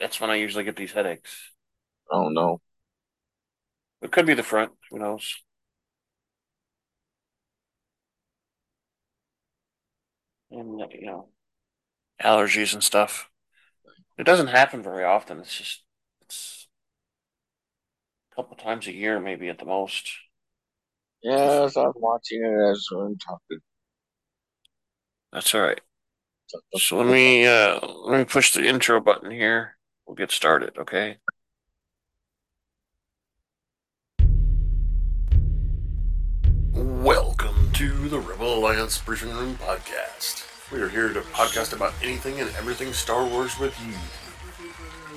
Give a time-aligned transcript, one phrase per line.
[0.00, 1.52] that's when I usually get these headaches.
[2.10, 2.60] Oh no.
[4.00, 4.70] It could be the front.
[4.90, 5.34] Who knows?
[10.50, 11.28] And uh, you know,
[12.22, 13.30] allergies and stuff.
[14.18, 15.40] It doesn't happen very often.
[15.40, 15.84] It's just
[16.22, 16.68] it's
[18.30, 20.10] a couple times a year, maybe at the most.
[21.22, 23.58] Yes, I'm watching it as I'm talking.
[25.32, 25.80] That's all right.
[26.48, 29.76] So let me uh, let me push the intro button here.
[30.06, 31.16] We'll get started, okay?
[36.74, 40.44] Welcome to the Rebel Alliance Briefing Room podcast.
[40.70, 43.94] We are here to podcast about anything and everything Star Wars with you.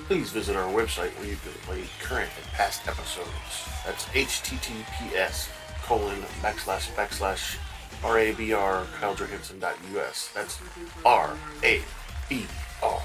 [0.08, 3.68] Please visit our website where you can play current and past episodes.
[3.86, 5.50] That's https
[5.84, 7.58] colon backslash backslash
[8.02, 10.30] rabr kailejohansen.us.
[10.34, 10.60] That's
[11.06, 11.82] R A
[12.30, 12.46] B
[12.84, 13.02] R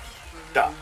[0.54, 0.74] dot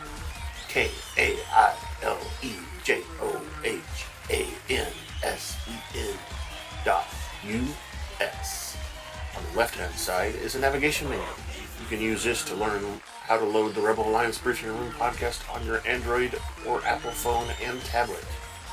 [0.67, 3.81] K A I L E J O H
[4.29, 4.91] A N
[5.23, 6.15] S E N
[6.85, 7.07] dot
[7.47, 7.65] U
[8.19, 8.77] S.
[9.37, 11.23] On the left hand side is a navigation menu.
[11.79, 12.83] You can use this to learn
[13.23, 17.47] how to load the Rebel Alliance Briefing Room podcast on your Android or Apple phone
[17.63, 18.25] and tablet.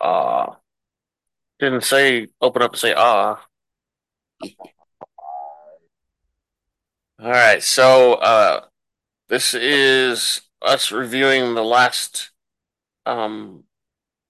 [0.00, 0.42] Ah.
[0.42, 0.54] Uh,
[1.60, 3.46] didn't say open up and say ah.
[7.20, 8.64] All right, so uh,
[9.28, 12.32] this is us reviewing the last
[13.06, 13.62] um,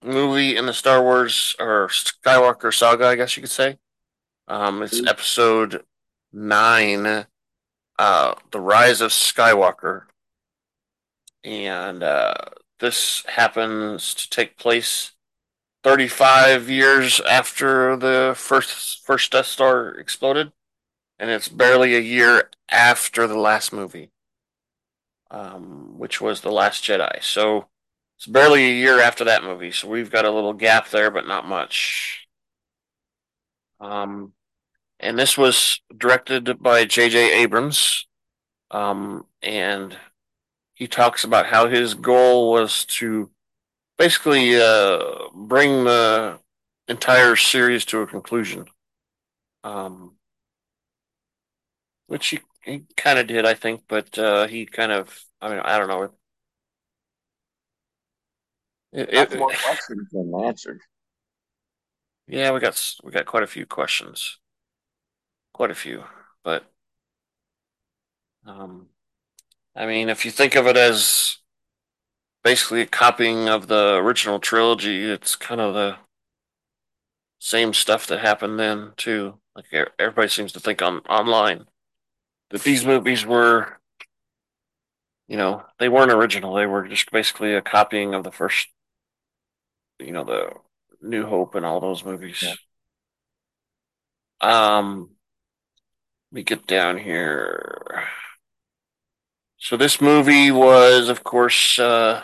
[0.03, 3.79] movie in the Star Wars or Skywalker saga, I guess you could say.
[4.47, 5.07] Um, it's mm-hmm.
[5.07, 5.83] episode
[6.31, 7.25] nine,
[7.97, 10.03] uh, The Rise of Skywalker.
[11.43, 12.33] And uh,
[12.79, 15.11] this happens to take place
[15.83, 20.51] 35 years after the first first Death Star exploded,
[21.19, 24.09] and it's barely a year after the last movie,
[25.29, 27.23] um, which was The Last Jedi.
[27.23, 27.67] So
[28.17, 31.27] it's barely a year after that movie, so we've got a little gap there, but
[31.27, 32.27] not much.
[33.79, 34.33] Um,
[34.99, 37.41] and this was directed by J.J.
[37.41, 38.07] Abrams,
[38.71, 39.95] um, and
[40.73, 43.29] he talks about how his goal was to
[43.97, 44.99] basically uh,
[45.33, 46.39] bring the
[46.87, 48.65] entire series to a conclusion.
[49.63, 50.15] Um,
[52.07, 55.59] which he, he kind of did, I think, but uh, he kind of, I mean,
[55.59, 56.11] I don't know.
[58.91, 60.81] It, it, more questions than answered.
[62.27, 64.39] Yeah, we got we got quite a few questions,
[65.55, 66.03] quite a few,
[66.43, 66.65] but
[68.45, 68.87] um,
[69.75, 71.39] I mean, if you think of it as
[72.45, 75.03] basically a copying of the original trilogy.
[75.03, 75.97] It's kind of the
[77.39, 79.39] same stuff that happened then too.
[79.55, 79.65] Like
[79.97, 81.65] everybody seems to think on online
[82.51, 83.79] that these movies were,
[85.27, 86.53] you know, they weren't original.
[86.53, 88.67] They were just basically a copying of the first,
[89.99, 90.53] you know, the
[91.01, 92.43] New Hope and all those movies.
[92.43, 92.53] Yeah.
[94.41, 95.14] Um,
[96.35, 98.03] me get down here.
[99.57, 102.23] So this movie was, of course, uh,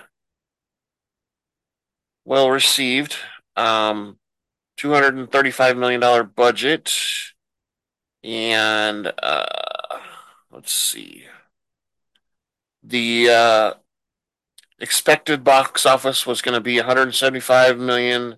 [2.26, 3.16] well received.
[3.56, 4.18] Um,
[4.76, 6.94] two hundred and thirty-five million dollar budget,
[8.24, 9.46] and uh,
[10.52, 11.24] let's see,
[12.84, 13.74] the uh,
[14.80, 18.36] expected box office was going to be one hundred seventy-five million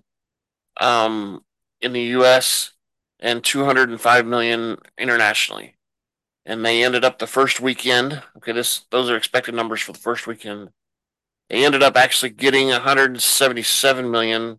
[0.80, 1.42] um,
[1.80, 2.73] in the U.S.
[3.24, 5.74] and two hundred and five million internationally.
[6.46, 8.22] And they ended up the first weekend.
[8.36, 10.70] Okay, this those are expected numbers for the first weekend
[11.48, 14.58] they ended up actually getting 177 million,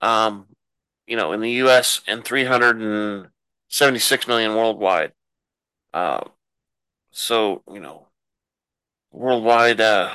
[0.00, 0.46] um,
[1.06, 2.02] you know, in the U.S.
[2.06, 5.12] and 376 million worldwide.
[5.94, 6.20] Uh,
[7.10, 8.06] so you know,
[9.10, 10.12] worldwide uh,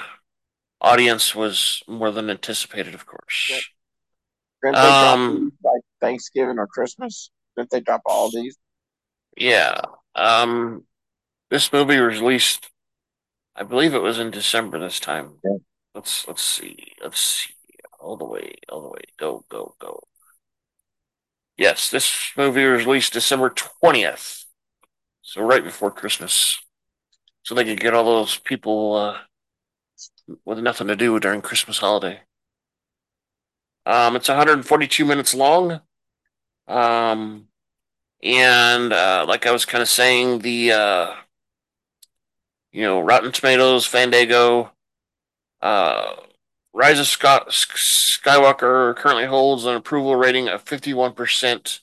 [0.80, 3.69] audience was more than anticipated, of course.
[4.63, 7.31] Didn't um, like Thanksgiving or Christmas?
[7.55, 8.57] Didn't they drop all these?
[9.38, 9.81] Yeah.
[10.15, 10.83] Um,
[11.50, 12.69] this movie was released
[13.55, 15.39] I believe it was in December this time.
[15.44, 15.57] Yeah.
[15.94, 16.94] Let's let's see.
[17.01, 17.53] Let's see.
[18.00, 19.01] All the way, all the way.
[19.17, 20.01] Go, go, go.
[21.55, 24.45] Yes, this movie was released December 20th.
[25.21, 26.59] So right before Christmas.
[27.44, 29.17] So they could get all those people uh,
[30.45, 32.21] with nothing to do during Christmas holiday.
[33.85, 35.81] Um, it's 142 minutes long.
[36.68, 37.48] Um,
[38.21, 41.15] and uh, like I was kind of saying, the uh,
[42.71, 44.71] you know Rotten Tomatoes, Fandango,
[45.62, 46.15] uh,
[46.74, 51.80] Rise of Scott Skywalker currently holds an approval rating of 51%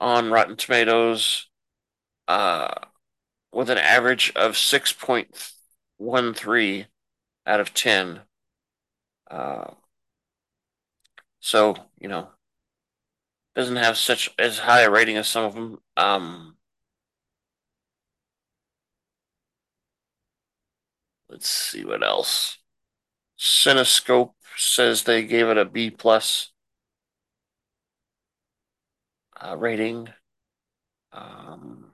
[0.00, 1.48] on Rotten Tomatoes,
[2.28, 2.74] uh,
[3.52, 6.86] with an average of 6.13
[7.46, 8.20] out of 10.
[9.30, 9.70] Uh,
[11.40, 12.28] so, you know,
[13.56, 15.78] doesn't have such as high a rating as some of them.
[15.96, 16.56] Um,
[21.30, 22.58] let's see what else.
[23.38, 26.52] CinemaScore says they gave it a B plus
[29.40, 30.08] uh, rating,
[31.12, 31.92] um,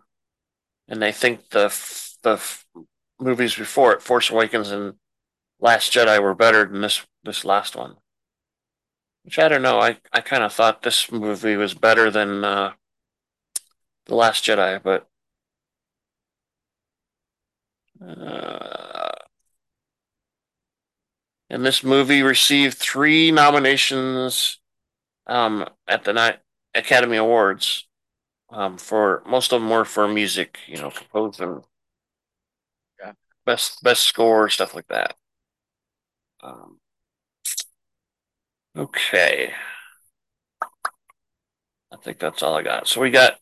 [0.89, 1.69] and they think the
[2.23, 2.41] the
[3.21, 4.95] movies before it, Force Awakens and
[5.61, 7.97] Last Jedi, were better than this this last one.
[9.25, 9.81] Which I don't know.
[9.81, 12.75] I I kind of thought this movie was better than uh,
[14.07, 15.09] the Last Jedi, but
[18.01, 19.13] uh,
[21.51, 24.59] and this movie received three nominations
[25.27, 26.41] um, at the night
[26.75, 27.87] Academy Awards.
[28.51, 31.63] Um, for most of them were for music, you know, composer,
[33.01, 33.13] yeah.
[33.45, 35.17] best best score, stuff like that.
[36.43, 36.79] Um,
[38.77, 39.53] okay,
[41.93, 42.89] I think that's all I got.
[42.89, 43.39] So we got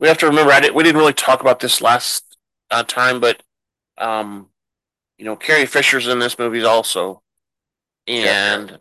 [0.00, 2.36] we have to remember I didn't, we didn't really talk about this last
[2.70, 3.42] uh, time, but
[3.96, 4.48] um,
[5.18, 7.22] you know, Carrie Fisher's in this movie also,
[8.06, 8.78] and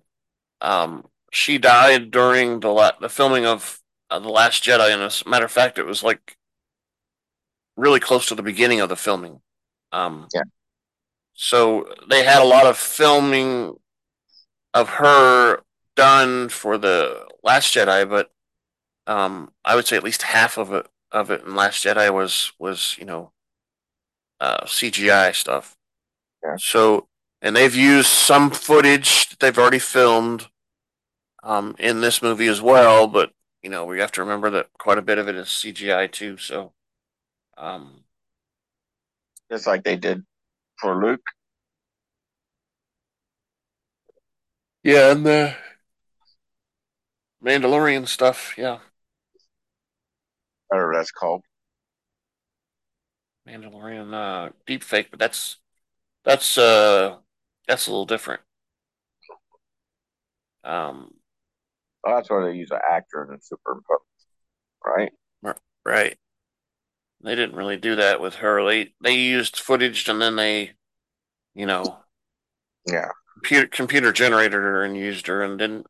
[0.62, 3.80] um, she died during the la- the filming of
[4.10, 4.94] uh, the Last Jedi.
[4.94, 6.38] And as a matter of fact, it was like
[7.76, 9.42] really close to the beginning of the filming.
[9.92, 10.44] Um, yeah.
[11.34, 13.76] So they had a lot of filming
[14.74, 15.62] of her
[15.98, 18.32] done for the Last Jedi, but
[19.08, 22.54] um, I would say at least half of it of it in Last Jedi was
[22.60, 23.32] was you know
[24.40, 25.78] uh, CGI stuff.
[26.44, 26.56] Yeah.
[26.60, 27.08] So
[27.42, 30.48] and they've used some footage that they've already filmed
[31.44, 33.32] um, in this movie as well, but
[33.64, 36.38] you know we have to remember that quite a bit of it is CGI too.
[36.38, 36.74] So
[37.58, 38.04] um,
[39.52, 40.24] just like they did
[40.80, 41.22] for Luke.
[44.84, 45.56] Yeah, and the
[47.44, 48.80] Mandalorian stuff, yeah.
[50.68, 51.44] Whatever that's called.
[53.48, 55.58] Mandalorian uh deep fake, but that's
[56.26, 57.18] that's uh
[57.68, 58.42] that's a little different.
[60.64, 61.12] Um
[62.04, 64.00] well, that's where they use an actor and then superimpose,
[64.86, 65.12] right?
[65.88, 66.18] Right.
[67.24, 68.64] They didn't really do that with her.
[68.66, 70.74] They they used footage and then they,
[71.56, 72.00] you know,
[72.86, 75.88] yeah, computer computer generated her and used her and didn't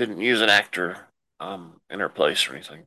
[0.00, 0.96] didn't use an actor
[1.40, 2.86] um in her place or anything.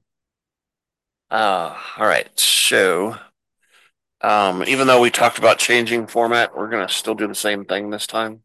[1.29, 2.27] Uh all right.
[2.39, 3.15] So
[4.21, 7.91] um even though we talked about changing format, we're gonna still do the same thing
[7.91, 8.41] this time.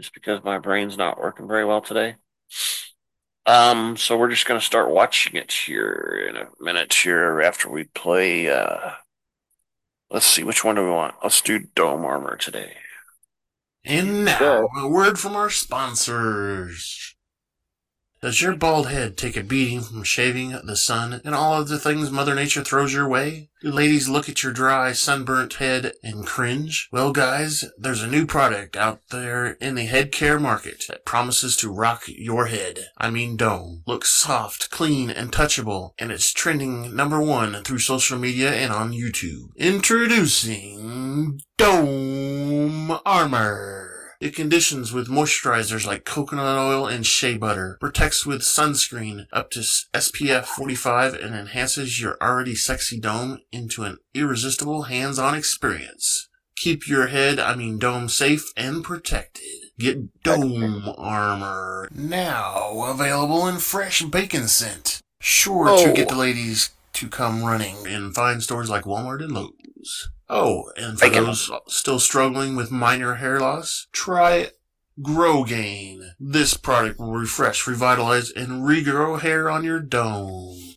[0.00, 2.14] Just because my brain's not working very well today.
[3.44, 7.84] Um, so we're just gonna start watching it here in a minute here after we
[7.84, 8.92] play uh
[10.08, 11.16] let's see which one do we want?
[11.20, 12.74] Let's do dome armor today.
[13.84, 17.11] And now a word from our sponsors.
[18.22, 21.76] Does your bald head take a beating from shaving, the sun, and all of the
[21.76, 23.48] things Mother Nature throws your way?
[23.60, 26.88] Do ladies look at your dry, sunburnt head and cringe?
[26.92, 31.56] Well, guys, there's a new product out there in the head care market that promises
[31.56, 32.90] to rock your head.
[32.96, 33.82] I mean Dome.
[33.88, 38.92] Looks soft, clean, and touchable, and it's trending number one through social media and on
[38.92, 39.48] YouTube.
[39.56, 43.81] Introducing Dome Armor.
[44.22, 49.58] It conditions with moisturizers like coconut oil and shea butter, protects with sunscreen up to
[49.58, 56.28] SPF 45, and enhances your already sexy dome into an irresistible hands-on experience.
[56.54, 59.42] Keep your head, I mean dome, safe and protected.
[59.76, 65.00] Get Dome Armor now available in fresh bacon scent.
[65.18, 65.84] Sure oh.
[65.84, 66.14] to get oh.
[66.14, 70.10] the ladies to come running in fine stores like Walmart and Lowe's.
[70.34, 74.48] Oh, and for those still struggling with minor hair loss, try
[74.98, 76.12] Growgain.
[76.18, 80.74] This product will refresh, revitalize, and regrow hair on your dome.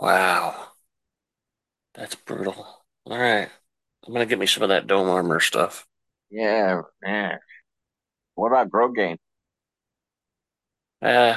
[0.00, 0.68] Wow.
[1.94, 2.66] That's brutal.
[3.06, 3.48] All right.
[4.06, 5.86] I'm going to get me some of that dome armor stuff.
[6.30, 7.38] Yeah, man.
[8.34, 9.18] What about Growgain?
[11.00, 11.36] Uh,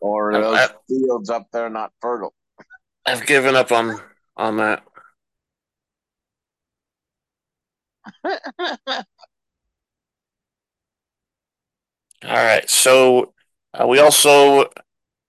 [0.00, 2.32] or I- those I- fields up there not fertile.
[3.04, 4.00] I've given up on
[4.36, 4.82] on that.
[12.24, 12.68] All right.
[12.70, 13.34] So
[13.74, 14.70] uh, we also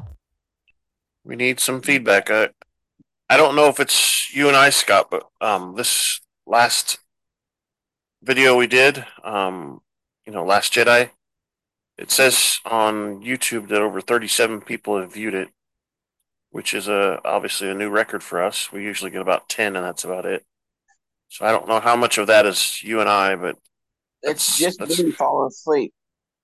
[1.24, 2.28] We need some feedback.
[2.30, 2.48] I,
[3.30, 6.98] I don't know if it's you and I, Scott, but um, this last
[8.22, 9.80] video we did, um,
[10.26, 11.10] you know, Last Jedi,
[11.96, 15.48] it says on YouTube that over 37 people have viewed it,
[16.50, 18.72] which is a obviously a new record for us.
[18.72, 20.44] We usually get about 10, and that's about it.
[21.28, 23.56] So I don't know how much of that is you and I, but
[24.22, 25.92] It's just that's- me falling asleep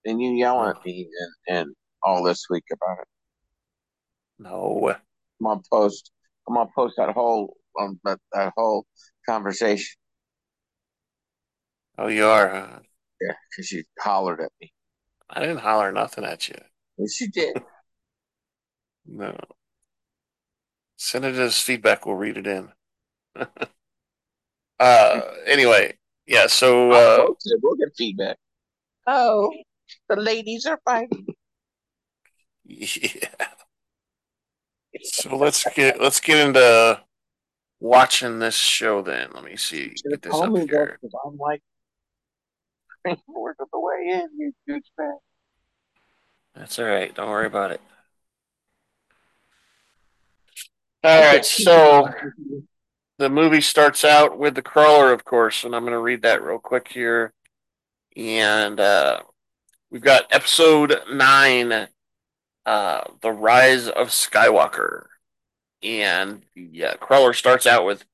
[0.04, 1.08] and you yelling at me
[1.48, 3.08] and, and all this week about it.
[4.38, 4.94] no.
[5.40, 6.12] I'm gonna post.
[6.46, 8.86] I'm gonna post that whole um, that, that whole
[9.28, 9.96] conversation.
[11.98, 12.48] Oh, you are.
[12.48, 12.78] Huh?
[13.20, 14.72] Yeah, because you hollered at me.
[15.30, 16.56] I didn't holler nothing at you.
[16.98, 17.56] Yes, you did.
[19.06, 19.36] No.
[20.96, 22.06] Send it as feedback.
[22.06, 22.70] We'll read it in.
[24.80, 25.20] uh.
[25.46, 26.46] Anyway, yeah.
[26.46, 27.26] So uh.
[27.62, 28.38] We'll get feedback.
[29.06, 29.52] Oh,
[30.08, 31.26] the ladies are fighting.
[32.64, 33.28] yeah.
[35.02, 37.00] So let's get let's get into
[37.84, 39.28] watching this show then.
[39.34, 39.94] Let me see.
[40.08, 40.98] Get this up me that here.
[41.24, 41.62] I'm like
[43.28, 44.28] work the way in.
[44.38, 45.18] You douchebag.
[46.54, 47.14] That's all right.
[47.14, 47.80] Don't worry about it.
[51.02, 51.44] All right.
[51.44, 52.08] So
[53.18, 56.42] the movie starts out with the crawler, of course, and I'm going to read that
[56.42, 57.34] real quick here.
[58.16, 59.20] And uh,
[59.90, 61.88] we've got episode nine,
[62.64, 65.06] uh, The Rise of Skywalker.
[65.84, 68.06] And yeah, crawler starts out with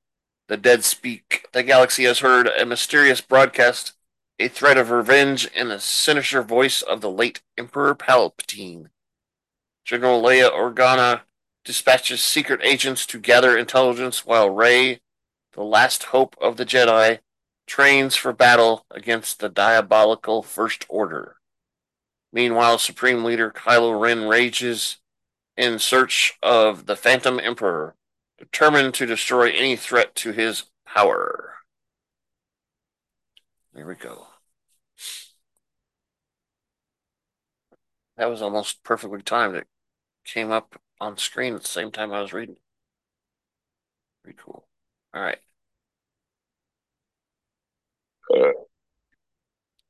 [0.49, 1.47] the dead speak.
[1.53, 3.93] The galaxy has heard a mysterious broadcast,
[4.37, 8.89] a threat of revenge, and the sinister voice of the late Emperor Palpatine.
[9.85, 11.21] General Leia Organa
[11.63, 14.99] dispatches secret agents to gather intelligence while Rey,
[15.53, 17.19] the last hope of the Jedi,
[17.67, 21.37] trains for battle against the diabolical First Order.
[22.33, 24.97] Meanwhile, Supreme Leader Kylo Ren rages
[25.57, 27.95] in search of the Phantom Emperor,
[28.37, 31.55] determined to destroy any threat to his power.
[33.73, 34.27] There we go.
[38.17, 39.55] That was almost perfectly timed.
[39.55, 39.67] It
[40.25, 42.57] came up on screen at the same time I was reading.
[44.23, 44.67] Pretty cool.
[45.13, 45.39] All right.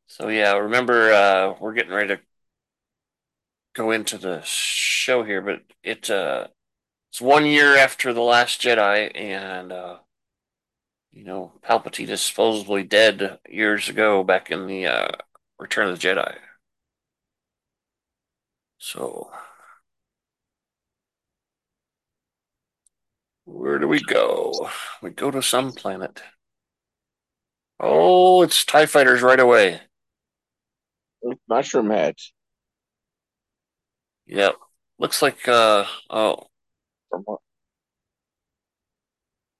[0.07, 2.21] So yeah, remember uh, we're getting ready to
[3.73, 6.47] go into the show here, but it uh,
[7.11, 9.97] it's one year after the Last Jedi, and uh,
[11.11, 15.09] you know Palpatine is supposedly dead years ago, back in the uh,
[15.59, 16.37] Return of the Jedi.
[18.77, 19.31] So
[23.45, 24.69] where do we go?
[25.01, 26.21] We go to some planet.
[27.79, 29.81] Oh, it's TIE fighters right away.
[31.47, 32.33] Mushroom heads.
[34.31, 34.55] Yep.
[34.97, 36.47] Looks like uh oh,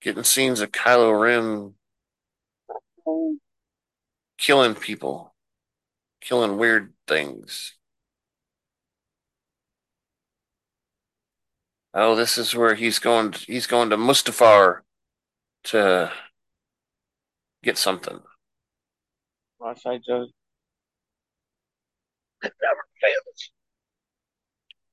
[0.02, 1.74] getting scenes of Kylo Ren
[4.38, 5.36] killing people,
[6.22, 7.74] killing weird things.
[11.94, 13.34] Oh, this is where he's going.
[13.34, 14.80] He's going to Mustafar
[15.66, 16.14] to
[17.62, 18.22] get something.
[19.60, 19.96] Last I.
[22.44, 23.52] It never fails.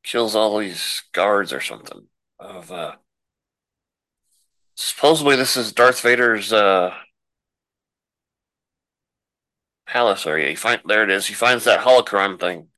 [0.08, 2.06] Kills all these guards or something.
[2.40, 2.94] Of uh,
[4.74, 6.94] supposedly this is Darth Vader's uh
[9.86, 10.48] palace area.
[10.48, 11.26] He find there it is.
[11.26, 12.68] He finds that holocron thing.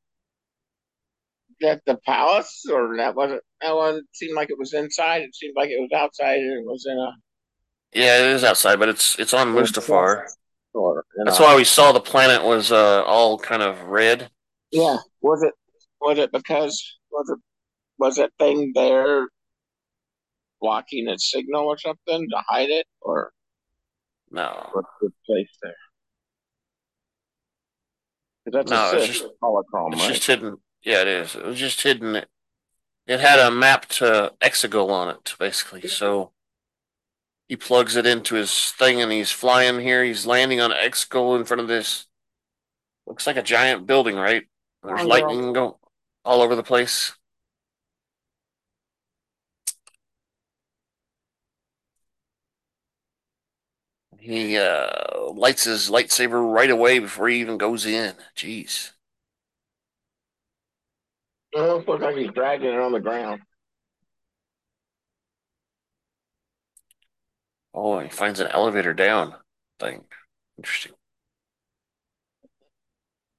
[1.60, 3.42] That the palace, or that wasn't.
[3.60, 5.22] That one seemed like it was inside.
[5.22, 6.40] It seemed like it was outside.
[6.40, 7.12] And it was in a.
[7.92, 10.26] Yeah, it is outside, but it's it's on Mustafar.
[10.72, 14.30] Or, That's why we saw the planet was uh, all kind of red.
[14.72, 14.96] Yeah.
[15.20, 15.54] Was it?
[16.00, 16.98] Was it because?
[17.12, 17.38] Was it?
[17.98, 19.28] Was that thing there
[20.60, 23.32] blocking its signal or something to hide it, or
[24.30, 25.74] No, what's the place there
[28.46, 30.14] that's No, it's just- holocron, it's right?
[30.14, 30.56] just hidden.
[30.82, 31.34] Yeah, it is.
[31.36, 32.16] It was just hidden.
[32.16, 32.28] It,
[33.06, 35.86] it had a map to Exegol on it, basically.
[35.88, 36.32] So
[37.48, 40.04] he plugs it into his thing, and he's flying here.
[40.04, 42.06] He's landing on Exegol in front of this.
[43.06, 44.44] Looks like a giant building, right?
[44.82, 45.78] There's Oh, lightning go.
[46.24, 47.12] All over the place.
[54.18, 58.14] He uh, lights his lightsaber right away before he even goes in.
[58.36, 58.92] Jeez.
[61.52, 63.40] It almost looks like he's dragging it on the ground.
[67.72, 69.34] Oh, he finds an elevator down
[69.78, 70.04] thing.
[70.58, 70.92] Interesting.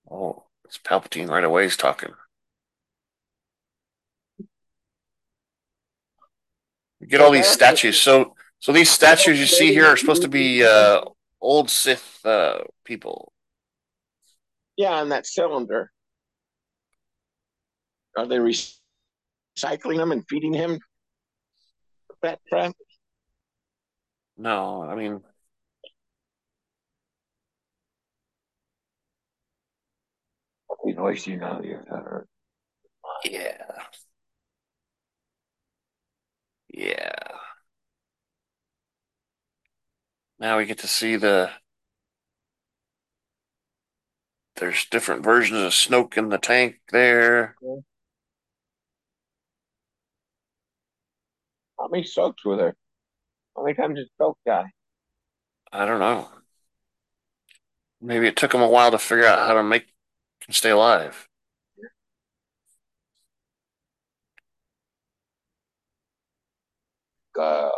[0.10, 1.64] Oh, it's Palpatine right away.
[1.64, 2.14] He's talking.
[7.12, 8.02] Get all these statues.
[8.02, 11.02] So, so these statues you see here are supposed to be uh,
[11.42, 13.34] old Sith uh, people.
[14.78, 15.92] Yeah, and that cylinder.
[18.18, 20.80] Are they recycling them and feeding him
[22.22, 22.74] that crap?
[24.38, 25.22] No, I mean,
[30.84, 32.28] He's wasting out your cover.
[33.24, 33.58] yeah,
[36.74, 37.14] yeah.
[40.40, 41.52] Now we get to see the.
[44.56, 47.56] There's different versions of Snoke in the tank there.
[51.80, 52.76] How many Snokes were there?
[53.56, 54.72] How many times did Snoke die?
[55.72, 56.30] I don't know.
[58.02, 59.84] Maybe it took him a while to figure out how to make
[60.48, 61.28] him stay alive.
[67.38, 67.72] Uh,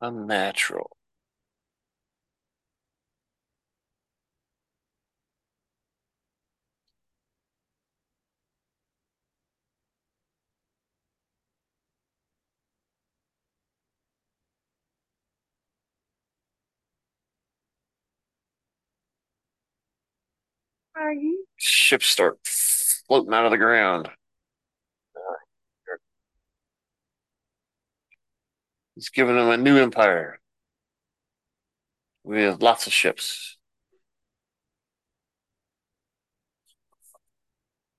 [0.00, 0.95] Unnatural.
[21.56, 24.08] Ships start floating out of the ground.
[28.94, 30.40] He's giving them a new empire
[32.24, 33.58] with lots of ships.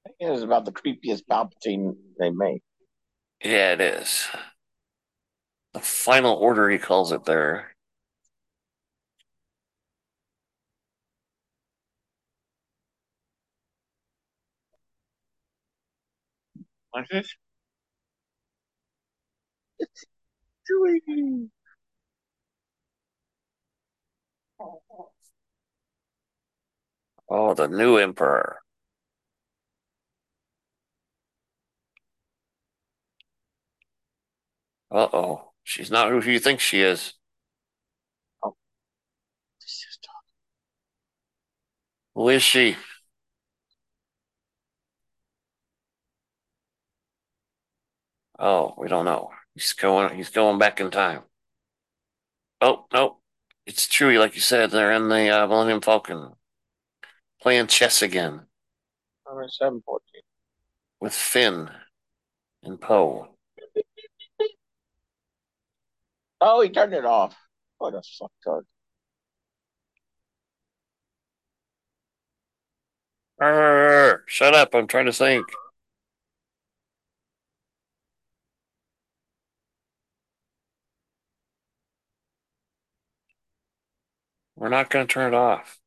[0.06, 2.64] I think it is about the creepiest Palpatine they make.
[3.44, 4.28] Yeah, it is.
[5.74, 7.76] The final order, he calls it there.
[17.10, 17.36] It's.
[27.30, 28.60] Oh, the new emperor.
[34.92, 35.54] Uh oh.
[35.64, 37.14] She's not who you think she is.
[39.62, 40.18] This is talking.
[42.16, 42.76] Who is she?
[48.40, 49.32] Oh, we don't know.
[49.56, 51.24] He's going he's going back in time.
[52.62, 53.18] Oh, no.
[53.66, 54.72] It's Chewie, like you said.
[54.72, 56.34] They're in the uh, Millennium Falcon.
[57.42, 58.42] Playing chess again
[59.28, 60.22] Number seven fourteen.
[61.00, 61.70] with Finn
[62.64, 63.28] and Poe.
[66.42, 67.36] Oh, he turned it off.
[67.78, 68.64] What a fucktard.
[73.40, 74.74] Arr, shut up.
[74.74, 75.46] I'm trying to think.
[84.58, 85.78] We're not going to turn it off.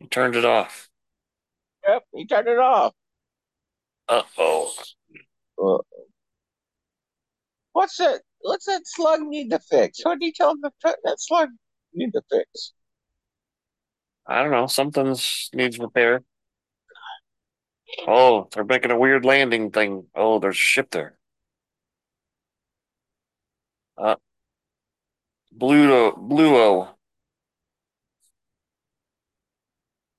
[0.00, 0.88] He turned it off.
[1.86, 2.94] Yep, he turned it off.
[4.08, 4.74] Uh oh.
[7.72, 8.22] What's that?
[8.40, 10.00] What's that slug need to fix?
[10.04, 10.70] What did you tell him to
[11.04, 11.50] that slug
[11.92, 12.72] need to fix?
[14.26, 14.66] I don't know.
[14.66, 16.22] Something's needs repair.
[18.06, 20.06] Oh, they're making a weird landing thing.
[20.14, 21.18] Oh, there's a ship there.
[23.96, 24.16] Uh,
[25.62, 26.88] Bluto, Bluo.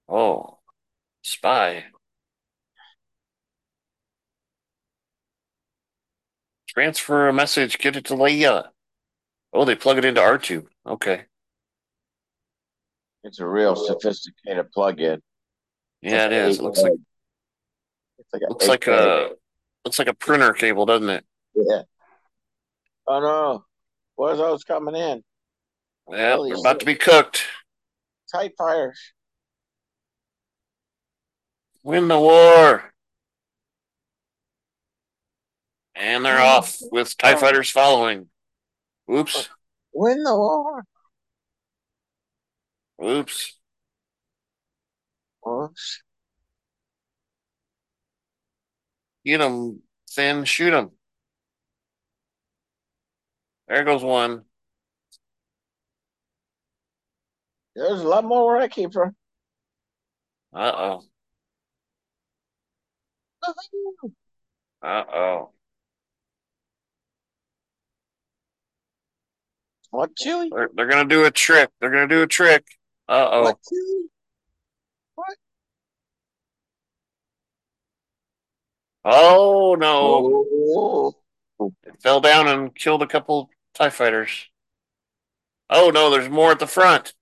[0.08, 0.60] Oh,
[1.22, 1.84] spy.
[6.70, 7.78] Transfer a message.
[7.78, 8.70] Get it to Leia.
[9.52, 10.66] Oh, they plug it into R2.
[10.88, 11.24] Okay.
[13.26, 15.22] It's a real sophisticated plug-in.
[16.02, 16.60] Yeah, it is.
[16.60, 16.94] It looks like
[18.18, 19.30] It's like a looks like a
[19.84, 21.26] looks like a printer cable, doesn't it?
[21.54, 21.82] yeah.
[23.08, 23.66] Oh no,
[24.16, 25.24] where's those coming in?
[26.10, 27.44] Yeah, Holy they're about to be cooked.
[28.32, 29.00] Tight fires.
[31.84, 32.94] Win the war.
[35.96, 38.28] And they're off with TIE fighters following.
[39.12, 39.50] Oops.
[39.94, 40.84] Win the war.
[43.04, 43.58] Oops.
[45.48, 46.04] Oops.
[49.26, 50.46] Get them, Finn.
[50.46, 50.92] Shoot them.
[53.68, 54.44] There goes one.
[57.76, 59.16] There's a lot more where I came from.
[60.54, 61.04] Uh oh.
[64.84, 65.54] Uh oh.
[69.92, 70.50] What Chewie?
[70.54, 71.70] They're, they're gonna do a trick.
[71.80, 72.66] They're gonna do a trick.
[73.08, 73.42] Uh oh.
[73.44, 74.10] What Chewie?
[79.06, 80.46] Oh no.
[81.60, 84.50] Oh, It fell down and killed a couple TIE fighters.
[85.70, 87.14] Oh no, there's more at the front.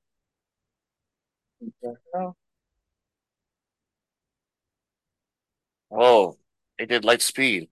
[5.91, 6.37] Oh,
[6.79, 7.69] they did light speed.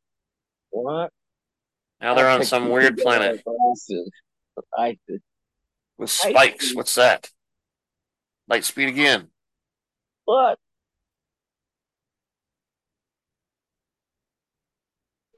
[0.71, 1.12] what?
[2.02, 3.41] Now they're on some weird planet.
[5.97, 6.75] With spikes.
[6.75, 7.30] What's that?
[8.47, 9.28] Light speed again.
[10.25, 10.58] What?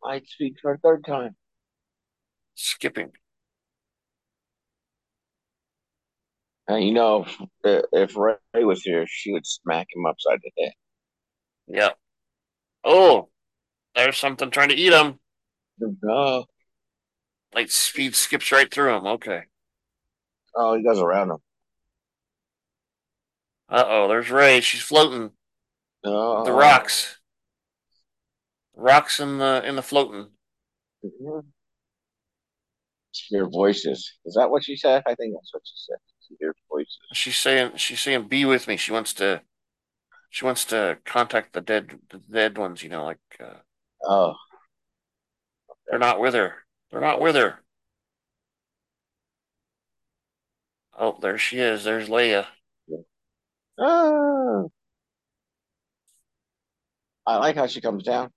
[0.03, 1.35] Light speed for a third time.
[2.55, 3.11] Skipping.
[6.71, 7.25] And you know,
[7.65, 10.73] if, if Rey was here, she would smack him upside the head.
[11.67, 11.97] Yep.
[12.85, 13.29] Oh,
[13.93, 15.19] there's something trying to eat him.
[16.09, 16.45] Oh,
[17.53, 19.05] Light speed skips right through him.
[19.05, 19.41] Okay.
[20.55, 21.37] oh, he goes around him.
[23.67, 24.61] Uh oh, there's Rey.
[24.61, 25.31] She's floating.
[26.05, 26.45] Oh.
[26.45, 27.19] The rocks.
[28.75, 30.29] Rocks in the in the floating.
[31.03, 31.47] Mhm.
[33.27, 34.19] Hear voices.
[34.25, 35.03] Is that what she said?
[35.05, 35.97] I think that's what she said.
[36.31, 36.97] She hears voices.
[37.13, 38.77] She's saying she's saying be with me.
[38.77, 39.41] She wants to
[40.29, 43.59] she wants to contact the dead the dead ones, you know, like uh,
[44.03, 44.35] Oh,
[45.87, 46.55] they're not with her.
[46.89, 47.59] They're not with her.
[50.97, 51.83] Oh, there she is.
[51.83, 52.45] There's Leia.
[53.79, 54.63] ah.
[57.27, 58.31] I like how she comes down.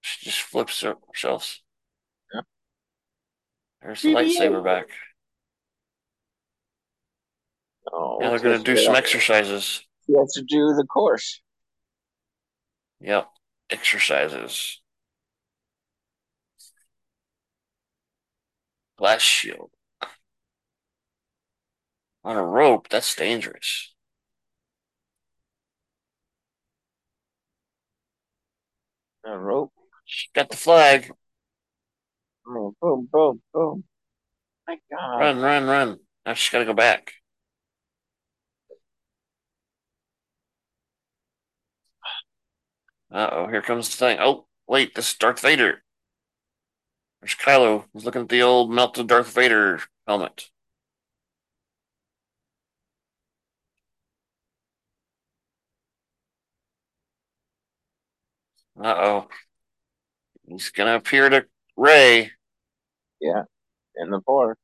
[0.00, 1.60] She just flips herself.
[2.32, 2.40] Yeah.
[3.82, 4.88] There's the lightsaber back.
[7.92, 9.84] Oh, Now they're gonna do some exercises.
[10.06, 11.40] She has to do the course.
[13.00, 13.28] Yep.
[13.70, 14.80] Exercises.
[18.96, 19.70] Glass shield.
[22.24, 23.94] On a rope, that's dangerous.
[29.24, 29.72] A rope.
[30.04, 31.12] She got the flag.
[32.46, 33.84] Oh, boom, boom, boom.
[34.66, 35.20] My God.
[35.20, 35.98] Run, run, run.
[36.24, 37.12] Now she's gotta go back.
[43.10, 44.18] Uh oh, here comes the thing.
[44.18, 45.82] Oh, wait, this is Darth Vader.
[47.20, 47.84] There's Kylo.
[47.92, 50.50] He's looking at the old melted Darth Vader helmet.
[58.76, 59.28] Uh oh.
[60.46, 62.32] He's gonna appear to Rey.
[63.20, 63.44] Yeah,
[63.96, 64.58] in the force.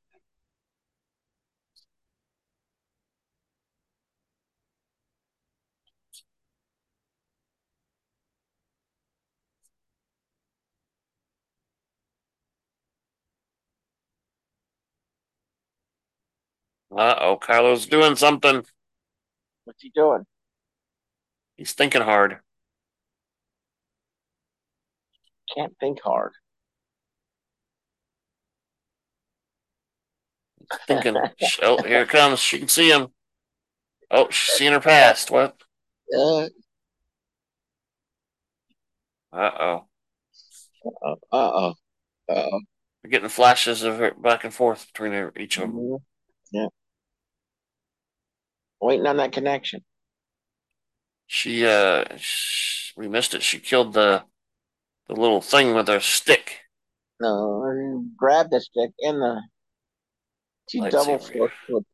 [16.96, 18.64] Uh oh, Kylo's doing something.
[19.64, 20.26] What's he doing?
[21.56, 22.40] He's thinking hard.
[25.54, 26.34] Can't think hard.
[30.86, 31.16] Thinking,
[31.62, 32.40] oh, here it comes.
[32.40, 33.08] She can see him.
[34.10, 35.30] Oh, she's seeing her past.
[35.30, 35.56] What?
[36.16, 36.48] Uh
[39.32, 39.88] Uh oh.
[41.02, 41.12] oh.
[41.12, 41.74] Uh oh.
[42.28, 42.60] Uh oh.
[43.02, 45.98] We're getting flashes of her back and forth between each of them.
[46.52, 46.68] Yeah.
[48.84, 49.82] Waiting on that connection.
[51.26, 53.42] She, uh, sh we missed it.
[53.42, 54.24] She killed the
[55.06, 56.60] the little thing with her stick.
[57.18, 59.40] No, you grab the stick in the.
[60.68, 60.90] She Lightsaber.
[60.90, 61.84] double force with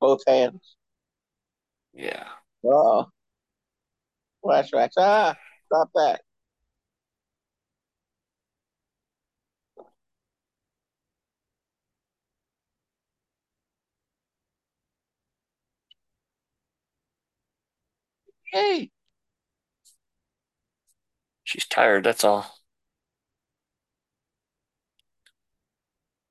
[0.00, 0.76] both hands.
[1.92, 2.28] Yeah.
[2.64, 3.08] Oh.
[4.42, 4.92] Flashbacks.
[4.96, 6.22] Ah, stop that.
[18.58, 18.90] Hey.
[21.44, 22.58] She's tired, that's all.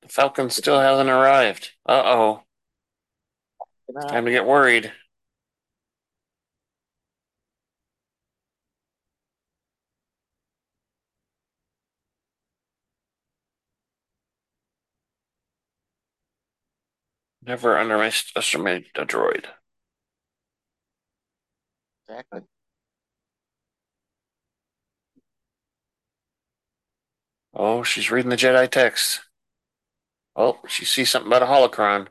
[0.01, 1.71] The Falcon still hasn't arrived.
[1.87, 2.43] Uh oh.
[3.89, 4.91] It's time to get worried.
[17.41, 19.47] Never underestimate a droid.
[22.07, 22.41] Exactly.
[27.53, 29.19] Oh, she's reading the Jedi text.
[30.37, 32.07] Oh, she sees something about a holocron.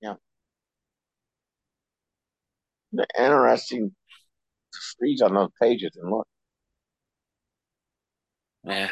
[0.00, 0.14] Yeah.
[2.92, 3.94] The interesting
[4.98, 6.28] freeze on those pages and look.
[8.64, 8.90] Yeah.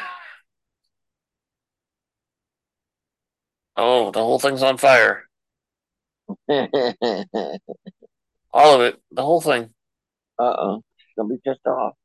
[3.77, 5.29] Oh, the whole thing's on fire.
[8.53, 9.01] All of it.
[9.11, 9.73] The whole thing.
[10.39, 10.83] Uh oh.
[11.15, 11.95] She'll be pissed off.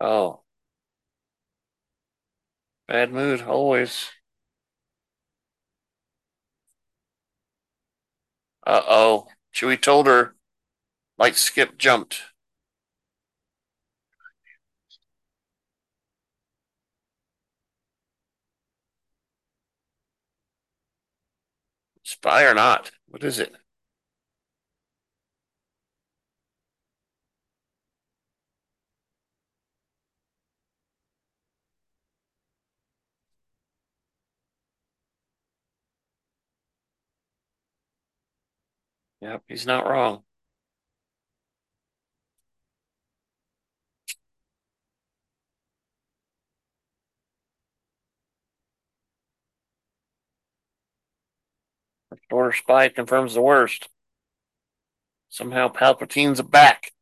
[0.00, 0.42] Oh.
[2.88, 4.10] Bad mood, always.
[8.70, 9.26] Uh oh.
[9.52, 10.36] Chewie told her
[11.18, 12.22] light skip jumped.
[22.04, 22.92] Spy or not?
[23.08, 23.56] What is it?
[39.22, 40.24] Yep, he's not wrong.
[52.30, 53.88] Order spy confirms the worst.
[55.28, 56.92] Somehow Palpatine's back.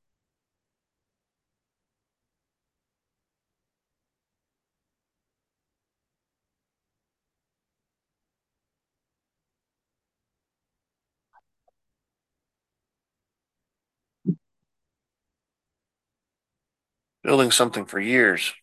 [17.28, 18.54] Building something for years.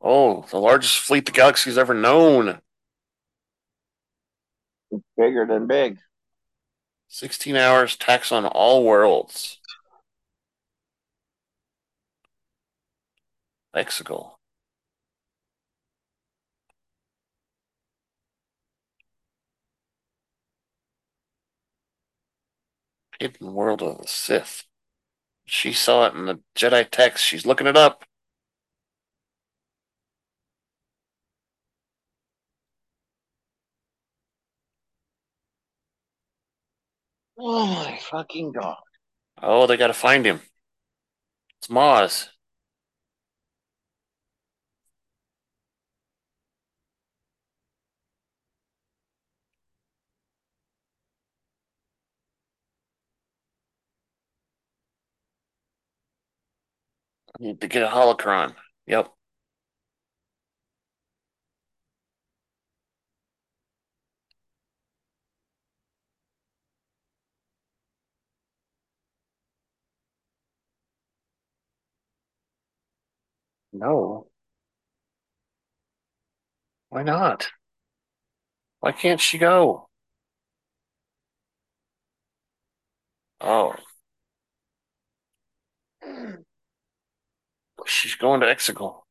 [0.00, 2.60] Oh, the largest fleet the galaxy's ever known.
[5.16, 5.98] Bigger than big.
[7.08, 9.58] 16 hours, tax on all worlds.
[13.74, 14.36] Exegol.
[23.18, 24.62] Hidden World of the Sith.
[25.46, 27.24] She saw it in the Jedi text.
[27.24, 28.04] She's looking it up.
[37.38, 38.76] Oh my fucking god.
[39.42, 40.42] Oh, they gotta find him.
[41.58, 42.28] It's Maz.
[57.38, 58.54] Need to get a holocron.
[58.86, 59.12] Yep.
[73.72, 74.26] No.
[76.88, 77.52] Why not?
[78.80, 79.90] Why can't she go?
[83.40, 83.74] Oh.
[87.86, 89.02] She's going to Exegol.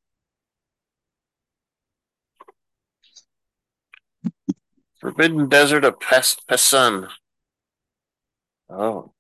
[5.00, 7.10] Forbidden Desert of Pes- Pesun.
[8.70, 9.14] Oh.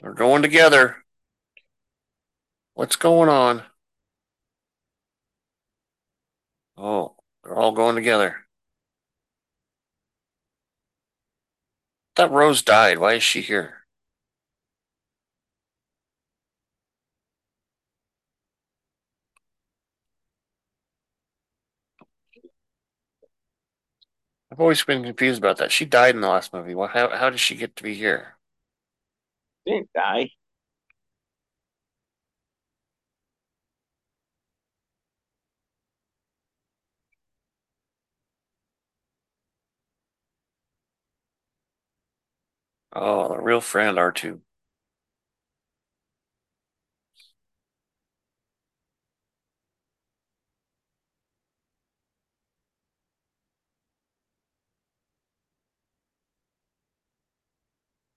[0.00, 1.04] They're going together.
[2.74, 3.62] What's going on?
[6.76, 8.46] Oh, they're all going together.
[12.20, 12.98] That Rose died.
[12.98, 13.86] Why is she here?
[24.52, 25.72] I've always been confused about that.
[25.72, 26.74] She died in the last movie.
[26.74, 28.36] Well, how how did she get to be here?
[29.66, 30.30] She Didn't die.
[42.92, 44.42] Oh, a real friend, R2.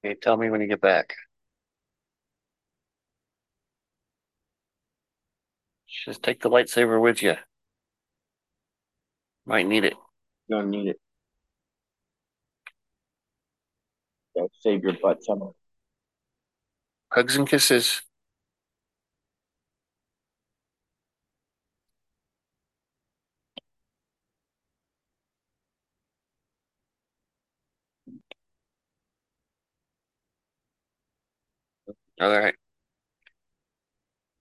[0.02, 1.16] Hey, tell me when you get back.
[5.88, 7.38] Just take the lightsaber with you.
[9.46, 9.94] Might need it.
[10.50, 11.00] Gonna need it.
[14.36, 15.52] Don't save your butt somewhere.
[17.12, 18.02] Hugs and kisses.
[32.20, 32.56] All right.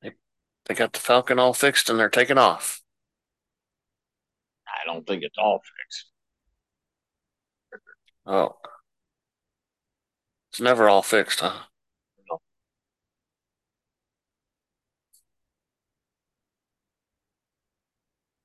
[0.02, 0.12] They,
[0.66, 2.81] they got the Falcon all fixed and they're taking off.
[4.66, 6.07] I don't think it's all fixed.
[8.26, 8.57] Oh.
[10.53, 11.65] It's never all fixed, huh?
[12.31, 12.38] No.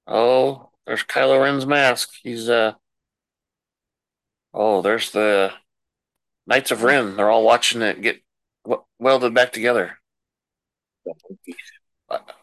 [0.06, 2.10] Oh, there's Kylo Ren's mask.
[2.24, 2.74] He's uh
[4.54, 5.54] Oh, there's the
[6.48, 7.16] Knights of Ren.
[7.18, 8.24] They're all watching it get
[9.00, 10.00] welded back together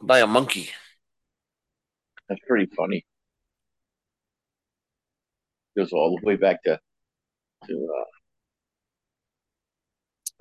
[0.00, 0.70] by a monkey.
[2.28, 3.04] That's pretty funny.
[5.76, 6.80] Goes all the way back to
[7.68, 8.04] to uh,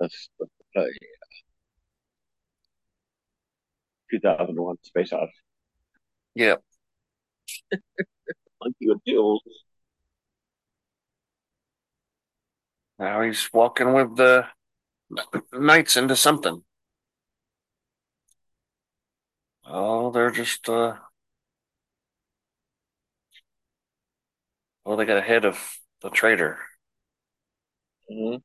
[0.04, 0.28] let's
[0.76, 0.82] uh,
[4.10, 5.32] 2001 Space Odyssey.
[6.34, 6.62] Yep.
[8.60, 9.40] Monkey with.
[12.98, 14.46] Now he's walking with the
[15.52, 16.64] knights into something.
[19.66, 20.96] Oh, they're just uh
[24.84, 25.58] well they got ahead of
[26.02, 26.58] the traitor.
[28.10, 28.36] Mm-hmm.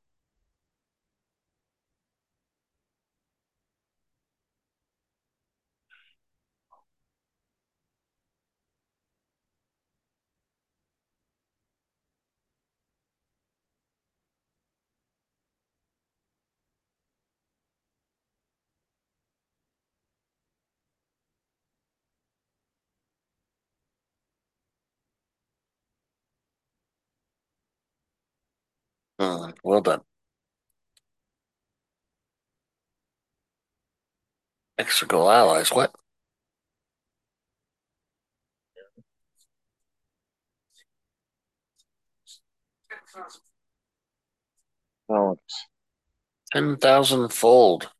[29.20, 30.02] Mm, well done.
[34.78, 35.94] Exegol allies, what?
[45.08, 45.36] Oh,
[46.52, 47.90] Ten thousand fold.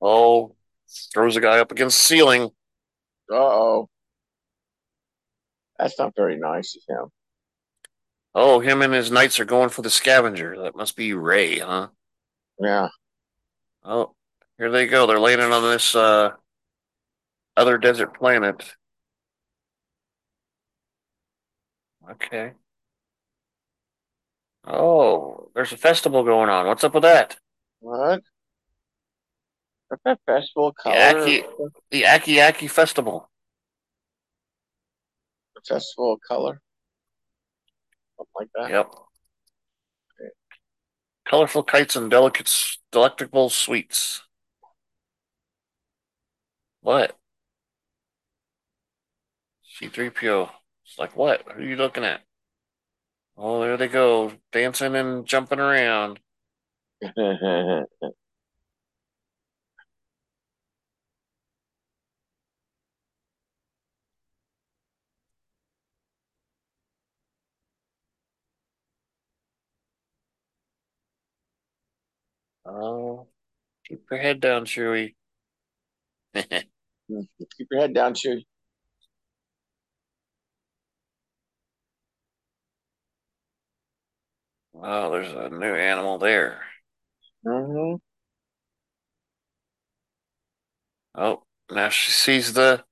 [0.00, 0.56] Oh,
[1.12, 2.50] throws a guy up against the ceiling.
[3.30, 3.88] uh oh.
[5.78, 7.10] That's not very nice of him.
[8.34, 10.56] Oh, him and his knights are going for the scavenger.
[10.62, 11.88] That must be Rey, huh?
[12.58, 12.88] Yeah.
[13.84, 14.14] Oh,
[14.58, 15.06] here they go.
[15.06, 16.30] They're landing on this uh
[17.56, 18.74] other desert planet.
[22.10, 22.54] Okay.
[24.64, 26.66] Oh, there's a festival going on.
[26.66, 27.36] What's up with that?
[27.80, 28.22] What?
[30.26, 31.20] Festival The color?
[31.20, 31.44] Aki,
[31.90, 33.28] the Aki Aki Festival.
[35.56, 36.60] A festival of color?
[38.16, 38.70] Something like that.
[38.70, 38.94] Yep.
[41.28, 42.52] Colorful kites and delicate,
[42.90, 44.22] delectable sweets.
[46.82, 47.16] What?
[49.80, 50.50] C3PO.
[50.84, 51.42] It's like, what?
[51.52, 52.22] Who are you looking at?
[53.36, 56.20] Oh, there they go, dancing and jumping around.
[72.70, 73.26] Oh,
[73.86, 75.14] keep your head down, Chewie.
[76.34, 78.46] Keep your head down, Chewie.
[84.74, 86.64] Oh, there's a new animal there.
[87.46, 87.96] Mm-hmm.
[91.14, 92.84] Oh, now she sees the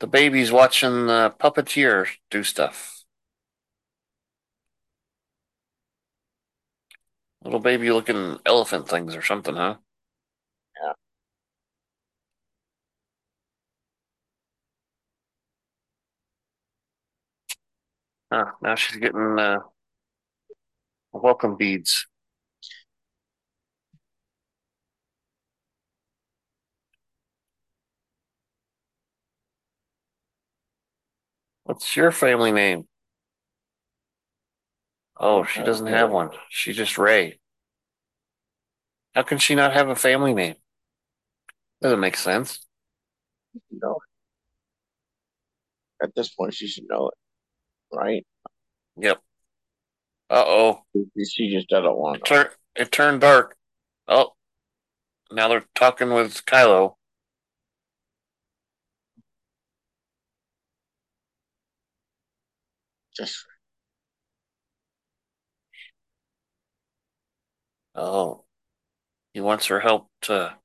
[0.00, 2.95] the babies watching the puppeteer do stuff.
[7.46, 9.78] Little baby looking elephant things or something, huh?
[10.82, 10.92] Yeah.
[18.32, 19.58] Huh, now she's getting uh,
[21.12, 22.06] welcome beads.
[31.64, 32.88] What's your family name?
[35.18, 36.30] Oh, she doesn't have one.
[36.50, 37.38] She's just Rey.
[39.14, 40.56] How can she not have a family name?
[41.80, 42.66] Doesn't make sense.
[43.70, 43.98] Know,
[46.02, 48.26] at this point, she should know it, right?
[48.98, 49.20] Yep.
[50.28, 50.82] Uh oh.
[51.26, 52.24] She just doesn't want it.
[52.24, 53.56] Tur- it turned dark.
[54.08, 54.34] Oh.
[55.30, 56.94] Now they're talking with Kylo.
[63.16, 63.46] Just.
[67.96, 68.44] Oh.
[69.34, 70.58] He wants her help to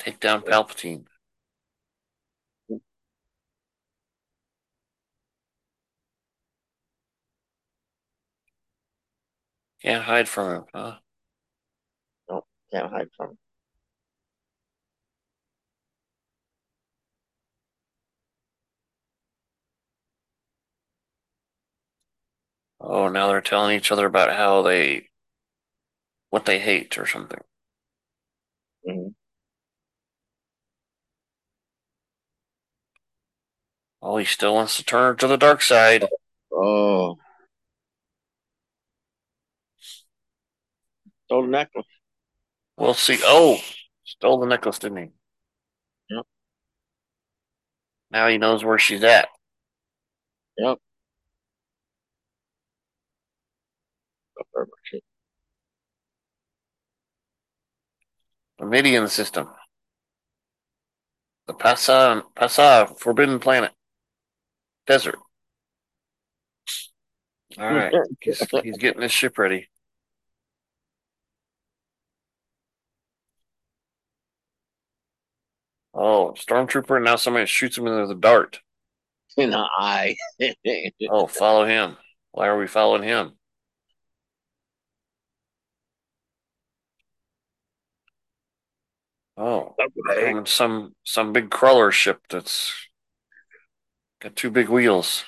[0.00, 1.06] take down Palpatine.
[9.82, 11.00] Can't hide from him, huh?
[12.28, 13.38] No, can't hide from him.
[22.80, 25.09] Oh, now they're telling each other about how they,
[26.30, 27.40] what they hate or something.
[28.86, 29.10] Mm-hmm.
[34.02, 36.06] Oh, he still wants to turn her to the dark side.
[36.52, 37.18] Oh.
[41.26, 41.86] Stole the necklace.
[42.76, 43.18] We'll see.
[43.22, 43.58] Oh,
[44.04, 45.08] stole the necklace, didn't he?
[46.10, 46.26] Yep.
[48.10, 49.28] Now he knows where she's at.
[50.58, 50.78] Yep.
[58.60, 59.48] The Midian system.
[61.46, 63.72] The Pasa, Pasa Forbidden Planet.
[64.86, 65.18] Desert.
[67.58, 67.94] All right.
[68.20, 69.68] he's, he's getting his ship ready.
[75.94, 77.02] Oh, stormtrooper!
[77.02, 78.60] Now somebody shoots him with a dart.
[79.38, 80.16] In the eye.
[81.10, 81.96] oh, follow him.
[82.32, 83.39] Why are we following him?
[89.42, 89.74] Oh,
[90.10, 90.38] okay.
[90.44, 92.74] some some big crawler ship that's
[94.20, 95.24] got two big wheels.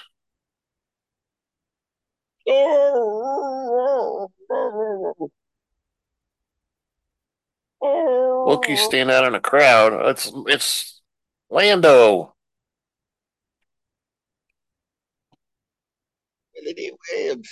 [7.82, 10.10] Wookiees stand out in a crowd.
[10.10, 11.00] It's it's
[11.48, 12.34] Lando.
[16.54, 17.50] Williams.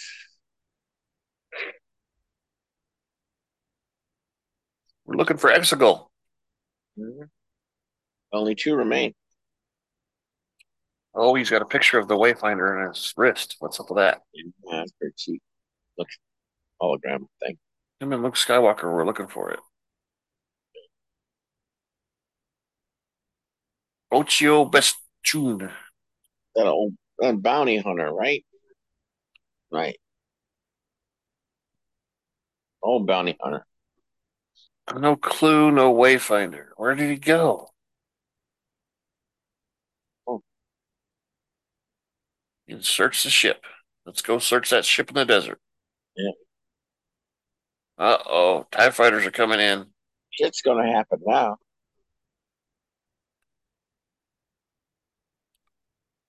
[5.05, 6.10] We're looking for Exegol.
[7.01, 7.25] Mm-hmm.
[8.33, 9.15] Only two remain.
[11.15, 13.57] Oh, he's got a picture of the Wayfinder on his wrist.
[13.59, 14.21] What's up with that?
[14.33, 15.43] Yeah, that's pretty cheap.
[15.99, 16.09] Look,
[16.81, 17.59] hologram thing.
[17.99, 19.59] Him and Luke Skywalker were looking for it.
[24.13, 25.71] Ochi Bestoon.
[26.55, 28.45] That old that bounty hunter, right?
[29.71, 29.99] Right.
[32.83, 33.67] Old bounty hunter.
[34.95, 36.69] No clue, no wayfinder.
[36.77, 37.71] Where did he go?
[40.27, 40.43] Oh.
[42.69, 43.65] And search the ship.
[44.05, 45.61] Let's go search that ship in the desert.
[46.17, 46.31] Yeah.
[47.99, 48.67] Uh oh.
[48.73, 49.87] TIE fighters are coming in.
[50.31, 51.59] Shit's gonna happen now.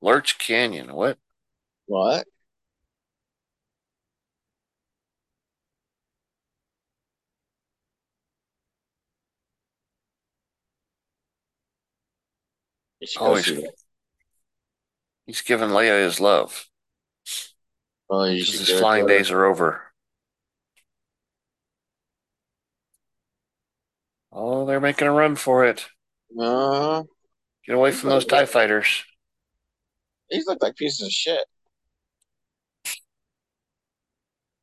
[0.01, 0.93] Lurch Canyon.
[0.93, 1.17] What?
[1.85, 2.27] What?
[13.19, 13.51] Oh, he's,
[15.25, 16.67] he's giving Leia his love.
[18.09, 19.81] Well, his flying days are over.
[24.31, 25.85] Oh, they're making a run for it.
[26.39, 27.03] Uh,
[27.65, 29.03] Get away from those TIE fighters.
[30.29, 31.43] These look like pieces of shit.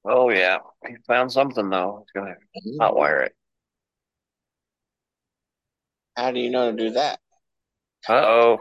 [0.05, 0.59] Oh, yeah.
[0.87, 2.05] He found something, though.
[2.05, 3.35] He's going to hotwire it.
[6.17, 7.21] How do you know to do that?
[8.07, 8.59] Uh oh.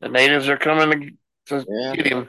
[0.00, 1.96] The natives are coming to, to yeah.
[1.96, 2.28] get him.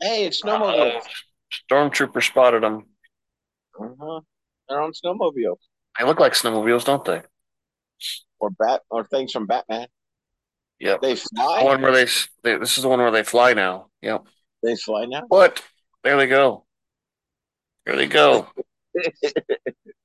[0.00, 0.96] Hey, it's snowmobile.
[0.96, 1.00] Uh,
[1.70, 2.86] Stormtrooper spotted them.
[3.80, 4.20] Uh-huh.
[4.68, 5.58] They're on snowmobiles.
[5.98, 7.22] They look like snowmobiles, don't they?
[8.38, 9.88] Or bat or things from Batman.
[10.78, 11.00] Yep.
[11.00, 11.60] They fly.
[11.60, 12.06] The one where they,
[12.44, 13.88] they this is the one where they fly now.
[14.02, 14.24] Yep.
[14.62, 15.24] They fly now.
[15.28, 15.62] What?
[16.04, 16.64] There they go.
[17.84, 18.46] There they go.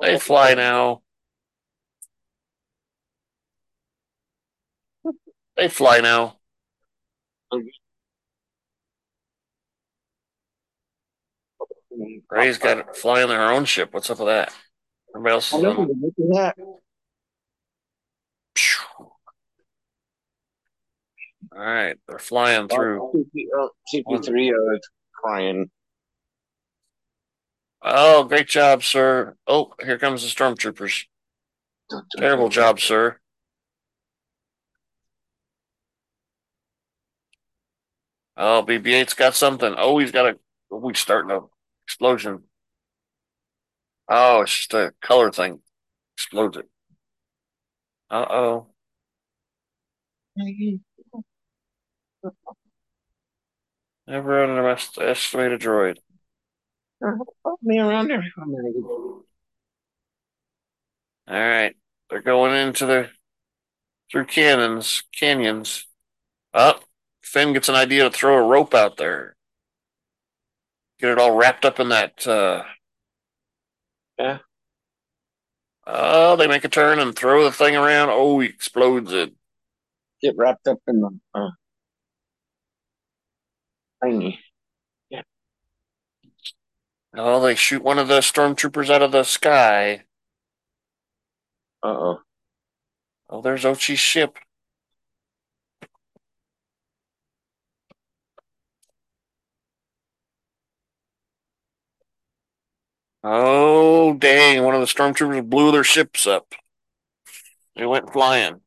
[0.00, 1.02] They fly now.
[5.56, 6.36] They fly now.
[12.30, 13.92] Rey's got it flying her own ship.
[13.92, 14.52] What's up with that?
[15.14, 15.88] Everybody else is on.
[21.56, 23.26] All right, they're flying through.
[23.92, 24.78] CP3 uh,
[25.14, 25.70] crying.
[27.82, 29.36] Oh, great job, sir.
[29.46, 31.06] Oh, here comes the stormtroopers.
[32.18, 33.18] Terrible job, sir.
[38.36, 39.74] Oh, BB-8's got something.
[39.76, 40.38] Oh, he's got a.
[40.74, 41.40] We starting a
[41.86, 42.44] explosion.
[44.08, 45.60] Oh, it's just a color thing.
[46.16, 46.68] Explodes it.
[48.10, 48.66] Uh oh.
[54.08, 55.98] Never underestimate a droid.
[57.00, 58.24] Follow me around there.
[61.28, 61.76] All right,
[62.10, 63.10] they're going into the
[64.10, 65.02] through canyons.
[65.12, 65.86] Canyons.
[66.54, 66.80] Up.
[66.80, 66.84] Oh,
[67.22, 69.36] Finn gets an idea to throw a rope out there.
[70.98, 72.26] Get it all wrapped up in that.
[72.26, 72.64] Uh...
[74.18, 74.38] Yeah.
[75.86, 78.08] Oh, they make a turn and throw the thing around.
[78.10, 79.32] Oh, he explodes it.
[80.20, 81.50] Get wrapped up in the uh,
[84.02, 84.38] thingy.
[87.20, 90.04] Oh, they shoot one of the stormtroopers out of the sky.
[91.82, 92.22] Uh oh.
[93.28, 94.38] Oh, there's Ochi's ship.
[103.24, 104.62] Oh, dang.
[104.62, 106.54] One of the stormtroopers blew their ships up.
[107.74, 108.60] They went flying.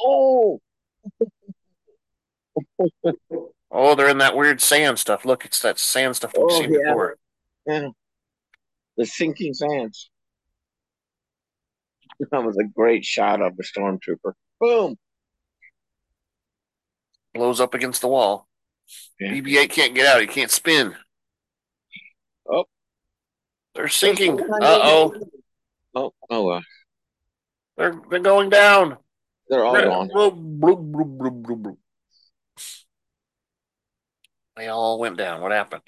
[0.00, 0.60] Oh!
[3.70, 5.26] oh, they're in that weird sand stuff.
[5.26, 6.78] Look, it's that sand stuff we've oh, seen yeah.
[6.92, 7.18] before.
[7.68, 7.88] Yeah.
[8.96, 10.10] The sinking sands.
[12.32, 14.32] That was a great shot of a stormtrooper.
[14.58, 14.96] Boom!
[17.32, 18.48] Blows up against the wall.
[19.20, 19.34] Yeah.
[19.34, 20.20] BB-8 can't get out.
[20.20, 20.96] He can't spin.
[22.50, 22.64] Oh,
[23.76, 24.40] they're sinking.
[24.40, 25.14] Uh oh.
[25.94, 26.60] Oh, oh, uh.
[27.76, 28.96] They're they're going down.
[29.48, 30.08] They're all gone.
[34.56, 35.40] They all went down.
[35.40, 35.82] What happened?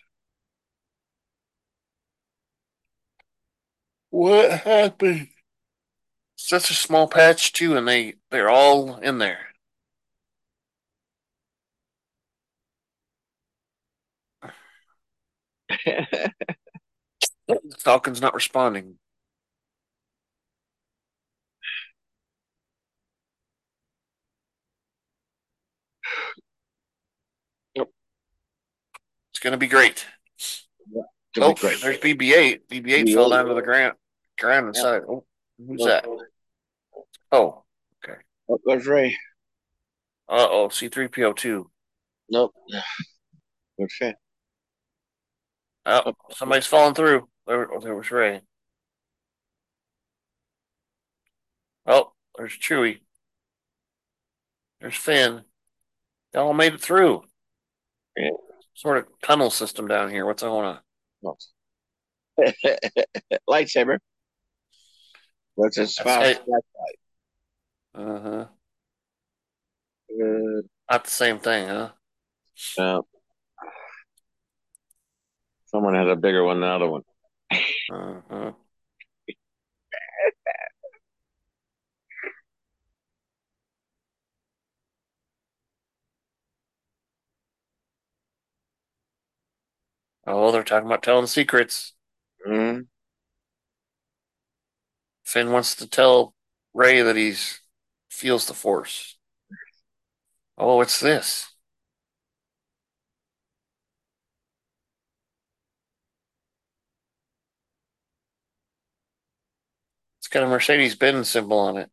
[4.11, 5.29] What happened?
[6.37, 9.49] Such a small patch too, and they they're all in there.
[17.79, 18.99] Falcon's not responding.
[27.75, 30.07] It's going to be great.
[30.93, 31.03] Yeah,
[31.45, 31.81] oh, great.
[31.81, 32.61] there's BB-8.
[32.71, 33.95] BB-8 fell down to the ground,
[34.41, 35.03] ground inside.
[35.09, 35.15] Yeah.
[35.15, 35.25] Oh,
[35.67, 36.05] who's that?
[37.33, 37.63] Oh,
[38.05, 38.19] okay.
[38.49, 39.17] Oh, there's Rey.
[40.29, 41.71] Uh oh, C3PO two.
[42.31, 42.55] Nope.
[43.81, 44.15] Okay.
[45.87, 47.29] Oh, somebody's falling through.
[47.47, 48.43] There, there was Rey.
[51.87, 53.01] Oh, there's Chewie.
[54.81, 55.45] There's Finn.
[56.33, 57.25] They all made it through.
[58.17, 58.31] Yeah.
[58.75, 60.27] Sort of tunnel system down here.
[60.27, 60.79] What's going
[61.25, 61.37] on?
[63.49, 63.99] Lightsaber.
[65.61, 66.41] What's a spot?
[67.95, 68.47] Uh huh.
[70.11, 71.91] Uh, Not the same thing, huh?
[72.79, 73.07] No.
[75.67, 77.03] Someone had a bigger one than the other one.
[77.93, 78.53] Uh-huh.
[90.27, 91.93] Oh, they're talking about telling secrets.
[92.49, 92.85] Mm-hmm.
[95.31, 96.35] Finn wants to tell
[96.75, 97.61] Rey that he's
[98.11, 99.17] feels the force.
[100.59, 101.49] Oh, what's this?
[110.19, 111.91] It's got a Mercedes Benz symbol on it.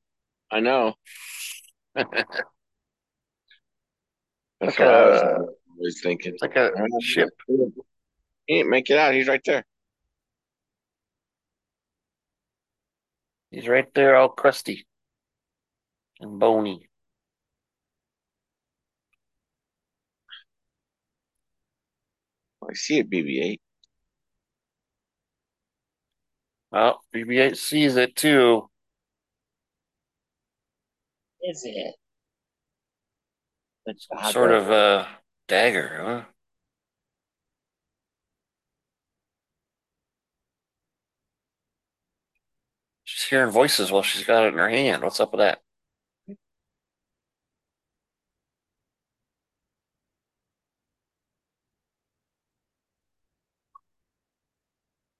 [0.51, 0.95] I know.
[1.95, 2.09] That's
[4.61, 5.38] like what a, I
[5.77, 6.35] was, thinking.
[6.41, 6.71] Like a
[7.01, 7.29] ship.
[8.47, 9.13] He didn't make it out.
[9.13, 9.63] He's right there.
[13.51, 14.85] He's right there, all crusty
[16.19, 16.89] and bony.
[22.69, 23.59] I see it, BB-8.
[26.71, 28.69] Well, BB-8 sees it too.
[31.41, 31.95] Is it?
[33.85, 35.07] It's sort of a
[35.47, 36.36] dagger, huh?
[43.28, 45.03] Hearing voices while she's got it in her hand.
[45.03, 45.61] What's up with that?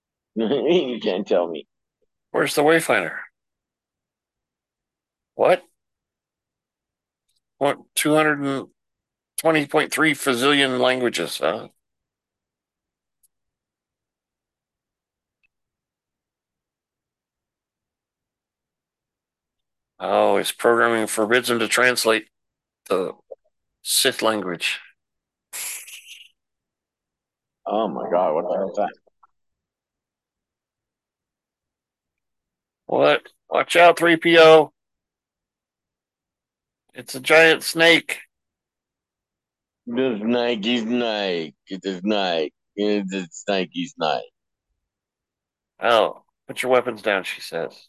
[0.36, 1.68] you can't tell me.
[2.32, 3.18] Where's the Wayfinder?
[5.36, 5.64] What?
[7.60, 7.78] What?
[7.96, 8.72] 220.3
[10.16, 11.70] fazillion languages, huh?
[20.00, 22.28] Oh, his programming forbids him to translate
[22.90, 23.14] the
[23.82, 24.80] Sith language.
[27.66, 28.94] Oh my god, what the hell is that?
[32.86, 33.28] What?
[33.50, 34.72] Watch out, 3PO.
[36.94, 38.20] It's a giant snake.
[39.86, 41.56] The snake is snake.
[41.68, 42.54] It's a snake.
[42.76, 44.32] It's a snake is snake.
[45.82, 47.88] Oh, put your weapons down, she says.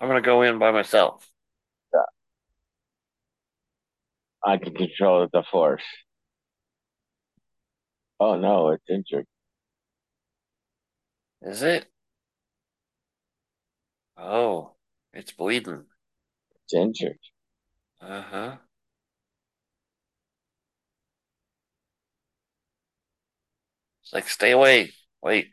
[0.00, 1.26] I'm gonna go in by myself.
[1.94, 2.02] Yeah.
[4.44, 5.82] I can control the force.
[8.20, 9.26] Oh no, it's injured.
[11.42, 11.90] Is it?
[14.16, 14.76] Oh,
[15.12, 15.86] it's bleeding.
[16.64, 17.18] It's injured.
[18.00, 18.58] Uh huh.
[24.02, 24.92] It's like, stay away.
[25.22, 25.50] Wait.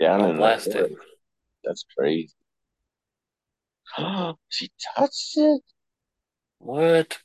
[0.00, 0.92] Down in the it.
[1.62, 2.34] That's crazy.
[4.48, 5.62] she touched it.
[6.58, 7.18] What?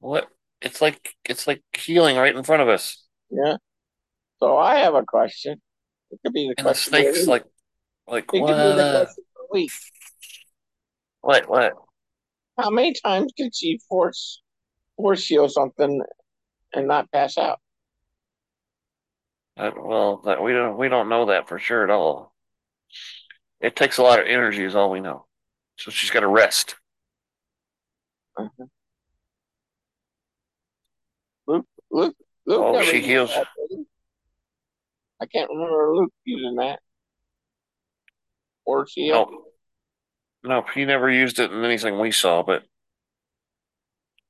[0.00, 0.28] What?
[0.60, 3.02] It's like it's like healing right in front of us.
[3.30, 3.56] Yeah.
[4.40, 5.60] So I have a question.
[6.10, 6.94] It could be the And question.
[6.94, 7.44] of snake's like
[8.06, 8.24] like.
[8.24, 8.52] It the what?
[8.54, 9.70] the week.
[11.20, 11.74] What what?
[12.58, 14.42] How many times can she force
[14.96, 16.02] force heal something
[16.74, 17.60] and not pass out?
[19.56, 22.34] Uh, well, that we don't we don't know that for sure at all.
[23.60, 25.26] It takes a lot of energy, is all we know.
[25.76, 26.76] So she's got to rest.
[28.36, 28.64] Uh-huh.
[31.46, 32.62] Luke, Luke, Luke.
[32.62, 33.30] Oh, she heals.
[33.30, 33.46] that.
[35.20, 36.80] I can't remember Luke using that.
[38.64, 39.10] Or she.
[39.10, 39.44] No,
[40.42, 42.62] no, he never used it in anything we saw, but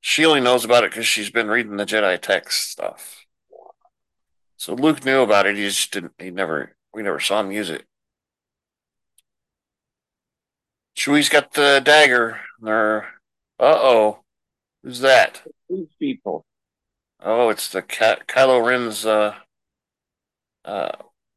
[0.00, 3.19] she only knows about it because she's been reading the Jedi text stuff.
[4.60, 5.56] So Luke knew about it.
[5.56, 6.12] He just didn't.
[6.18, 6.76] He never.
[6.92, 7.86] We never saw him use it.
[10.94, 12.40] Chewie's got the dagger.
[12.60, 13.04] They're.
[13.58, 14.18] Uh oh.
[14.82, 15.40] Who's that?
[15.70, 16.44] These people.
[17.22, 19.34] Oh, it's the Ky- Kylo Ren's uh,
[20.66, 20.92] uh,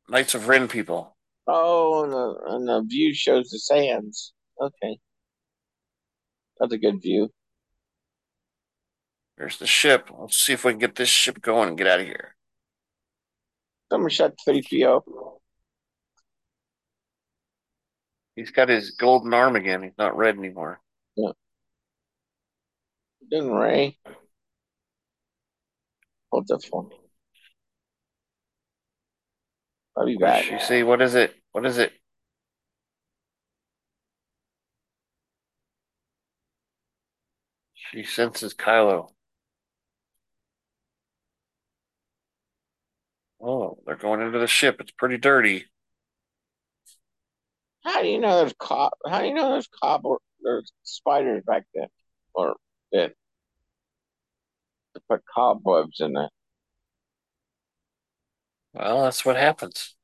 [0.09, 1.15] Knights of Ren people.
[1.47, 4.34] Oh, and the and the view shows the sands.
[4.59, 4.97] Okay,
[6.59, 7.32] that's a good view.
[9.38, 10.09] There's the ship.
[10.13, 12.36] Let's see if we can get this ship going and get out of here.
[13.91, 15.39] Someone shut three PO.
[18.36, 19.84] He's got his golden arm again.
[19.84, 20.81] He's not red anymore.
[23.29, 23.97] Didn't Rey?
[26.31, 26.89] Hold the phone.
[29.95, 30.43] I'll be back.
[30.43, 30.84] she see?
[30.84, 31.36] What is it?
[31.51, 31.93] What is it?
[37.75, 39.09] She senses Kylo.
[43.45, 44.79] Oh, they're going into the ship.
[44.79, 45.65] It's pretty dirty.
[47.83, 48.93] How do you know there's cob?
[49.05, 51.87] How do you know there's cob or there's spiders back then,
[52.33, 52.55] or
[52.93, 53.11] then
[54.95, 56.29] to put cobwebs in there?
[58.73, 59.95] Well, that's what happens.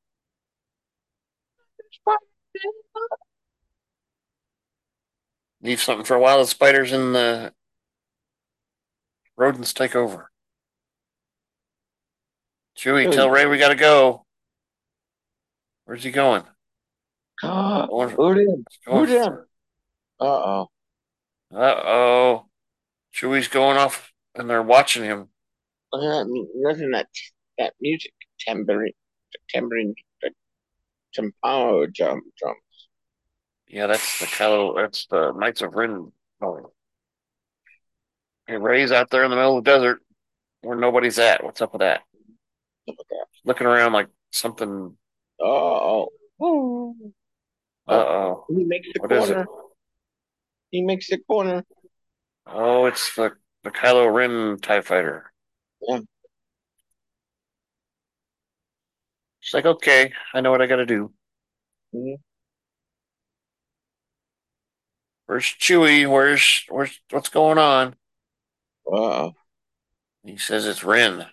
[5.61, 6.39] Leave something for a while.
[6.39, 7.53] The spiders and the
[9.37, 10.29] rodents take over.
[12.79, 14.25] Chewie, tell Rey we gotta go.
[15.83, 16.43] Where's he going?
[17.41, 18.65] Going, Who did?
[18.85, 19.27] Who did?
[19.27, 20.67] Uh oh.
[21.53, 22.45] Uh oh.
[23.13, 25.27] Chewie's going off and they're watching him.
[25.91, 26.45] That.
[26.55, 27.07] Listen that
[27.57, 28.13] that music.
[28.39, 28.93] Tambourine,
[29.49, 29.93] tambourine,
[31.13, 32.87] timpano drum, drums.
[33.67, 34.77] Yeah, that's the Kylo.
[34.77, 36.63] That's the Knights of Ren going.
[38.47, 39.99] Hey, Rey's out there in the middle of the desert
[40.61, 41.43] where nobody's at.
[41.43, 42.03] What's up with that?
[42.89, 43.25] Look at that.
[43.45, 44.97] Looking around like something.
[45.39, 46.09] Oh,
[46.41, 46.95] oh.
[47.87, 48.45] Uh oh.
[48.49, 49.33] He makes the What is it?
[49.33, 49.47] corner.
[50.71, 51.63] He makes the corner.
[52.45, 53.33] Oh, it's the
[53.63, 55.31] the Kylo Ren Tie Fighter.
[55.81, 55.99] Yeah.
[59.39, 61.13] She's like, okay, I know what I got to do.
[61.93, 62.17] Mhm.
[65.25, 66.09] Where's Chewie?
[66.09, 67.95] Where's where's what's going on?
[68.87, 69.33] Uh-oh.
[70.23, 71.27] He says it's Ren.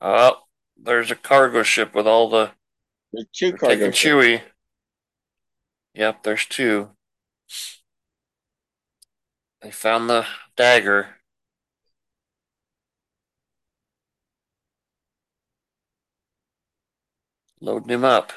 [0.00, 0.36] Oh,
[0.76, 2.52] there's a cargo ship with all the
[3.12, 4.14] There's two taking cargo ships.
[4.14, 4.42] Chewie.
[5.94, 6.90] Yep, there's two.
[9.60, 10.26] They found the
[10.56, 11.20] dagger.
[17.60, 18.32] Loading him up.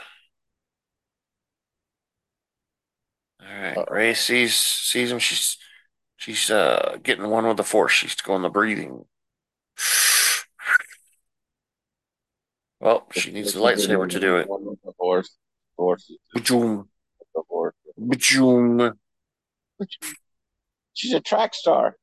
[3.42, 3.94] All right, Uh-oh.
[3.94, 5.20] Rey sees sees him.
[5.20, 5.58] She's
[6.18, 7.94] She's uh, getting one with the force.
[7.94, 9.06] She's going the breathing.
[12.82, 14.48] Well, she needs a lightsaber to do it.
[14.98, 15.36] Horse.
[15.78, 16.12] Horse.
[16.36, 16.88] Bajoom.
[18.00, 18.94] Bajoom.
[20.94, 21.96] She's a track star.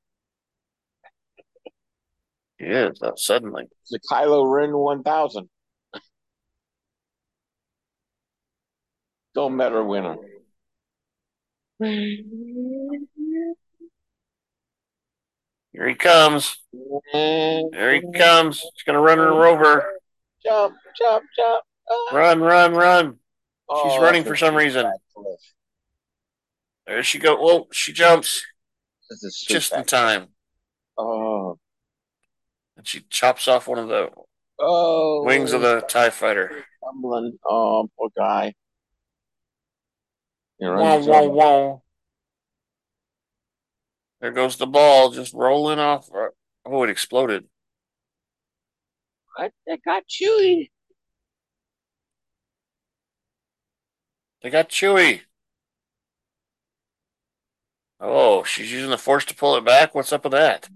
[2.60, 3.64] She is, uh, suddenly.
[3.90, 5.48] The Kylo Ren 1000.
[9.34, 10.16] Don't matter winner.
[11.80, 12.24] Here
[15.88, 16.56] he comes.
[17.12, 18.60] There he comes.
[18.60, 19.97] He's going to run her over.
[20.48, 21.64] Jump, jump, jump.
[21.90, 22.16] Ah.
[22.16, 23.06] Run, run, run.
[23.12, 23.18] She's
[23.70, 24.90] Oh, running for some reason.
[26.86, 27.36] There she goes.
[27.38, 28.42] Whoa, she jumps
[29.10, 30.28] This is just in time.
[30.96, 31.58] Oh,
[32.76, 34.10] And she chops off one of the
[34.58, 35.22] oh.
[35.24, 36.64] wings of the TIE fighter.
[36.82, 37.38] Tumbling.
[37.44, 38.54] Oh, poor guy.
[40.58, 41.82] You're Whoa, whoa, whoa.
[44.20, 46.08] There goes the ball just rolling off.
[46.64, 47.44] Oh, it exploded.
[49.38, 50.70] I, I got Chewy.
[54.42, 55.20] They got Chewie.
[58.00, 59.94] Oh, she's using the force to pull it back.
[59.94, 60.68] What's up with that?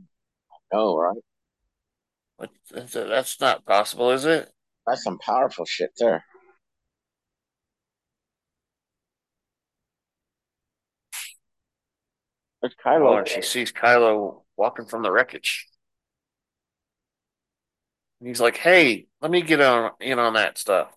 [0.72, 1.16] Oh, right.
[2.36, 4.50] What, that's, that's not possible, is it?
[4.86, 6.24] That's some powerful shit there.
[12.60, 13.18] There's Oh, Kylo.
[13.18, 15.68] and she sees Kylo walking from the wreckage.
[18.22, 20.96] And he's like, "Hey, let me get on in on that stuff."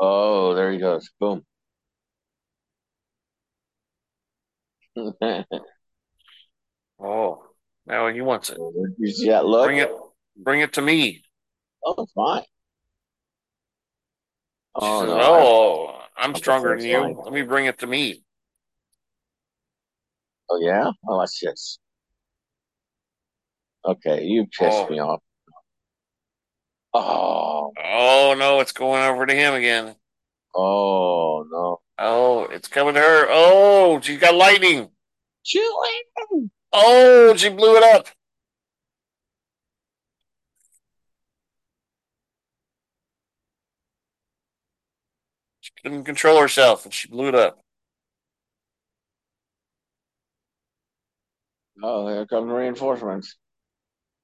[0.00, 1.10] Oh, there he goes.
[1.20, 1.44] Boom.
[6.98, 7.44] Oh,
[7.86, 8.56] now he wants it.
[8.56, 9.66] you see that look?
[9.66, 9.90] Bring it,
[10.34, 11.22] bring it to me.
[11.84, 12.42] Oh, it's fine.
[14.74, 15.20] Oh, says, no.
[15.20, 17.14] "Oh, I'm I'm stronger than fine.
[17.14, 17.22] you.
[17.22, 18.22] Let me bring it to me."
[20.48, 20.90] Oh, yeah?
[21.06, 21.80] Oh, that's just.
[23.88, 24.88] Okay, you pissed Oh.
[24.90, 25.20] me off.
[26.94, 29.96] Oh, Oh no, it's going over to him again.
[30.54, 31.80] oh, no.
[31.98, 33.26] Oh, it's coming to her.
[33.30, 34.90] Oh, she got lightning.
[35.44, 36.50] Chewie!
[36.72, 38.08] Oh, she blew it up.
[45.60, 47.58] She couldn't control herself and she blew it up.
[51.82, 53.36] Oh, here come reinforcements.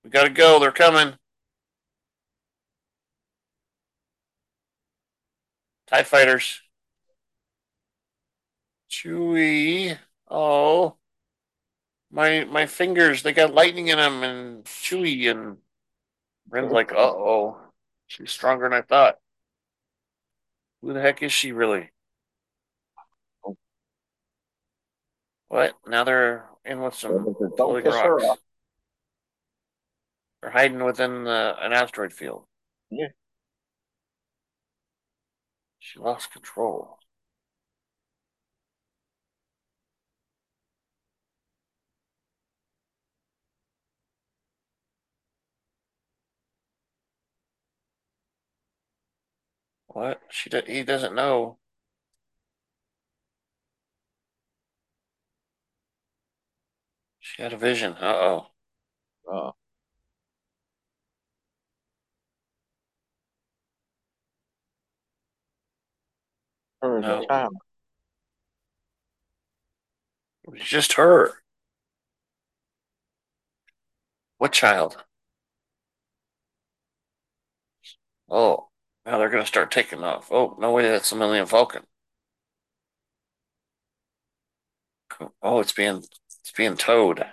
[0.04, 0.58] We gotta go.
[0.60, 1.14] They're coming.
[5.86, 6.60] TIE fighters.
[8.90, 9.98] Chewie.
[10.30, 10.96] Oh.
[12.10, 15.58] My my fingers, they got lightning in them and Chewie and
[16.48, 17.58] Ren's like, uh oh.
[18.06, 19.18] She's stronger than I thought.
[20.82, 21.90] Who the heck is she really?
[25.48, 25.74] What?
[25.86, 28.38] Now they're in with some Don't piss her off.
[30.44, 32.44] They're hiding within the, an asteroid field.
[32.90, 33.08] Yeah.
[35.78, 36.98] She lost control.
[49.86, 50.20] What?
[50.28, 51.58] She do, he doesn't know.
[57.18, 57.94] She had a vision.
[57.94, 58.50] Uh oh.
[59.28, 59.54] Oh,
[66.84, 67.22] her as No.
[67.22, 67.56] a child.
[70.44, 71.42] It was just her.
[74.38, 75.02] What child?
[78.28, 78.68] Oh,
[79.06, 80.30] now they're gonna start taking off.
[80.30, 81.86] Oh, no way, that's the Millennium Falcon.
[85.42, 87.24] Oh, it's being it's being towed.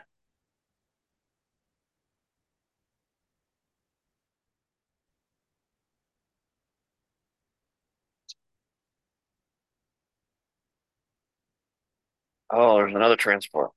[12.53, 13.71] Oh, there's another transport.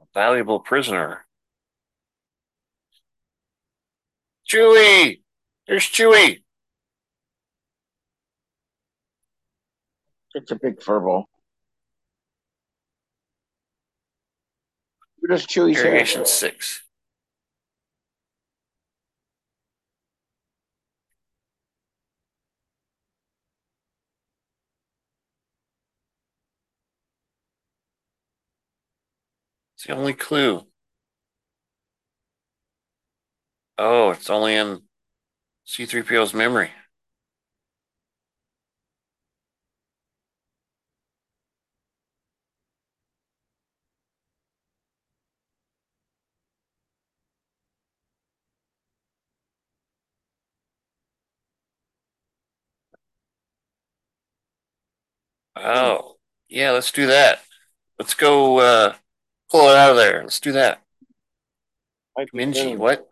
[0.00, 1.26] A valuable prisoner.
[4.48, 5.22] Chewie!
[5.66, 6.42] There's Chewie!
[10.34, 11.24] It's a big furball.
[15.20, 15.86] Who does Chewie's hair?
[15.86, 16.82] Irrigation six.
[29.82, 30.64] It's the only clue.
[33.78, 34.82] Oh, it's only in
[35.64, 36.70] C3PO's memory.
[55.56, 56.16] Oh,
[56.48, 57.40] yeah, let's do that.
[57.98, 58.94] Let's go uh
[59.52, 60.22] pull it out of there.
[60.22, 60.82] Let's do that.
[62.34, 63.08] Minji, what?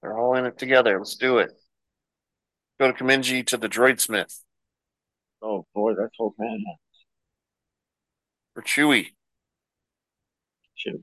[0.00, 0.98] They're all in it together.
[0.98, 1.50] Let's do it.
[2.80, 4.42] Go to Kamenji to the droid smith.
[5.42, 6.64] Oh boy, that's old man.
[8.54, 9.08] For Chewie.
[10.76, 11.02] Should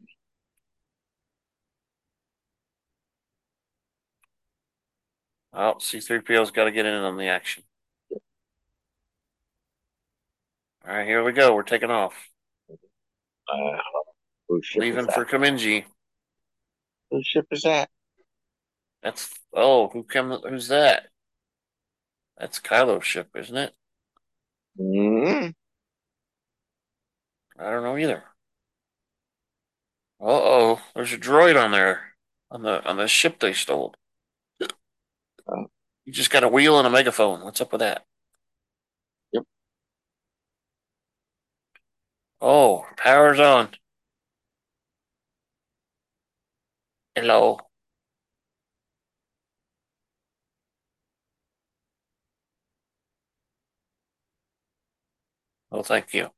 [5.54, 7.64] Oh, C3PO's got to get in on the action.
[10.86, 11.54] All right, here we go.
[11.56, 12.14] We're taking off.
[13.48, 13.78] uh,
[14.76, 15.30] Leaving for that?
[15.30, 15.86] Kamenji.
[17.12, 17.90] Whose ship is that?
[19.02, 20.32] That's oh, who come?
[20.48, 21.08] Who's that?
[22.38, 23.74] That's Kylo's ship, isn't it?
[24.78, 25.50] hmm
[27.60, 28.24] I don't know either.
[30.20, 32.16] Uh oh, there's a droid on there
[32.50, 33.94] on the on the ship they stole.
[35.48, 35.68] Oh.
[36.06, 37.44] You just got a wheel and a megaphone.
[37.44, 38.06] What's up with that?
[39.34, 39.44] Yep.
[42.42, 43.70] Oh, power's on.
[47.16, 47.58] Hello.
[55.72, 56.30] Oh, thank you.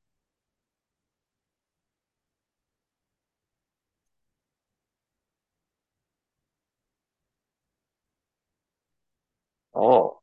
[9.76, 10.22] Oh,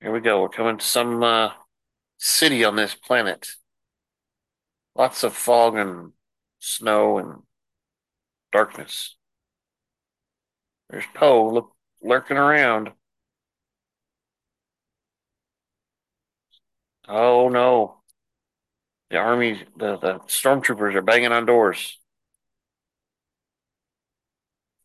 [0.00, 0.40] here we go.
[0.40, 1.50] We're coming to some uh,
[2.16, 3.50] city on this planet.
[4.94, 6.12] Lots of fog and
[6.58, 7.42] snow and
[8.50, 9.16] darkness.
[10.88, 12.92] There's Poe look, lurking around.
[17.06, 17.96] Oh no.
[19.10, 21.98] The army, the, the stormtroopers are banging on doors.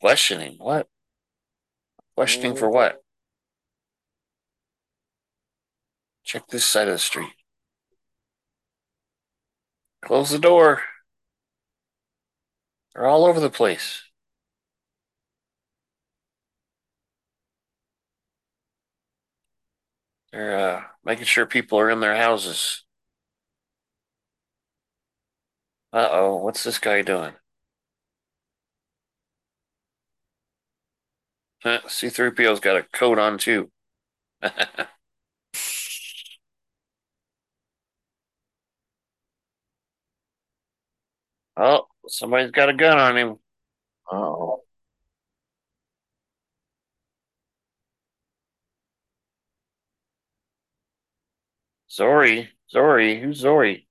[0.02, 0.56] Questioning.
[0.58, 0.88] What?
[2.16, 3.03] Questioning for what?
[6.24, 7.34] Check this side of the street.
[10.02, 10.84] Close the door.
[12.96, 14.02] They're all over the place.
[20.32, 22.84] They're uh, making sure people are in their houses.
[25.94, 27.36] Uh oh, what's this guy doing?
[31.64, 33.72] Huh, C3PO's got a coat on too.
[41.58, 43.38] oh, somebody's got a gun on him.
[44.12, 44.64] Oh,
[51.94, 52.50] Zorii.
[52.74, 53.22] Zorii.
[53.22, 53.86] Who's Zorii?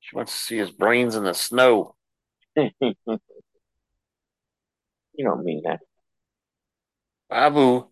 [0.00, 1.96] She wants to see his brains in the snow.
[2.56, 2.70] you
[5.18, 5.80] don't mean that.
[7.28, 7.90] Babu.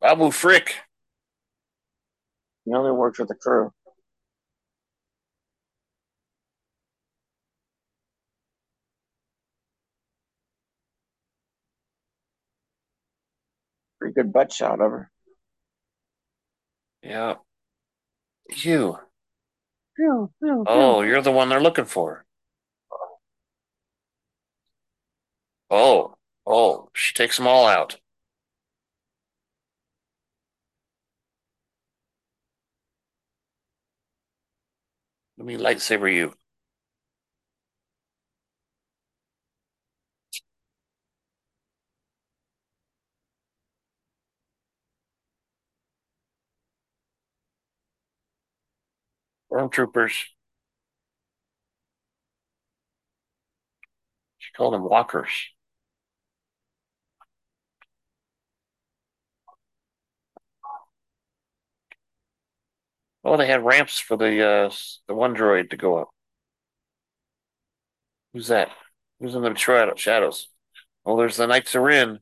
[0.00, 0.76] Babu Frick.
[2.64, 3.72] He only works with the crew.
[13.98, 15.10] Pretty good butt shot of her.
[17.02, 17.34] Yeah.
[18.64, 18.98] You.
[19.96, 22.24] Phew, phew, Oh, you're the one they're looking for.
[25.70, 26.14] Oh.
[26.46, 27.98] Oh, she takes them all out.
[35.38, 36.34] Let me lightsaber you.
[49.50, 50.30] Stormtroopers.
[54.38, 55.30] She called them walkers.
[63.24, 64.70] Oh, they had ramps for the uh
[65.06, 66.10] the one droid to go up.
[68.32, 68.70] Who's that?
[69.20, 70.48] Who's in the shadow- shadows?
[71.04, 72.20] Oh, there's the Knights of Ren.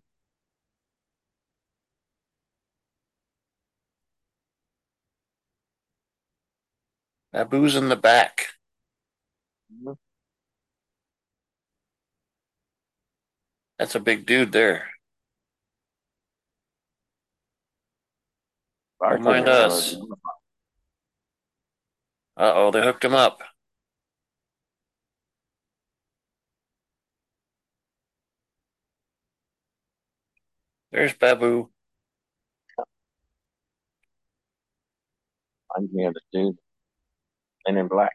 [7.32, 8.48] Babu's in the back.
[9.70, 9.96] Mhm.
[13.78, 14.90] That's a big dude there.
[19.00, 19.96] Don't mind us.
[22.36, 23.40] Uh-oh, they hooked him up.
[30.92, 31.70] There's Babu.
[35.76, 36.56] I'm here to do.
[37.66, 38.12] And in black.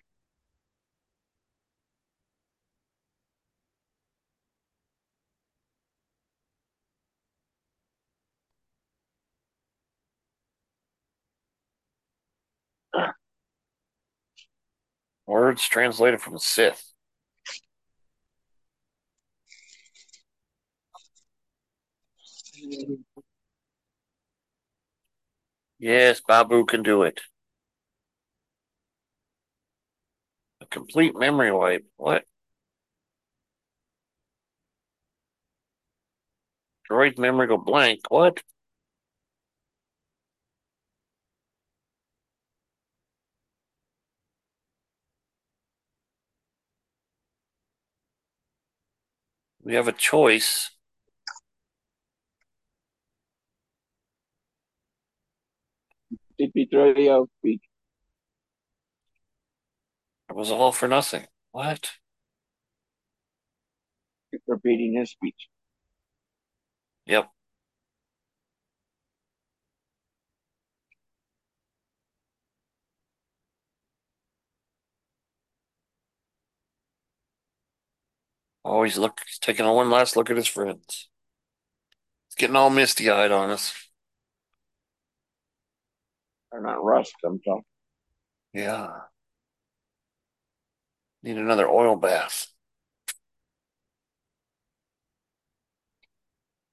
[15.26, 16.92] Words translated from Sith.
[25.80, 27.22] Yes, Babu can do it.
[30.62, 31.86] A complete memory wipe.
[31.98, 32.26] What?
[36.90, 38.02] Droid memory go blank.
[38.10, 38.44] What?
[49.64, 50.72] We have a choice.
[56.40, 57.62] CP3 speech.
[60.30, 61.28] It was all for nothing.
[61.52, 61.92] What?
[64.48, 65.48] Repeating his speech.
[67.06, 67.30] Yep.
[78.64, 81.10] Always look, he's taking one last look at his friends.
[82.28, 83.74] It's getting all misty eyed on us.
[86.52, 87.64] They're not rust, I'm talking.
[88.54, 88.90] Yeah.
[91.24, 92.48] Need another oil bath.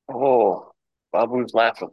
[0.08, 0.72] Oh,
[1.12, 1.90] Babu's laughing.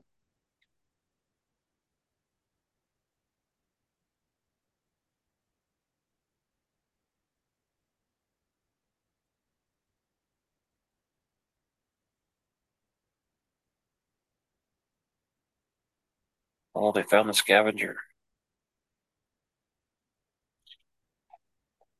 [16.75, 17.97] Oh, they found the scavenger.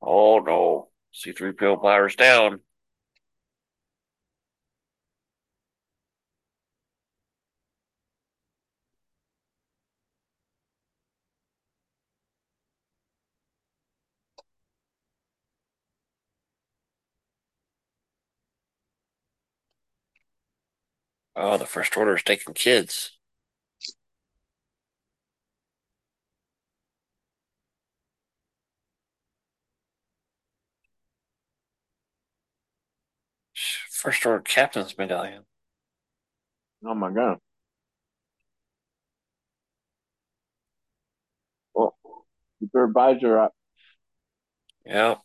[0.01, 0.88] Oh no.
[1.11, 2.61] C3PO powers down.
[21.34, 23.14] Oh, the First Order is taking kids.
[34.06, 35.45] First Order Captain's Medallion.
[36.86, 37.39] Oh my god.
[41.74, 41.97] Well,
[42.72, 43.56] your uh, advisor up.
[44.86, 45.16] Yeah.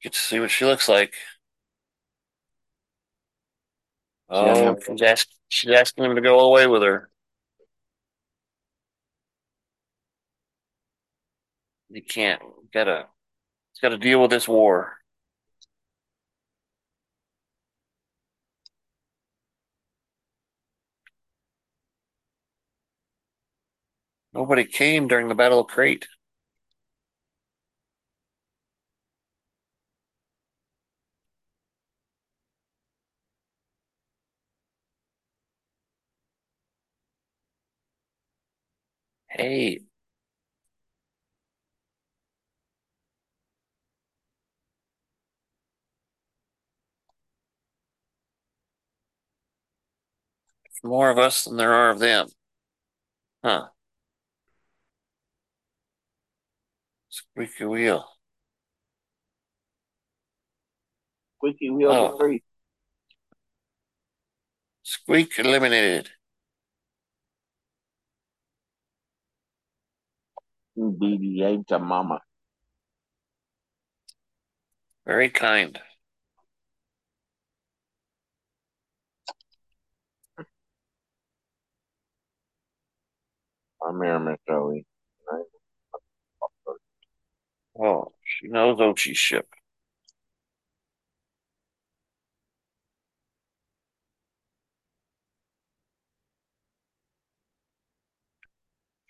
[0.00, 1.14] Get to see what she looks like.
[4.28, 7.10] Oh, she's, ask, she's asking him to go away with her.
[11.92, 12.40] He can't.
[12.72, 13.08] Gotta.
[13.72, 14.98] He's got to deal with this war.
[24.34, 26.06] Nobody came during the Battle of Crait.
[39.28, 39.82] Hey.
[50.84, 52.28] More of us than there are of them.
[53.42, 53.73] Huh.
[57.34, 58.04] Squeaky wheel.
[61.36, 62.16] Squeaky wheel oh.
[62.16, 62.44] free.
[64.84, 66.10] Squeak eliminated.
[70.78, 72.20] BB-8 to mama.
[75.04, 75.80] Very kind.
[83.86, 84.86] I'm here, Miss Joey.
[87.78, 89.48] Oh, she knows Ochi's ship.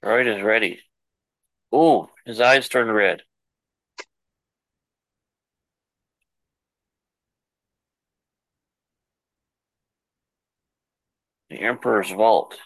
[0.04, 0.84] Droid is ready.
[1.72, 3.22] Oh, his eyes turned red.
[11.48, 12.58] The Emperor's Vault.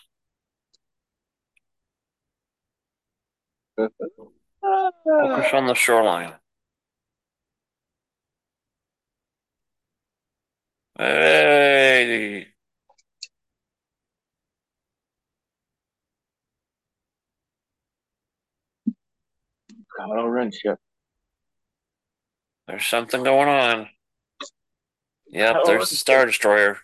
[4.63, 6.35] Focus on the shoreline.
[10.99, 12.49] Hey.
[19.99, 20.79] Kylo Ren, yet?
[22.67, 23.89] There's something going on.
[25.29, 26.79] Yep, there's the Star Destroyer.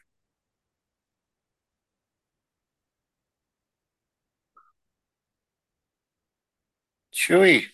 [7.24, 7.68] Chewie.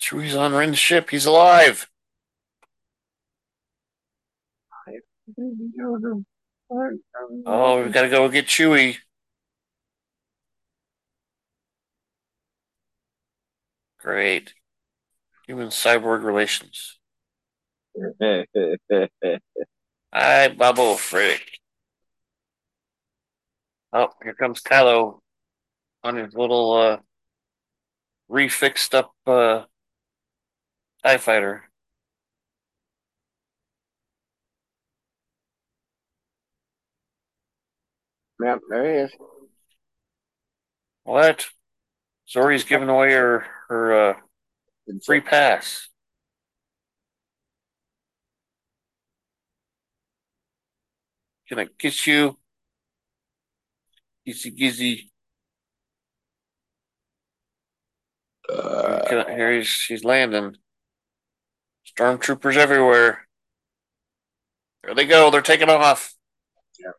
[0.00, 1.10] Chewie's on Ren's ship.
[1.10, 1.88] He's alive.
[7.46, 8.98] Oh, we've got to go get Chewie.
[13.98, 14.54] Great.
[15.48, 17.00] Human cyborg relations.
[20.14, 21.61] Hi, Babu Frick.
[23.92, 25.20] Oh, here comes Kylo
[26.02, 26.98] on his little uh
[28.30, 29.64] refixed up uh
[31.04, 31.70] TIE fighter.
[38.42, 39.12] yep, there he is.
[41.04, 41.48] What?
[42.28, 44.14] Zorii's giving away her her uh
[45.04, 45.88] free pass.
[51.48, 52.38] Can I kiss you?
[54.26, 55.10] Kissy gizzy.
[58.48, 60.56] Uh, Can I, here he's she's landing.
[61.86, 63.26] Stormtroopers everywhere.
[64.84, 65.30] There they go.
[65.30, 66.14] They're taking off.
[66.78, 66.94] Yep.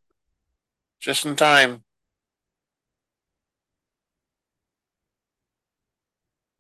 [1.00, 1.84] Just in time.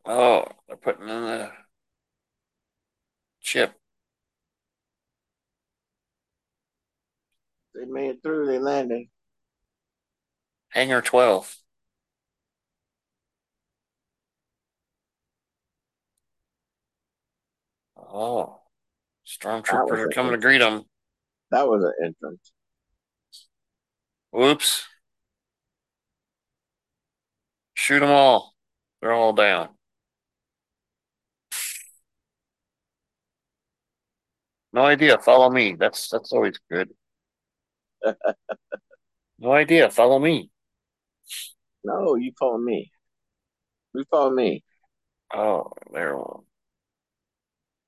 [0.05, 1.51] Oh, they're putting in the
[3.41, 3.73] chip.
[7.73, 8.47] they made it through.
[8.47, 9.07] They landed.
[10.73, 11.55] Hangar 12.
[17.95, 18.61] Oh,
[19.25, 20.85] stormtroopers are coming to greet them.
[21.51, 22.51] That was an entrance.
[24.31, 24.85] Whoops.
[27.75, 28.55] Shoot them all.
[29.01, 29.69] They're all down.
[34.73, 35.19] No idea.
[35.19, 35.75] Follow me.
[35.75, 36.89] That's that's always good.
[39.39, 39.89] no idea.
[39.89, 40.49] Follow me.
[41.83, 42.91] No, you follow me.
[43.93, 44.63] You follow me.
[45.33, 46.17] Oh, there.
[46.17, 46.43] one.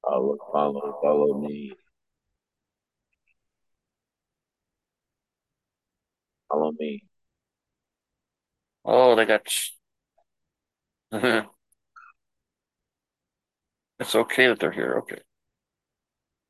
[0.04, 1.74] Follow, follow, follow me.
[6.50, 7.04] Follow me.
[8.84, 9.48] Oh, they got.
[14.00, 15.00] it's okay that they're here.
[15.00, 15.22] Okay.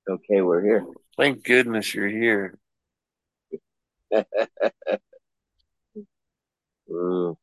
[0.10, 0.86] Okay, we're here.
[1.18, 2.58] Thank goodness you're here.
[6.90, 7.38] Ooh,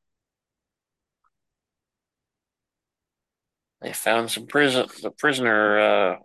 [3.82, 6.16] They found some prison, the prisoner uh,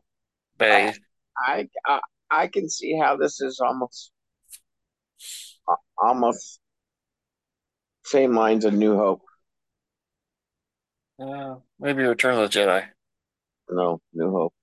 [0.58, 0.94] bay.
[1.36, 4.12] I, I I can see how this is almost
[5.98, 6.60] almost
[8.06, 9.22] same lines of New Hope.
[11.20, 12.86] Uh, maybe Return of the Jedi.
[13.70, 14.54] No, New Hope.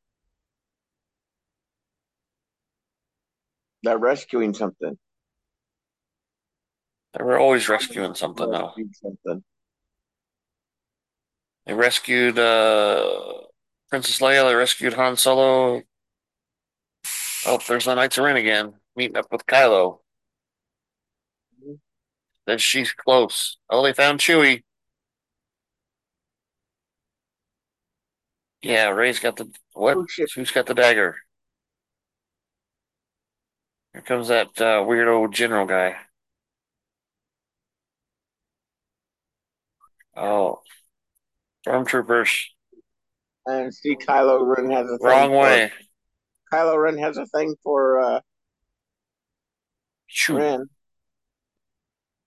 [3.83, 4.97] They're rescuing something.
[7.17, 8.73] They were always rescuing something, though.
[8.93, 9.45] Something.
[11.67, 13.33] They rescued uh,
[13.89, 14.49] Princess Leia.
[14.49, 15.83] They rescued Han Solo.
[17.47, 19.99] Oh, there's the Knights of Ren again, meeting up with Kylo.
[22.47, 23.59] Then she's close.
[23.71, 24.63] Oh, they found Chewie.
[28.63, 29.97] Yeah, Rey's got the what?
[29.97, 30.07] Oh.
[30.35, 31.17] Who's got the dagger?
[33.93, 35.97] Here comes that uh, weirdo general guy.
[40.17, 40.61] Oh,
[41.67, 42.45] stormtroopers.
[43.47, 45.73] And see, Kylo Ren has a thing Wrong for- way.
[46.53, 48.21] Kylo Ren has a thing for uh,
[50.07, 50.67] Shoot, Ren,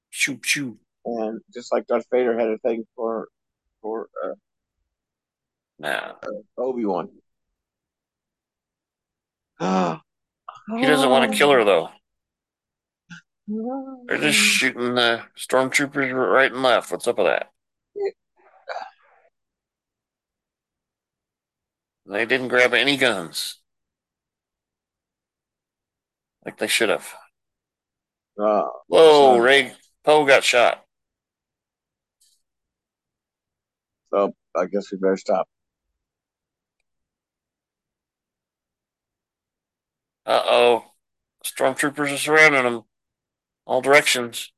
[0.10, 0.78] shoot, shoot.
[1.06, 3.30] and just like Darth Vader had a thing for
[3.82, 4.34] for uh,
[5.80, 6.14] Nah,
[6.58, 7.08] Obi Wan.
[9.60, 11.90] he doesn't want to kill her though.
[14.08, 16.92] They're just shooting the stormtroopers right and left.
[16.92, 17.52] What's up with that?
[22.10, 23.60] They didn't grab any guns.
[26.46, 27.14] Like they should have.
[28.40, 29.38] Uh, Whoa.
[29.38, 29.74] Rey
[30.06, 30.86] Poe got shot.
[34.10, 35.48] so I guess we better stop.
[40.26, 40.86] Uh oh.
[41.46, 42.84] Stormtroopers are surrounding them.
[43.66, 44.52] All directions.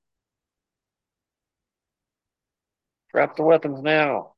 [3.12, 4.34] Drop the weapons now.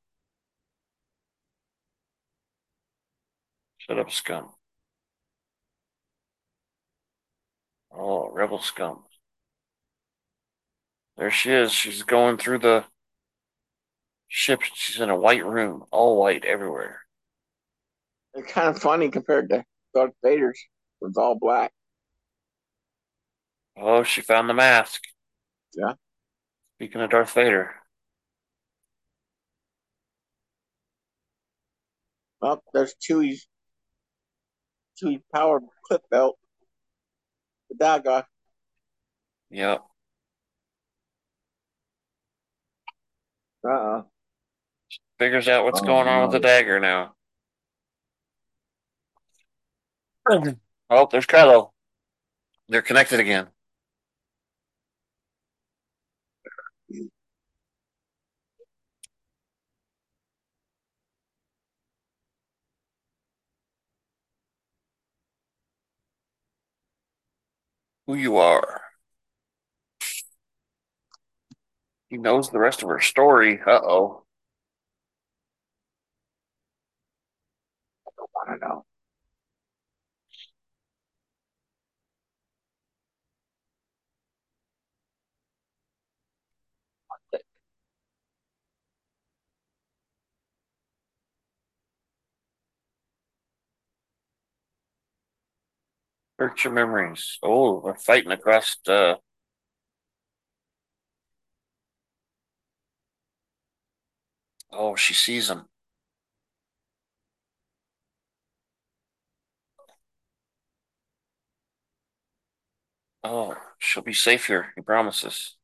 [3.86, 4.48] Shut up, scum.
[7.90, 9.02] Oh, rebel scum.
[11.16, 11.72] There she is.
[11.72, 12.84] She's going through the
[14.28, 14.62] ship.
[14.62, 17.00] She's in a white room, all white everywhere.
[18.34, 19.64] It's kind of funny compared to
[19.94, 20.60] Darth Vader's.
[21.00, 21.72] It's all black.
[23.76, 25.02] Oh, she found the mask.
[25.74, 25.94] Yeah.
[26.76, 27.74] Speaking of Darth Vader.
[32.40, 33.48] Well, there's Chewie's
[35.02, 36.38] Chewie's power clip belt.
[37.70, 38.24] The dagger.
[39.50, 39.82] Yep.
[43.64, 44.02] Uh-uh.
[45.18, 47.14] Figures out what's Oh, going on with the dagger now.
[50.90, 51.70] Oh, there's Kylo.
[52.68, 53.48] They're connected again.
[68.06, 68.82] Who you are.
[72.10, 73.60] He knows the rest of her story.
[73.60, 74.22] Uh oh.
[78.06, 78.84] I don't want to know.
[96.42, 97.38] Search your memories.
[97.40, 99.20] Oh, we're fighting across the.
[104.72, 105.68] Oh, she sees him.
[113.24, 114.72] Oh, she'll be safe here.
[114.76, 115.56] He promises.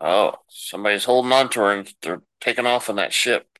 [0.00, 3.53] Oh, somebody's holding on to her and they're taking off on that ship.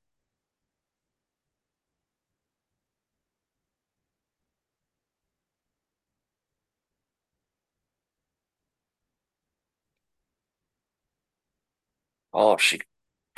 [12.35, 12.81] Oh, she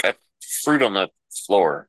[0.02, 1.88] got fruit on the floor.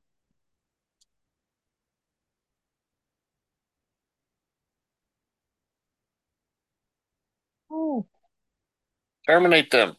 [7.72, 8.06] Oh.
[9.26, 9.96] Terminate them.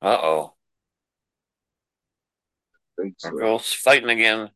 [0.00, 0.54] Uh oh.
[2.96, 3.40] Big There slip.
[3.40, 4.50] goes fighting again.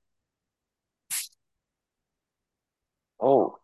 [3.21, 3.59] Oh.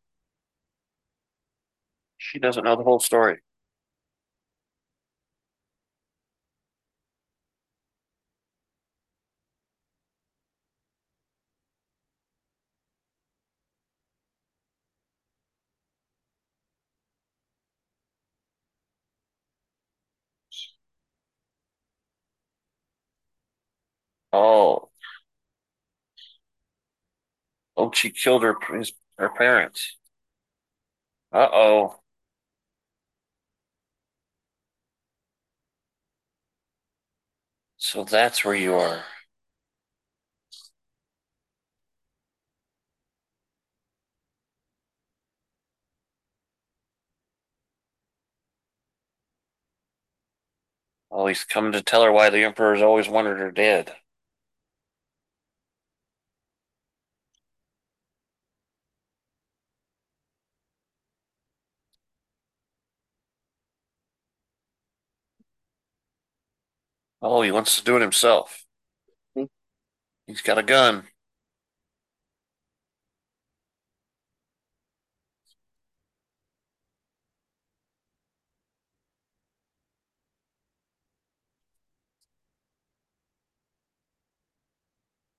[2.18, 3.40] She doesn't know the whole story.
[24.34, 24.90] Oh.
[27.76, 29.96] Oh, she killed her his, her parents.
[31.32, 32.00] Uh oh.
[37.76, 39.04] So that's where you are.
[51.10, 53.96] Oh, he's coming to tell her why the Emperor's always wanted her dead.
[67.24, 68.64] Oh, he wants to do it himself.
[69.36, 69.44] Hmm.
[70.26, 71.08] He's got a gun.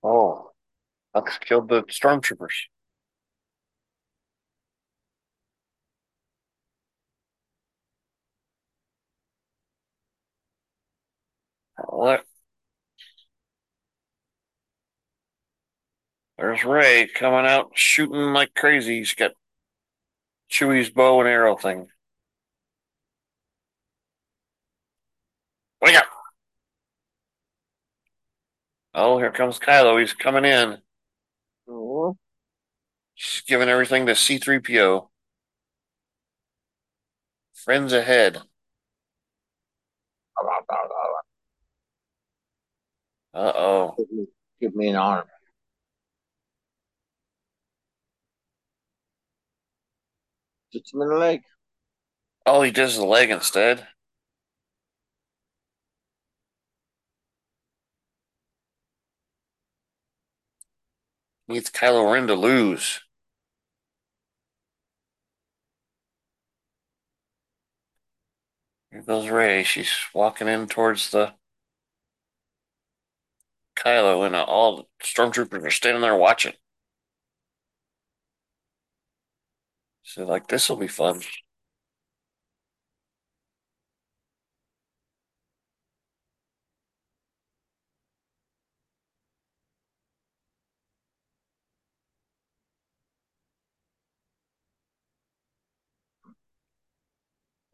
[0.02, 0.54] Oh,
[1.16, 2.68] Hux killed the stormtroopers.
[11.88, 12.26] What?
[16.46, 19.00] There's Rey coming out shooting like crazy.
[19.00, 19.32] He's got
[20.48, 21.88] Chewie's bow and arrow thing.
[25.82, 26.06] Wake up!
[28.94, 30.00] Oh, here comes Kylo.
[30.00, 30.78] He's coming in.
[31.68, 32.16] Oh,
[33.16, 35.10] She's giving everything to C3PO.
[37.56, 38.44] Friends ahead.
[43.34, 43.96] Uh oh.
[43.98, 44.28] Give me,
[44.62, 45.26] give me an arm.
[50.76, 51.42] Him in the leg.
[52.46, 53.88] Oh, he does the leg instead.
[61.48, 63.02] Needs Kylo Ren to lose.
[68.92, 69.64] Here goes Rey.
[69.64, 71.34] She's walking in towards the
[73.76, 76.54] Kylo, and uh, all the stormtroopers are standing there watching.
[80.06, 81.22] So, like, this will be fun.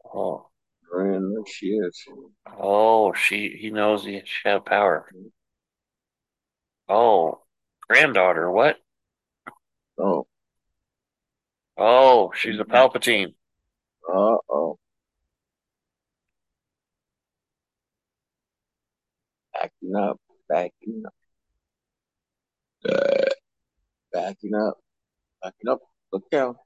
[0.04, 0.48] Oh,
[0.92, 2.04] And there she is.
[2.56, 5.10] oh, she he knows he should have power.
[6.88, 7.42] Oh,
[7.88, 8.78] granddaughter, what?
[9.98, 10.26] Oh,
[11.84, 13.34] Oh, she's a Palpatine.
[14.08, 14.78] uh oh.
[19.52, 21.14] Backing up, backing up.
[22.88, 23.24] Uh,
[24.12, 24.78] backing up,
[25.42, 25.80] backing up.
[26.12, 26.56] Look out.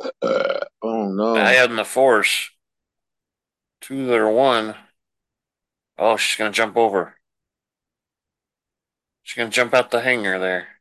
[0.00, 1.34] Uh, oh no.
[1.34, 2.50] I am the Force.
[3.80, 4.76] Two that are one.
[5.98, 7.16] Oh, she's gonna jump over.
[9.24, 10.77] She's gonna jump out the hangar there.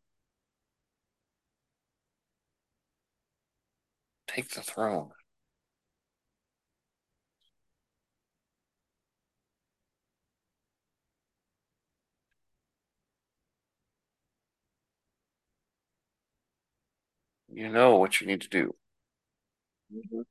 [4.38, 5.11] Take the throne.
[17.49, 18.73] You know what you need to do.
[19.89, 20.23] Mhm.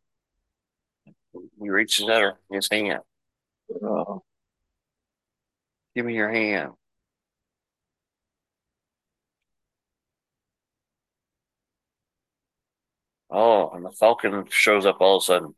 [1.59, 3.01] He reaches out his hand.
[3.83, 4.23] Oh,
[5.95, 6.75] Give me your hand.
[13.37, 15.55] Oh, and the Falcon shows up all of a sudden.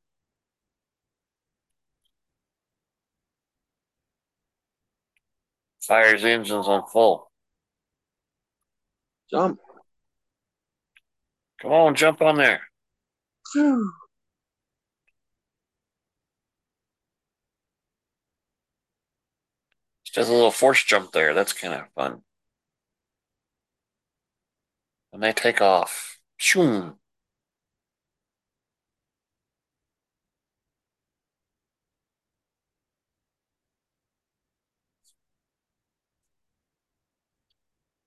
[5.80, 7.30] Fires engines on full.
[9.30, 9.60] jump.
[11.62, 12.62] Come on, jump on there.
[20.02, 21.32] She does a little force jump there.
[21.32, 22.22] That's kind of fun.
[25.12, 26.18] And they take off.
[26.38, 26.98] Shoom.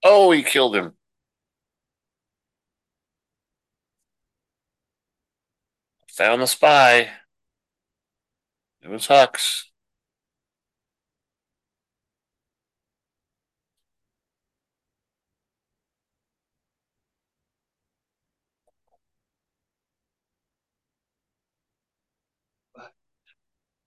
[0.04, 0.96] Oh, he killed him.
[6.12, 7.10] Found the spy.
[8.84, 9.72] It was Hux.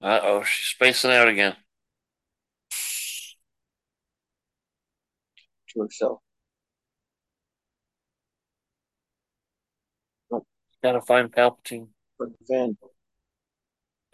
[0.01, 1.57] Uh oh, she's spacing out again.
[5.75, 6.21] To herself.
[10.83, 11.89] Gotta find Palpatine.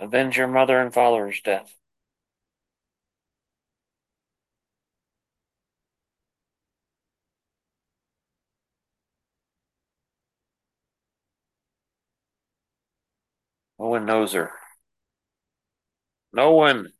[0.01, 1.77] Avenge your mother and father's death.
[13.81, 14.53] No one knows her.
[16.33, 16.93] No one.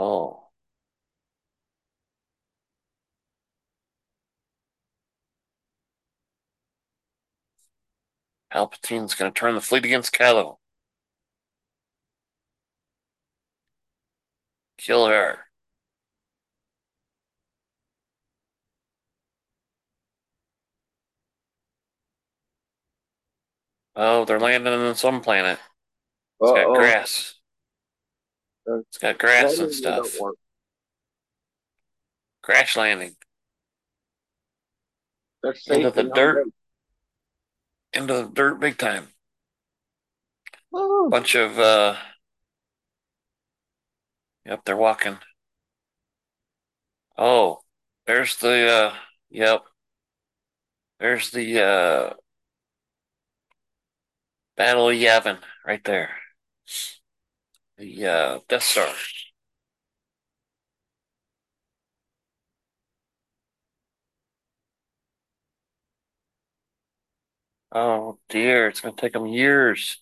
[0.00, 0.48] Oh.
[8.52, 10.58] Palpatine's gonna turn the fleet against Kylo.
[14.78, 15.46] Kill her.
[23.94, 25.58] Oh, they're landing on some planet.
[26.40, 26.74] It's got Uh-oh.
[26.74, 27.39] grass.
[28.78, 30.16] It's got grass and stuff.
[32.42, 33.16] Crash landing
[35.42, 36.46] They're into the dirt.
[37.92, 39.08] Into the dirt big time.
[40.70, 41.10] Woo.
[41.10, 41.96] Bunch of uh
[44.46, 45.18] Yep, they're walking.
[47.16, 47.60] Oh,
[48.06, 48.94] there's the uh
[49.28, 49.62] yep.
[50.98, 52.14] There's the uh
[54.56, 56.10] Battle of Yavin right there.
[57.80, 58.94] Uh Death Star.
[67.72, 70.00] Oh dear, it's gonna take them years.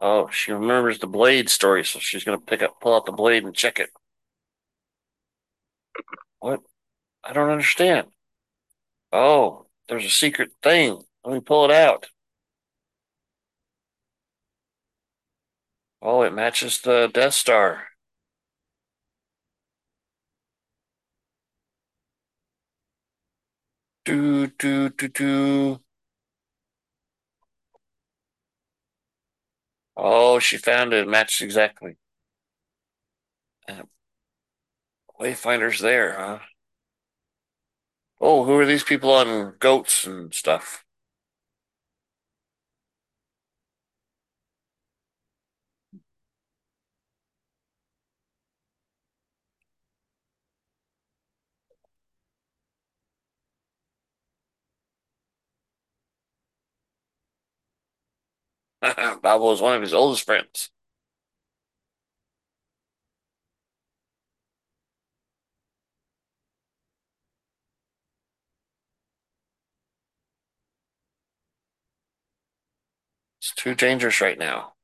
[0.00, 3.44] Oh, she remembers the blade story, so she's gonna pick up, pull out the blade
[3.44, 3.90] and check it.
[6.38, 6.62] What?
[7.24, 8.08] I don't understand.
[9.12, 11.02] Oh, there's a secret thing.
[11.24, 12.06] Let me pull it out.
[16.00, 17.88] Oh, it matches the Death Star.
[24.06, 25.80] Do do do do.
[29.94, 31.06] Oh, she found it.
[31.06, 31.98] Matched exactly.
[33.68, 33.82] Uh,
[35.20, 36.38] Wayfinder's there, huh?
[38.20, 40.84] Oh, who are these people on goats and stuff?
[59.22, 60.70] Babu is one of his oldest friends.
[73.40, 74.74] It's too dangerous right now.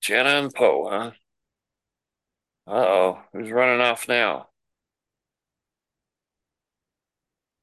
[0.00, 1.10] Jannah and Poe, huh?
[2.66, 4.48] Uh-oh, who's running off now?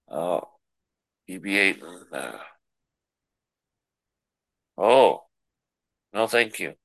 [0.07, 0.49] Oh,
[1.29, 1.81] BB-8
[2.13, 2.37] uh...
[4.77, 5.23] Oh,
[6.13, 6.75] no thank you.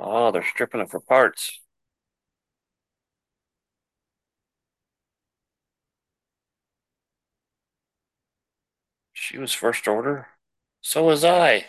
[0.00, 1.60] Oh, they're stripping it for parts.
[9.12, 10.30] She was first order.
[10.80, 11.66] So was I.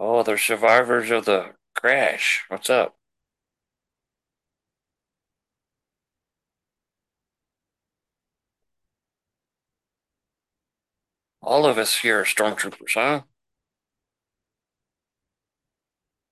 [0.00, 2.44] Oh, they're survivors of the crash.
[2.48, 2.98] What's up?
[11.50, 13.24] All of us here are stormtroopers, huh?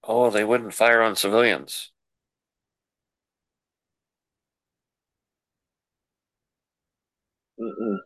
[0.03, 1.93] Oh, they wouldn't fire on civilians.
[7.61, 7.99] Mm-mm.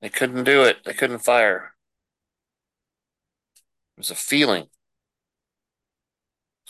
[0.00, 0.82] They couldn't do it.
[0.82, 1.76] They couldn't fire.
[3.96, 4.70] It was a feeling.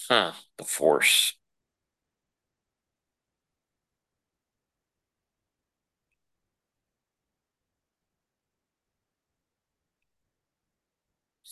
[0.09, 1.38] Huh, the Force.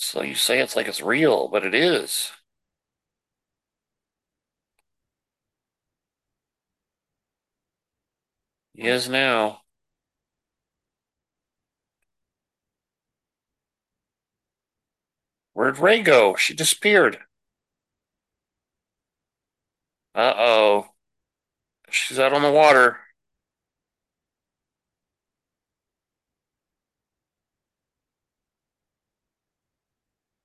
[0.06, 2.30] So you say it's like it's real, but it is.
[8.74, 9.62] He is now.
[15.54, 16.36] Where'd Rey go?
[16.36, 17.24] She disappeared.
[20.16, 20.88] Uh-oh.
[21.90, 23.00] She's out on the water.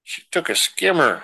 [0.03, 1.23] She took a skimmer.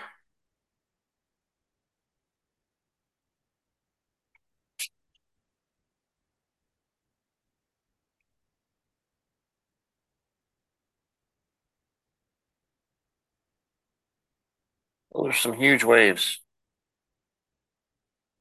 [15.13, 16.39] Oh, there's some huge waves.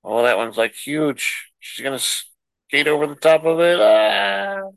[0.05, 1.53] Oh, that one's like huge.
[1.59, 3.81] She's gonna skate over the top of it.
[3.81, 4.71] Ah.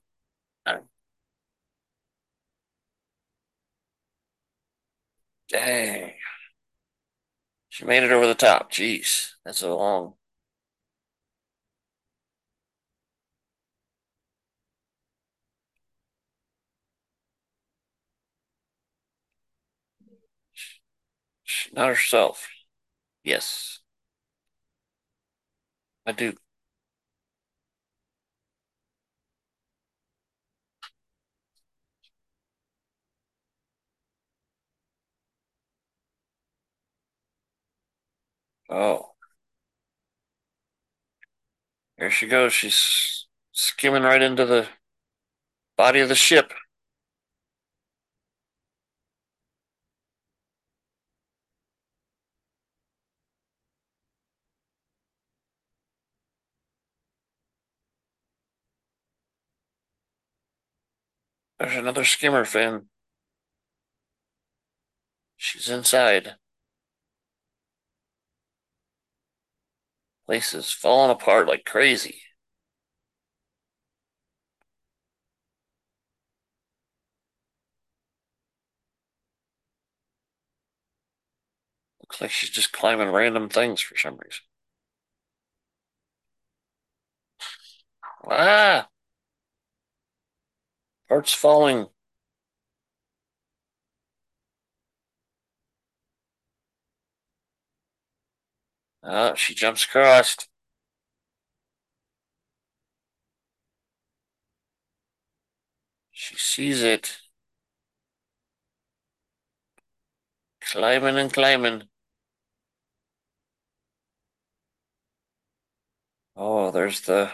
[5.49, 6.13] Dang.
[7.67, 8.71] She made it over the top.
[8.71, 10.13] Jeez, that's a long.
[21.73, 22.47] Not herself.
[23.23, 23.80] Yes.
[26.05, 26.34] I do.
[38.69, 39.13] Oh.
[41.99, 42.53] There she goes.
[42.53, 44.67] She's skimming right into the
[45.77, 46.53] body of the ship.
[61.59, 62.89] There's another skimmer fin.
[65.37, 66.35] She's inside.
[70.30, 72.22] Place is falling apart like crazy.
[82.03, 84.43] Looks like she's just climbing random things for some reason.
[88.30, 88.89] Ah!
[91.10, 91.89] Parts falling.
[99.03, 100.38] Oh, she jumps across.
[106.11, 107.19] She sees it.
[110.61, 111.89] Climbing and climbing.
[116.35, 117.31] Oh, there's the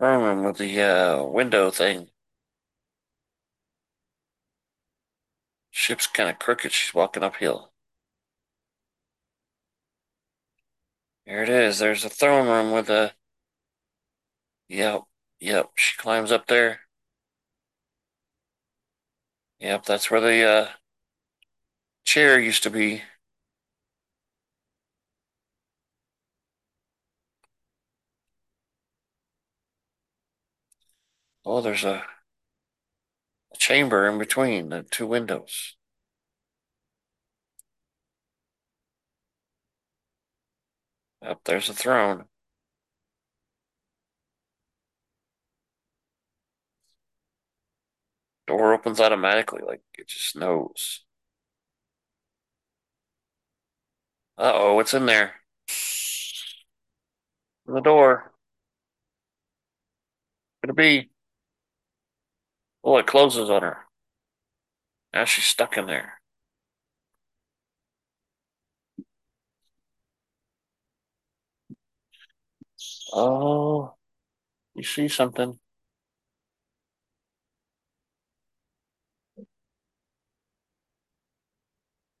[0.00, 2.10] room with the uh, window thing.
[5.72, 6.70] Ship's kind of crooked.
[6.70, 7.69] She's walking uphill.
[11.30, 11.78] There it is.
[11.78, 13.14] There's a throne room with a.
[14.68, 15.02] Yep,
[15.40, 15.70] yep.
[15.76, 16.80] She climbs up there.
[19.60, 20.68] Yep, that's where the uh,
[22.04, 23.02] chair used to be.
[31.44, 32.02] Oh, there's a,
[33.52, 35.76] a chamber in between the two windows.
[41.22, 42.28] Up there's a throne.
[48.46, 51.04] Door opens automatically, like it just knows.
[54.38, 55.34] Uh oh, what's in there?
[57.66, 58.34] In the door.
[60.62, 61.10] Could it be?
[62.84, 63.86] Oh, it closes on her.
[65.14, 66.19] Now she's stuck in there.
[73.12, 73.94] Oh,
[74.74, 75.58] you see something?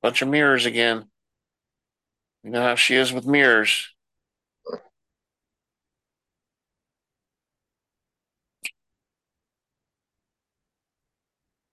[0.02, 1.08] Bunch of mirrors again.
[2.42, 3.94] You know how she is with mirrors.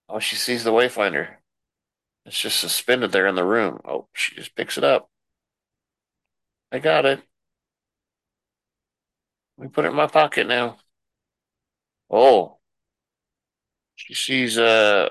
[0.09, 1.37] Oh, she sees the Wayfinder.
[2.25, 3.81] It's just suspended there in the room.
[3.85, 5.09] Oh, she just picks it up.
[6.71, 7.23] I got it.
[9.57, 10.77] Me put it in my pocket now.
[12.09, 12.59] Oh,
[13.95, 15.09] she sees uh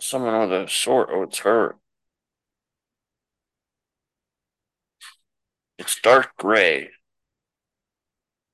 [0.00, 1.08] someone with a sword.
[1.12, 1.76] Oh, it's her.
[5.78, 6.90] It's dark gray.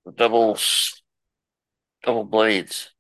[0.04, 0.58] The double
[2.02, 2.90] double blades.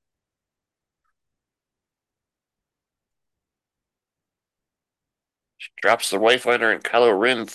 [5.58, 7.46] She drops the Wayfinder and Kylo Ren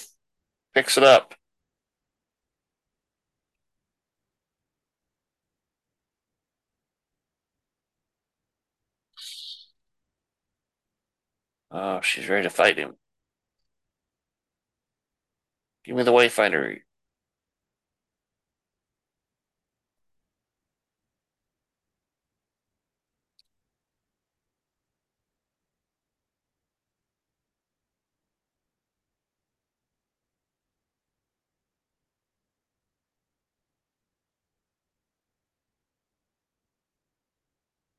[0.74, 1.36] picks it up.
[11.76, 12.96] Oh, she's ready to fight him.
[15.84, 16.82] Give me the Wayfinder.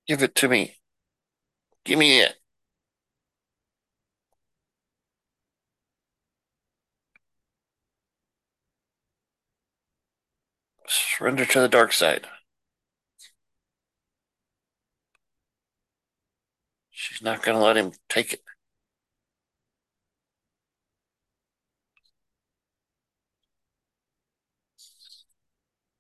[0.07, 0.79] Give it to me.
[1.85, 2.37] Give me it.
[11.17, 12.29] Surrender to the dark side.
[16.91, 18.43] She's not going to let him take it.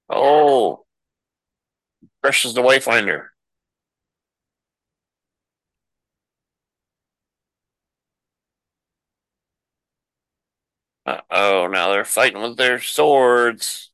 [0.08, 0.84] Oh,
[2.22, 3.28] crushes the Wayfinder.
[11.04, 13.90] Uh oh, now they're fighting with their swords.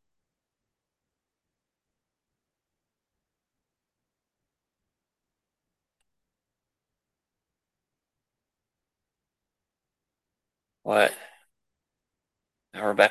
[10.85, 11.13] What?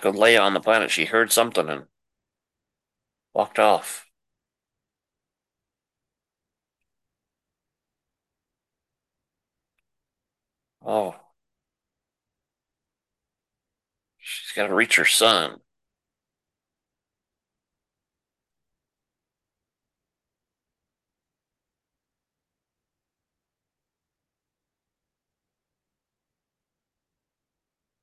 [0.03, 0.91] With Leia on the planet.
[0.91, 1.87] She heard something and
[3.33, 4.07] walked off.
[10.83, 11.15] Oh.
[14.19, 15.59] She's got to reach her son.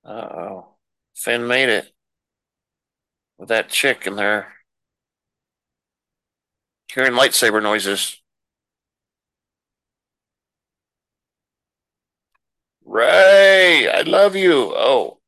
[0.08, 0.66] Uh oh.
[1.14, 1.92] Finn made it
[3.36, 4.54] with that chick in there.
[6.92, 8.20] Hearing lightsaber noises.
[12.84, 14.72] Rey, I love you.
[14.74, 15.20] Oh.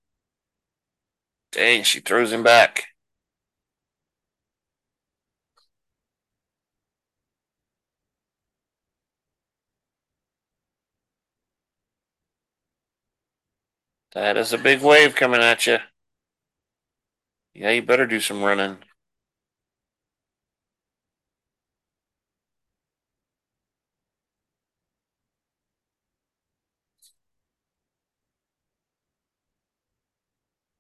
[1.53, 2.90] Dang, she throws him back.
[14.13, 15.79] That is a big wave coming at you.
[17.55, 18.79] Yeah, you better do some running.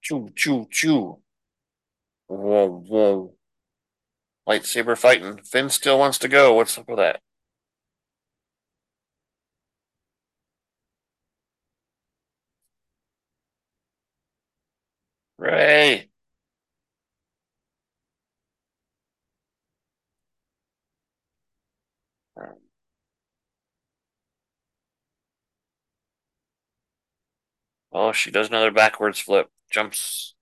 [0.02, 1.22] Choo, choo, choo.
[2.28, 3.34] Whoa, whoa.
[4.46, 5.38] Lightsaber fighting.
[5.44, 6.52] Finn still wants to go.
[6.52, 7.22] What's up with that?
[15.40, 16.10] Rey.
[27.92, 29.48] Oh, she does another backwards flip.
[29.70, 30.34] Jumps.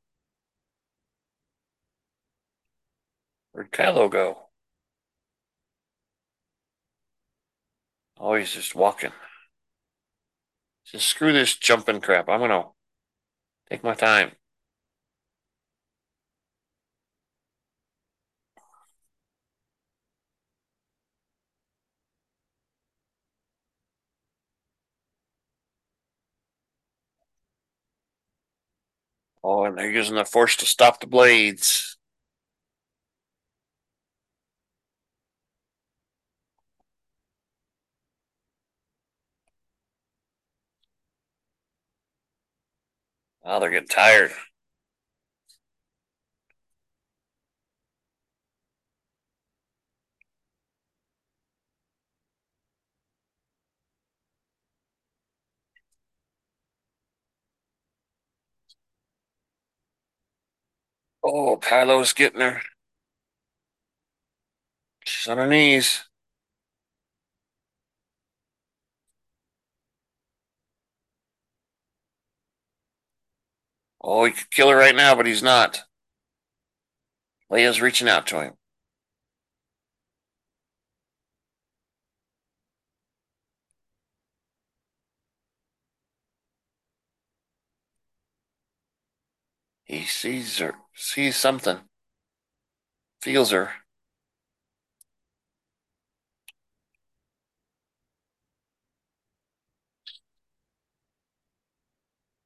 [3.53, 4.49] Where'd Kylo go?
[8.19, 9.13] Oh, he's just walking.
[10.85, 12.29] Just screw this jumping crap.
[12.29, 12.71] I'm gonna
[13.71, 14.38] take my time.
[29.51, 31.97] Oh, and they're using the force to stop the blades.
[43.45, 44.33] Oh, they're getting tired.
[61.29, 62.63] Oh, Kylo's getting her.
[65.05, 66.05] She's on her knees.
[74.01, 75.85] Oh, he could kill her right now, but he's not.
[77.51, 78.58] Leia's reaching out to him.
[89.89, 91.81] He sees her, sees something,
[93.21, 93.73] feels her.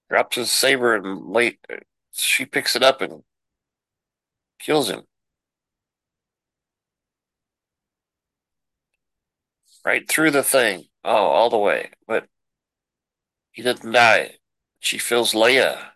[0.09, 1.59] Drops his saber and late
[2.12, 3.24] she picks it up and
[4.59, 5.02] kills him.
[9.85, 10.86] Right through the thing.
[11.05, 11.90] Oh, all the way.
[12.06, 12.28] But
[13.52, 14.39] he doesn't die.
[14.81, 15.93] She feels Leia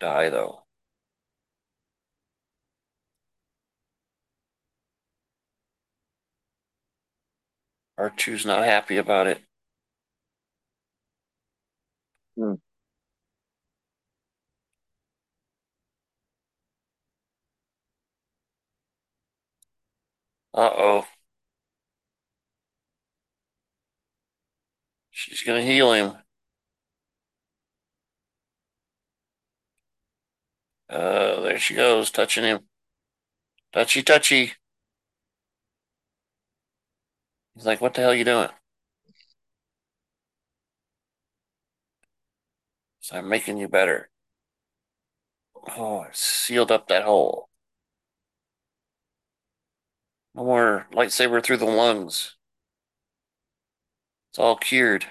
[0.00, 0.59] die though.
[8.00, 9.42] R2's not happy about it.
[12.36, 12.54] Hmm.
[20.54, 21.06] Uh oh.
[25.12, 26.16] She's gonna heal him.
[30.90, 32.68] Uh, there she goes, touching him.
[33.72, 34.52] Touchy, touchy.
[37.60, 38.48] He's like, what the hell are you doing?
[43.00, 44.08] So I'm making you better.
[45.74, 47.48] Oh, it sealed up that hole.
[50.34, 52.34] No more lightsaber through the lungs.
[54.30, 55.06] It's all cured.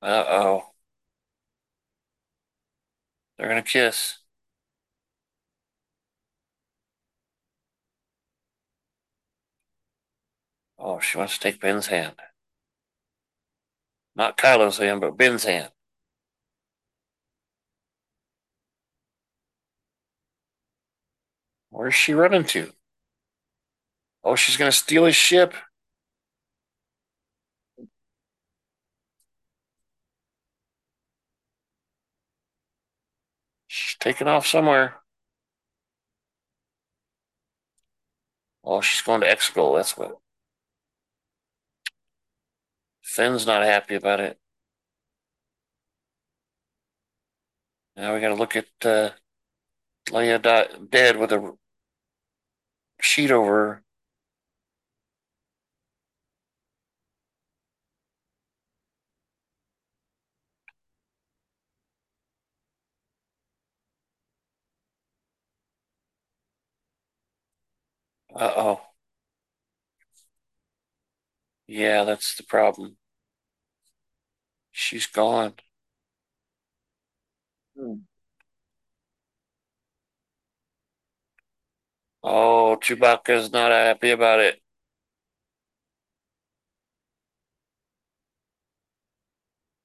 [0.00, 0.71] Uh oh.
[3.42, 4.18] They're gonna kiss.
[10.78, 12.14] Oh, she wants to take Ben's hand.
[14.14, 15.72] Not Kylo's hand, but Ben's hand.
[21.70, 22.72] Where's she running to?
[24.22, 25.54] Oh, she's gonna steal his ship.
[33.74, 35.00] She's taking off somewhere.
[38.62, 39.76] Oh, she's going to Exegol.
[39.78, 40.18] That's what.
[43.02, 44.38] Finn's not happy about it.
[47.96, 49.12] Now we got to look at uh,
[50.10, 51.56] Leia dead with a
[53.00, 53.81] sheet over her.
[68.34, 68.80] Uh oh.
[71.66, 72.98] Yeah, that's the problem.
[74.72, 75.54] She's gone.
[77.76, 78.04] Hmm.
[82.24, 84.60] Oh, Chewbacca's not happy about it.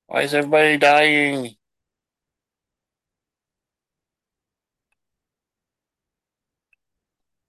[0.07, 1.55] Why is everybody dying?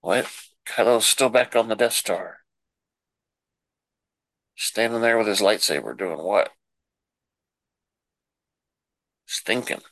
[0.00, 0.47] What?
[0.68, 2.40] Kylo's still back on the Death Star.
[4.56, 6.52] Standing there with his lightsaber doing what?
[9.26, 9.82] Stinking.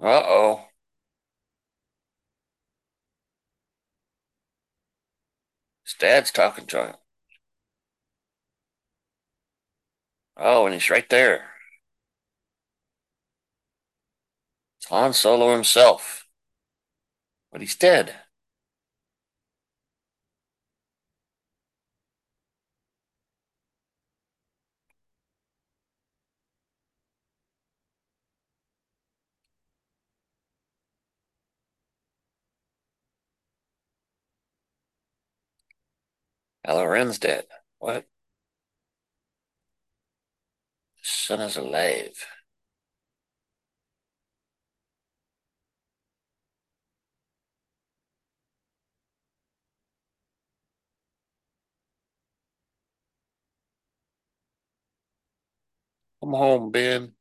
[0.00, 0.68] Uh oh.
[5.84, 6.94] His dad's talking to him.
[10.36, 11.50] Oh, and he's right there.
[14.78, 16.26] It's Han Solo himself.
[17.50, 18.25] But he's dead.
[36.66, 37.46] Kylo Ren's dead.
[37.78, 38.06] What?
[41.02, 42.26] Son is alive.
[56.20, 57.14] Come home, Ben.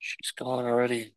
[0.00, 1.14] She's gone already.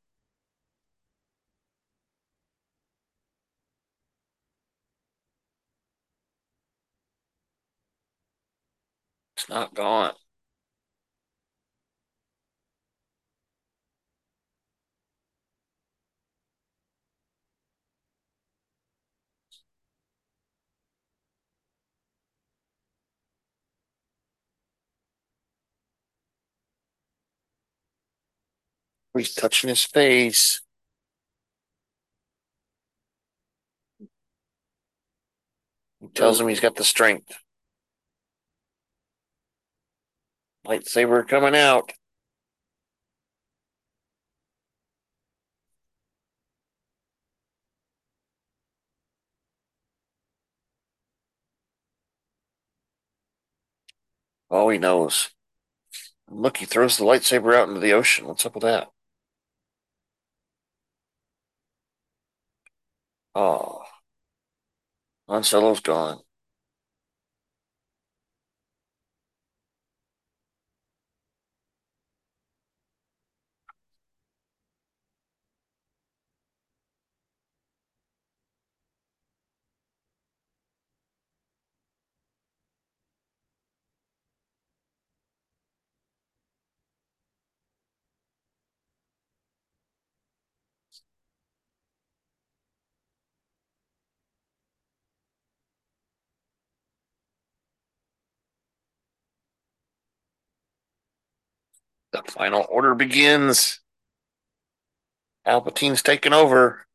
[9.51, 10.13] Not gone.
[29.13, 30.61] He's touching his face.
[35.99, 37.33] He tells him he's got the strength.
[40.65, 41.93] Lightsaber coming out.
[54.51, 55.31] Oh, he knows.
[56.29, 58.27] Look, he throws the lightsaber out into the ocean.
[58.27, 58.89] What's up with that?
[63.35, 63.83] Oh.
[65.27, 66.21] Han Solo's gone.
[102.27, 103.80] Final order begins.
[105.45, 106.88] Palpatine's taking over.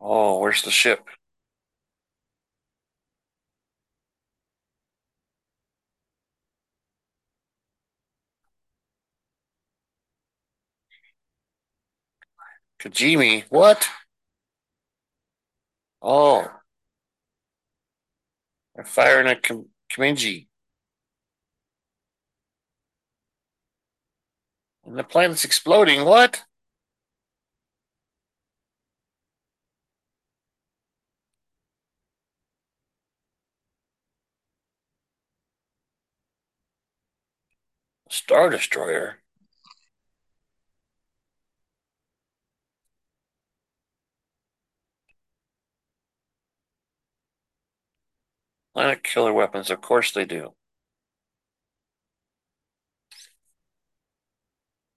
[0.00, 1.08] Oh, where's the ship?
[12.78, 13.88] Kijimi, What?
[16.02, 16.60] Oh.
[18.74, 20.48] They're firing at Kim- Kamenji.
[24.84, 26.04] And the planet's exploding.
[26.04, 26.44] What?
[38.08, 39.23] Star Destroyer.
[48.74, 49.70] Planet killer weapons.
[49.70, 50.54] Of course they do.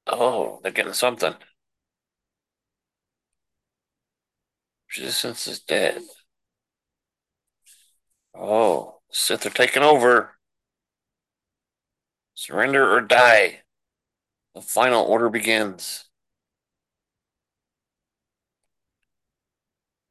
[0.05, 1.35] Oh, they're getting something.
[4.97, 6.01] Resistance is dead.
[8.33, 10.37] Oh, Sith are taking over.
[12.35, 13.63] Surrender or die.
[14.55, 16.05] The final order begins.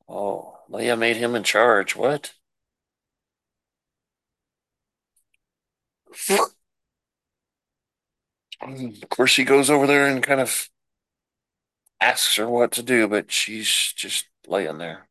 [0.09, 1.94] Oh, Leia made him in charge.
[1.94, 2.34] What?
[8.60, 10.68] Of course, he goes over there and kind of
[12.01, 15.09] asks her what to do, but she's just laying there.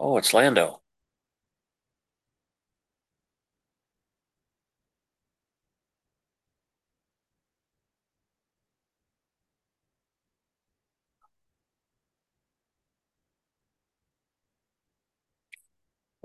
[0.00, 0.80] Oh, it's Lando.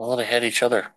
[0.02, 0.96] Well, they had each other.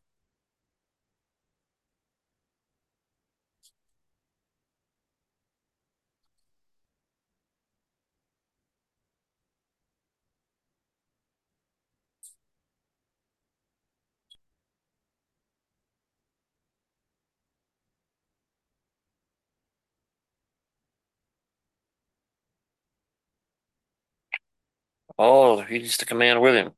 [25.18, 26.74] Oh, he needs to command with him.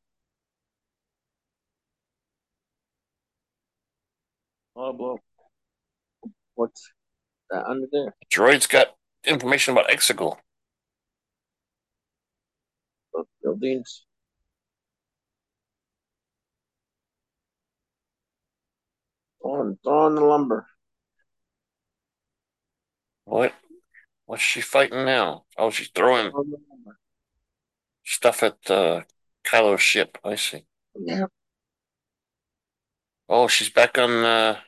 [4.78, 5.18] Oh, well,
[6.54, 6.90] what's
[7.50, 8.14] that under there?
[8.32, 8.88] Droid's got
[9.24, 10.36] information about Exegol.
[13.14, 14.04] Those buildings.
[19.40, 20.66] Throwing, throwing the lumber.
[23.24, 23.54] What?
[24.26, 25.44] What's she fighting now?
[25.56, 26.98] Oh, she's throwing Throwing the lumber.
[28.04, 29.02] stuff at uh,
[29.44, 30.18] Kylo's ship.
[30.24, 30.66] I see.
[30.96, 31.26] Yeah.
[33.28, 34.10] Oh, she's back on.
[34.24, 34.60] Uh,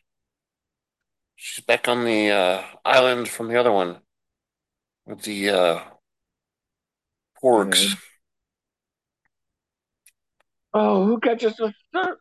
[1.38, 4.00] she's back on the uh, island from the other one
[5.06, 5.80] with the uh,
[7.42, 7.86] porgs.
[7.86, 7.98] Mhm.
[10.74, 11.72] Oh, who catches the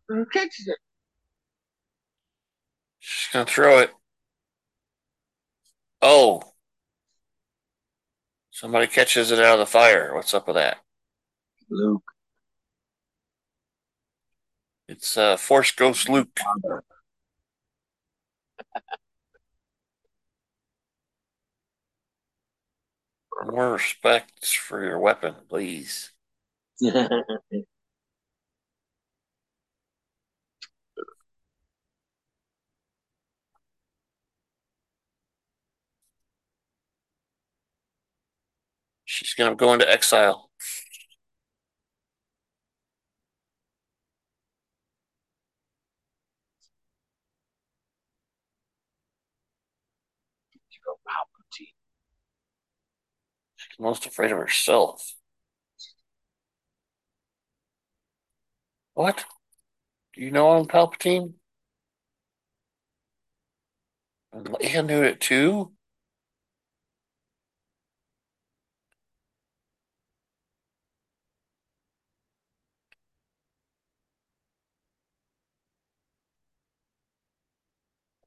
[0.08, 0.78] who catches it?
[3.00, 3.92] She's gonna throw it.
[6.02, 6.54] Oh,
[8.52, 10.14] somebody catches it out of the fire.
[10.14, 10.80] What's up with that?
[11.70, 12.04] Luke.
[14.88, 16.40] It's uh, Force Ghost Luke.
[23.46, 26.12] More respect for your weapon, please.
[39.06, 40.50] She's gonna go into exile.
[51.08, 51.74] Palpatine.
[53.56, 55.14] She's most afraid of herself.
[58.96, 59.24] What?
[60.14, 61.36] Do you know I'm Palpatine?
[64.32, 65.74] And Leia knew it too?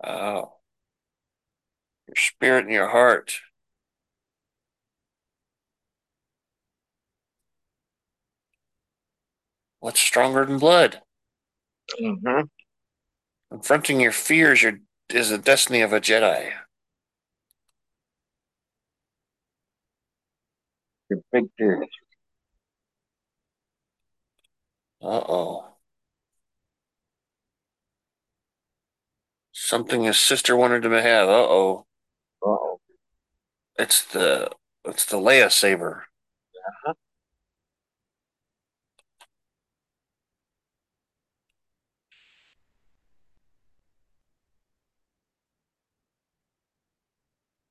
[0.05, 0.59] Oh.
[2.09, 3.40] Your spirit and your heart.
[9.81, 11.01] What's stronger than blood?
[12.01, 12.43] Mm-hmm.
[13.51, 14.78] Confronting your fears your,
[15.09, 16.52] is the destiny of a Jedi.
[21.09, 21.89] Your big fears.
[25.02, 25.66] Uh oh.
[29.52, 31.28] Something his sister wanted him to have.
[31.28, 31.86] Uh oh.
[32.43, 32.81] Uh-oh.
[33.78, 34.51] It's the
[34.85, 36.07] it's the Leia saber.
[36.55, 36.94] Uh-huh.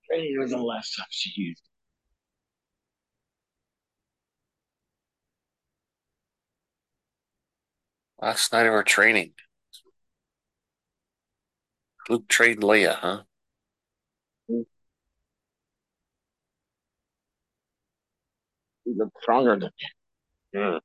[0.10, 1.62] Training was the last time she used
[8.20, 8.26] it.
[8.26, 9.34] Last night of our training.
[12.10, 13.24] Luke trained Leia, huh?
[14.50, 14.66] She
[18.96, 19.70] looked stronger than
[20.54, 20.80] Yeah.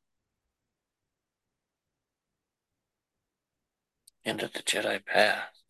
[4.24, 5.63] Into the Jedi path.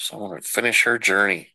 [0.00, 1.54] Someone would finish her journey.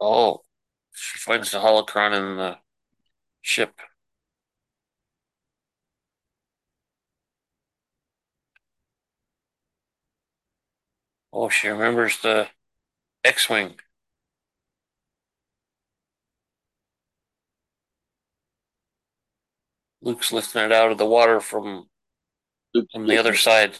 [0.00, 0.44] Oh,
[0.94, 2.58] she finds the holocron in the
[3.42, 3.80] ship.
[11.38, 12.48] Oh, she remembers the
[13.22, 13.74] X-wing.
[20.00, 21.90] Luke's lifting it out of the water from
[22.90, 23.78] from the other side.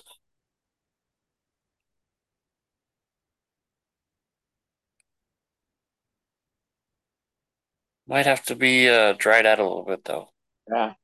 [8.07, 10.28] Might have to be uh, dried out a little bit though.
[10.70, 10.95] Yeah.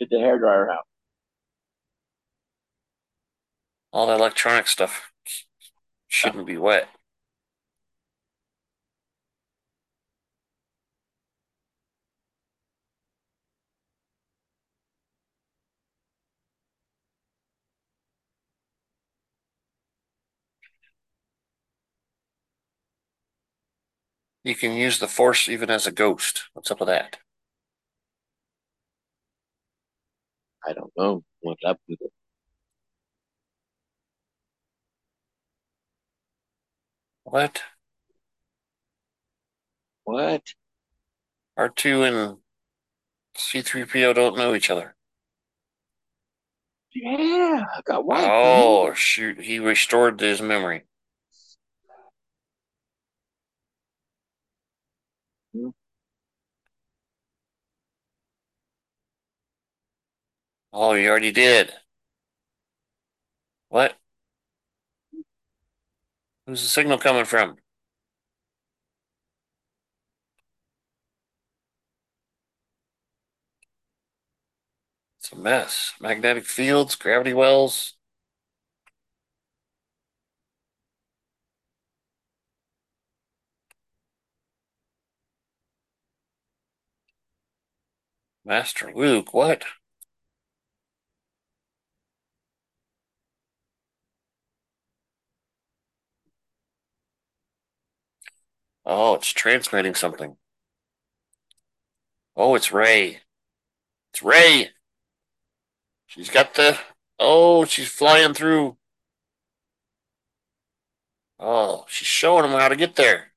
[0.00, 0.86] Get the hair dryer out.
[3.92, 5.11] All the electronic stuff
[6.12, 6.88] shouldn't be wet.
[24.44, 26.44] You can use the force even as a ghost.
[26.52, 27.18] What's up with that?
[30.66, 32.12] I don't know what's up with it.
[37.32, 37.62] What?
[40.04, 40.54] What?
[41.56, 42.38] R2 and
[43.34, 44.94] C3PO don't know each other.
[46.94, 48.28] Yeah, I got white.
[48.30, 49.40] Oh, shoot.
[49.40, 50.84] He restored his memory.
[55.54, 55.70] Hmm.
[60.70, 61.72] Oh, you already did.
[63.70, 63.96] What?
[66.52, 67.56] Who's the signal coming from?
[75.18, 75.94] It's a mess.
[75.98, 77.94] Magnetic fields, gravity wells.
[88.44, 89.64] Master Luke, what?
[98.94, 100.36] Oh, it's transmitting something.
[102.36, 103.20] Oh, it's Rey.
[104.12, 104.68] It's Rey.
[106.06, 106.78] She's got the.
[107.18, 108.76] Oh, she's flying through.
[111.38, 113.32] Oh, she's showing them how to get there.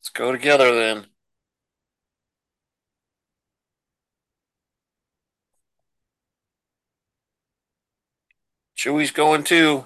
[0.00, 1.08] Let's go together then.
[8.74, 9.84] Chewie's going too.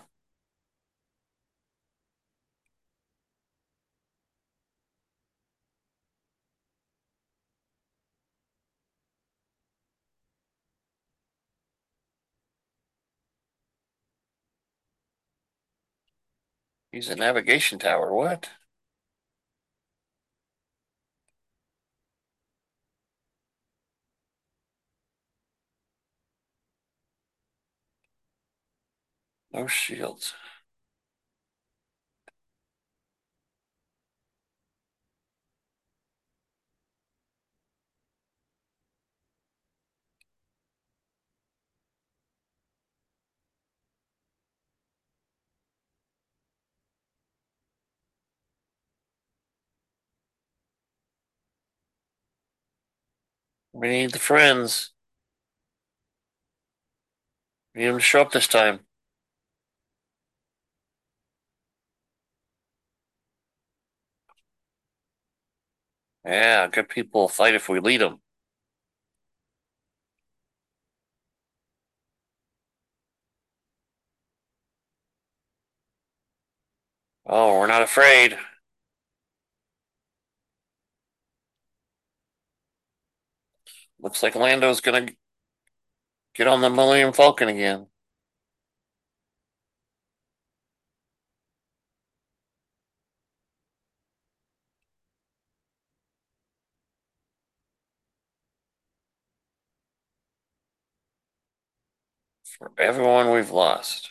[16.92, 18.14] He's a navigation tower.
[18.14, 18.50] What?
[29.52, 30.34] No shields.
[53.74, 54.92] We need the friends.
[57.74, 58.86] We need them to show up this time.
[66.24, 68.20] Yeah, good people fight if we lead them.
[77.26, 78.38] Oh, we're not afraid.
[84.02, 85.08] Looks like Lando's gonna
[86.34, 87.86] get on the Millennium Falcon again.
[102.44, 104.10] For everyone we've lost.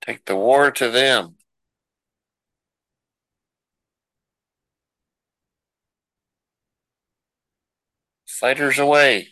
[0.00, 1.36] Take the war to them.
[8.38, 9.28] Fighters away.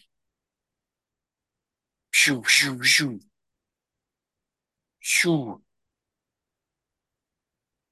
[2.12, 3.18] Shoo, shoo, shoo.
[5.00, 5.60] Shoo.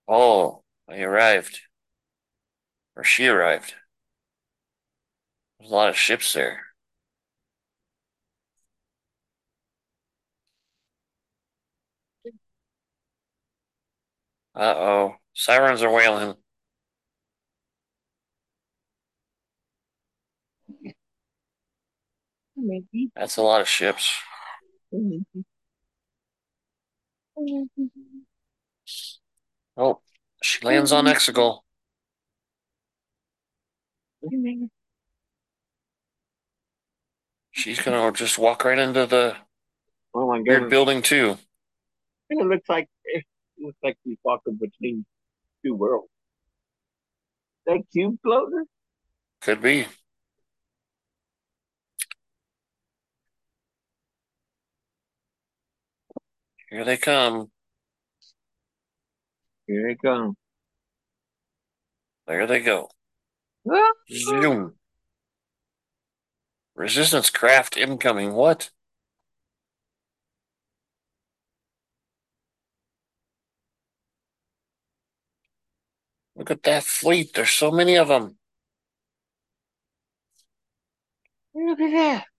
[0.07, 1.61] Oh, he arrived.
[2.95, 3.74] Or she arrived.
[5.59, 6.66] There's a lot of ships there.
[14.55, 15.16] Uh oh.
[15.35, 16.37] Sirens are wailing.
[22.62, 23.11] Maybe.
[23.16, 24.15] That's a lot of ships.
[24.93, 25.41] Mm-hmm.
[29.77, 30.01] Oh,
[30.43, 31.61] she lands on Exegol.
[37.53, 39.37] She's gonna just walk right into the
[40.15, 41.39] Oh my weird building too.
[42.28, 43.24] It looks like it
[43.59, 45.05] looks like he's walking between
[45.65, 46.09] two worlds.
[47.66, 48.65] That cube floater?
[49.41, 49.87] Could be.
[56.70, 57.51] Here they come.
[59.66, 60.36] Here they come.
[62.26, 62.88] There they go.
[63.68, 64.74] Ah, Zoom.
[66.76, 68.34] Resistance craft incoming.
[68.34, 68.70] What?
[76.36, 77.34] Look at that fleet.
[77.34, 78.38] There's so many of them.
[81.55, 82.30] Look at that.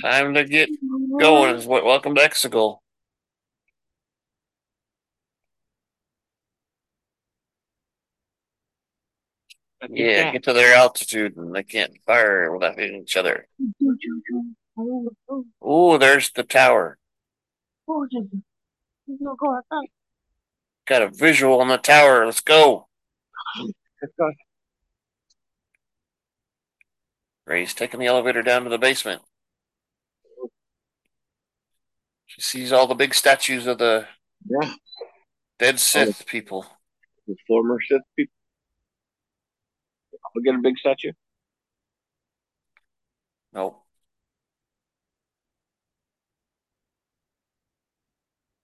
[0.00, 0.68] Time to get
[1.18, 1.54] going.
[1.56, 1.84] Is what?
[1.84, 2.78] Welcome to Exegol.
[9.90, 13.46] Yeah, get to their altitude and they can't fire without hitting each other.
[15.60, 16.98] Oh, there's the tower.
[17.86, 18.36] there's a-
[19.06, 19.90] there's no going back.
[20.86, 22.24] Got a visual on the tower.
[22.24, 22.88] Let's go.
[24.00, 24.32] Let's go.
[27.46, 29.22] Rey's taking the elevator down to the basement.
[32.34, 34.08] She sees all the big statues of the
[34.44, 34.74] Yeah,
[35.60, 36.24] dead Sith oh.
[36.26, 36.66] people.
[37.28, 38.32] the former Sith people.
[40.34, 41.12] We get a big statue.
[43.52, 43.84] Nope.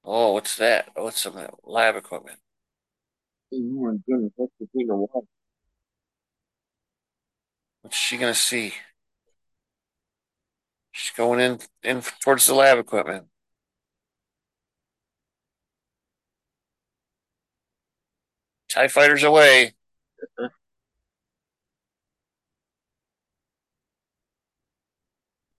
[0.05, 0.89] Oh, what's that?
[0.97, 2.41] Oh, it's some lab equipment.
[3.55, 5.27] Oh my goodness, that's the walls.
[7.83, 8.75] What's she gonna see?
[10.93, 13.30] She's going in in towards the lab equipment.
[18.71, 19.75] TIE fighters away.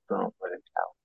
[0.10, 0.96] Don't put it out.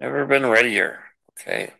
[0.00, 1.04] Never been readier.
[1.32, 1.74] Okay.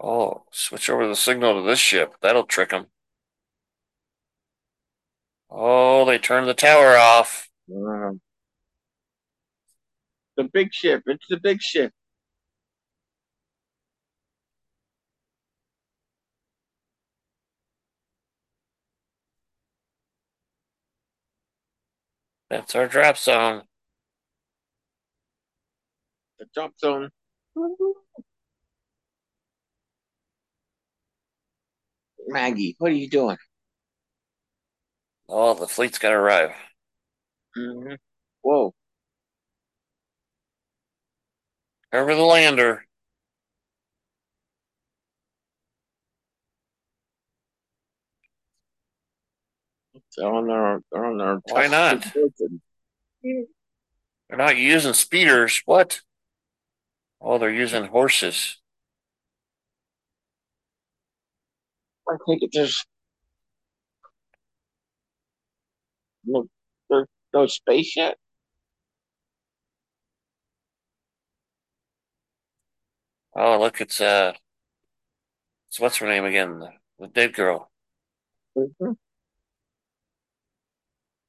[0.00, 2.14] Oh, switch over the signal to this ship.
[2.20, 2.88] That'll trick them.
[5.50, 7.48] Oh, they turned the tower off.
[7.74, 8.20] Um,
[10.42, 11.02] the big ship.
[11.06, 11.92] It's the big ship.
[22.48, 23.62] That's our drop zone.
[26.38, 27.10] The drop zone.
[32.26, 33.36] Maggie, what are you doing?
[35.28, 36.52] Oh, the fleet's got to arrive.
[37.56, 37.94] Mm-hmm.
[38.42, 38.74] Whoa.
[41.92, 42.86] Cover the lander.
[50.16, 51.40] They're on their, they're on their.
[51.50, 52.06] Why not?
[53.22, 55.62] They're not using speeders.
[55.66, 56.00] What?
[57.20, 58.58] Oh, they're using horses.
[62.08, 62.86] I think it just.
[66.24, 66.46] No,
[66.88, 68.16] there's no space yet.
[73.42, 74.34] Oh, look, it's uh,
[75.70, 76.58] it's what's her name again?
[76.58, 76.68] The,
[76.98, 77.70] the dead girl.
[78.54, 78.92] Mm-hmm.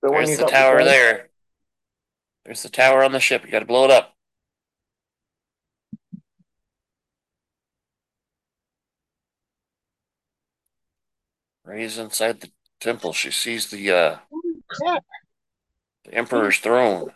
[0.02, 1.30] The one There's you the tower there.
[2.44, 3.46] There's the tower on the ship.
[3.46, 4.14] You got to blow it up.
[11.64, 12.52] Rey's inside the
[12.82, 13.14] temple.
[13.14, 14.18] She sees the uh,
[14.84, 14.98] Yeah.
[16.04, 17.14] the emperor's throne.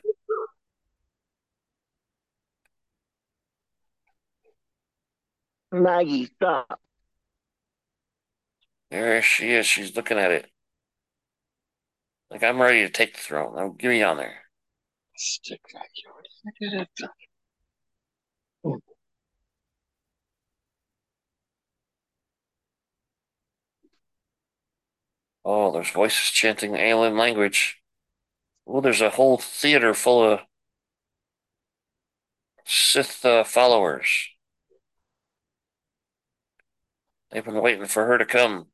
[5.84, 6.80] Maggie, stop.
[8.90, 9.66] There she is.
[9.66, 10.50] She's looking at it.
[12.32, 13.56] Like I'm ready to take the throne.
[13.56, 14.44] Now, give me on there.
[15.16, 16.14] Stick vacuum.
[16.46, 17.10] Look at it.
[25.46, 27.80] Oh, there's voices chanting alien language.
[28.68, 30.42] Oh, there's a whole theater full of
[32.66, 34.30] Sith uh, followers.
[37.36, 38.68] They've been waiting for her to come.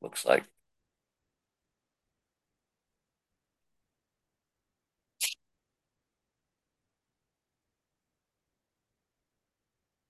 [0.00, 0.44] Looks like.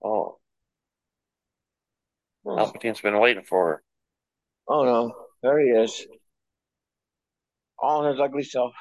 [0.04, 0.38] Oh.
[2.44, 2.58] Hmm.
[2.58, 3.82] Palpatine's been waiting for her.
[4.68, 6.06] Oh no, there he is.
[7.78, 8.74] All in his ugly self.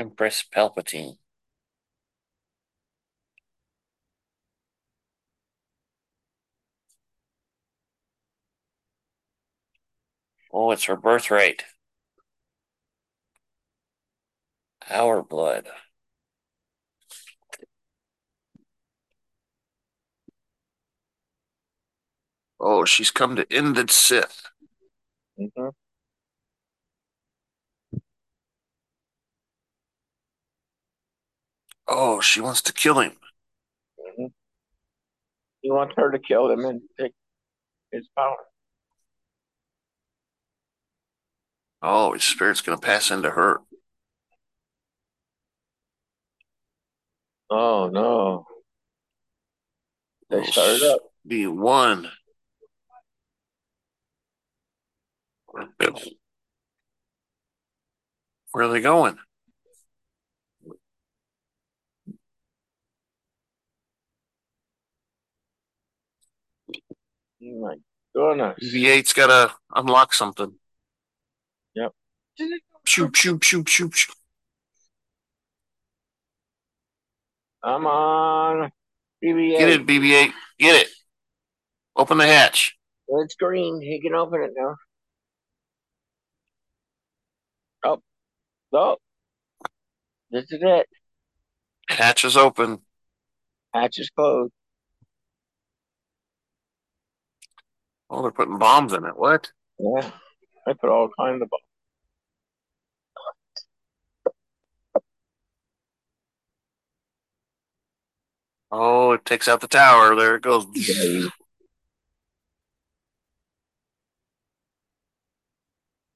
[0.00, 1.18] Empress Palpatine.
[10.52, 11.64] Oh, it's her birthright.
[14.90, 15.68] Our blood.
[22.60, 24.48] Oh, she's come to end the Sith.
[25.38, 25.68] Mm-hmm.
[31.92, 33.16] Oh, she wants to kill him.
[33.98, 34.26] Mm-hmm.
[35.60, 37.12] He wants her to kill him and take
[37.90, 38.36] his power.
[41.82, 43.60] Oh, his spirit's going to pass into her.
[47.50, 48.46] Oh no.
[50.28, 51.00] They started up.
[51.26, 52.08] Be one.
[58.52, 59.18] Where are they going?
[67.50, 67.74] My
[68.14, 68.58] goodness.
[68.62, 70.54] BB-8's got to unlock something.
[71.74, 71.92] Yep.
[72.84, 74.14] Shoot, shoot, shoot, shoot, shoot.
[77.64, 78.70] Come on.
[79.24, 79.58] BB-8.
[79.58, 80.32] Get it, BB-8.
[80.58, 80.88] Get it.
[81.96, 82.76] Open the hatch.
[83.08, 83.80] It's green.
[83.80, 84.76] He can open it now.
[87.84, 88.02] Oh.
[88.72, 88.96] Oh.
[90.30, 90.86] This is it.
[91.88, 92.78] Hatch is open.
[93.74, 94.52] Hatch is closed.
[98.10, 99.16] Oh, they're putting bombs in it.
[99.16, 99.52] What?
[99.78, 100.10] Yeah.
[100.66, 101.62] I put all kinds of bombs.
[108.72, 110.14] Oh, it takes out the tower.
[110.14, 110.66] There it goes.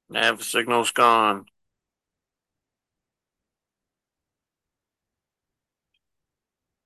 [0.09, 1.45] Nav signal's gone.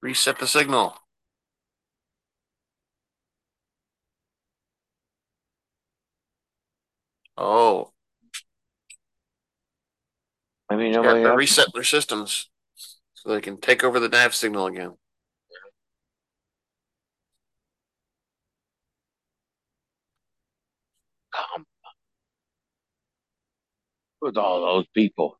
[0.01, 0.97] Reset the signal.
[7.39, 7.93] Oh.
[10.69, 12.49] I mean, got to reset their systems
[13.13, 14.91] so they can take over the nav signal again.
[21.33, 21.65] Come
[24.21, 25.39] with all those people.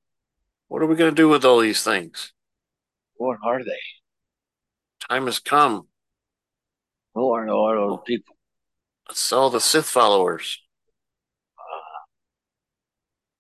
[0.70, 2.32] What are we going to do with all these things?
[3.16, 3.72] What are they?
[5.10, 5.88] Time has come.
[7.14, 8.04] Who are all those oh.
[8.08, 8.38] people?
[9.10, 10.62] It's all the Sith followers.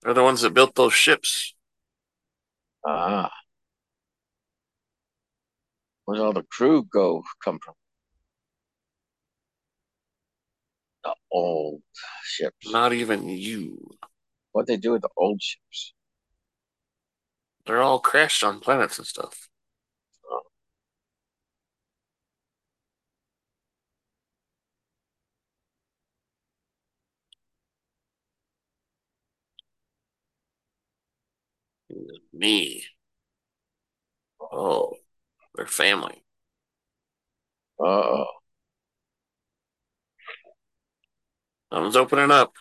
[0.01, 1.53] They're the ones that built those ships.
[2.85, 3.31] Ah.
[6.05, 7.73] Where's all the crew go come from?
[11.03, 11.81] The old
[12.23, 12.71] ships.
[12.71, 13.91] Not even you.
[14.53, 15.93] What they do with the old ships?
[17.65, 19.48] They're all crashed on planets and stuff.
[32.34, 32.84] Me.
[34.52, 34.94] Oh,
[35.56, 36.24] their family.
[37.80, 38.26] Uh oh.
[41.72, 42.53] Someone's opening up.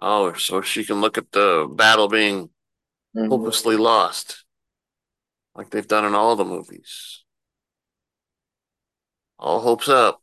[0.00, 2.48] Oh, so she can look at the battle being
[3.16, 3.28] mm-hmm.
[3.30, 4.44] hopelessly lost,
[5.54, 7.24] like they've done in all the movies.
[9.38, 10.20] All hopes up.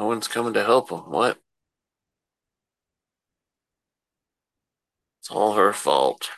[0.00, 1.08] No one's coming to help them.
[1.12, 1.38] What?
[5.20, 6.28] It's all her fault.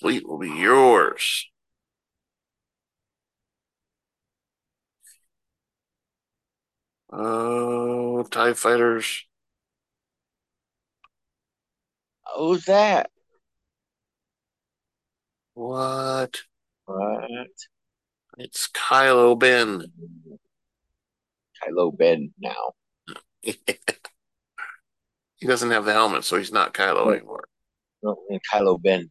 [0.00, 1.46] fleet will be yours.
[7.12, 9.24] Oh, TIE fighters.
[12.36, 13.10] Who's that?
[15.54, 16.40] What?
[16.86, 17.48] What?
[18.38, 19.84] It's Kylo Ben.
[21.62, 22.72] Kylo Ben now.
[23.42, 23.54] he
[25.46, 27.10] doesn't have the helmet, so he's not Kylo no.
[27.12, 27.44] anymore.
[28.02, 28.16] No,
[28.52, 29.10] Kylo Ben.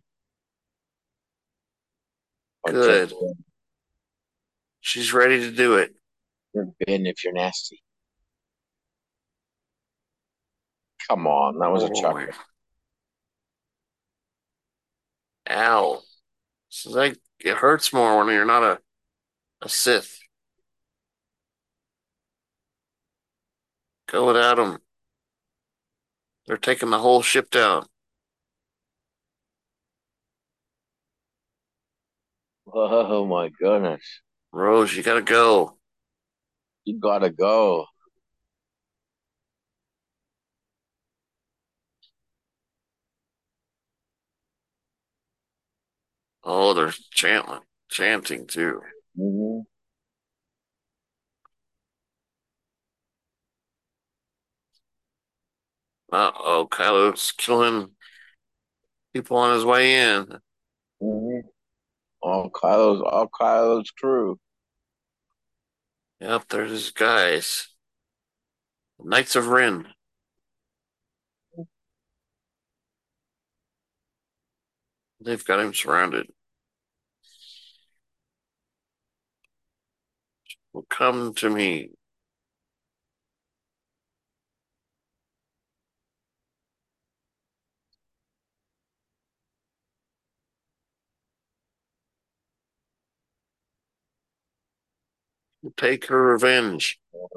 [2.66, 3.14] Good.
[4.82, 5.96] She's ready to do it.
[6.54, 7.82] You're Ben if you're nasty.
[11.08, 12.14] Come on, that was a Oh, chuck.
[12.14, 12.28] boy.
[15.50, 16.02] Ow.
[16.70, 18.82] So like it hurts more when you're not a
[19.62, 20.20] a Sith.
[24.08, 24.80] Go without them.
[26.48, 27.86] They're taking the whole ship down.
[32.74, 34.22] Oh my goodness.
[34.52, 35.78] Rose, you gotta go.
[36.84, 37.86] You gotta go.
[46.50, 48.82] Oh, they're chanting, chanting too.
[49.18, 49.64] Mhm.
[56.12, 57.96] Uh oh, Kylo's killing
[59.14, 60.28] people on his way in.
[61.04, 61.44] Mhm.
[62.22, 64.40] All Kylo's, all Kylo's crew.
[66.22, 67.68] Yep, there's his guys.
[69.00, 69.94] Knights of Ren.
[75.22, 76.30] They've got him surrounded.
[80.74, 81.91] Well, come to me.
[95.78, 97.00] Take her revenge.
[97.12, 97.28] For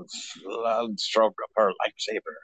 [0.50, 2.34] a loud stroke of her lightsaber.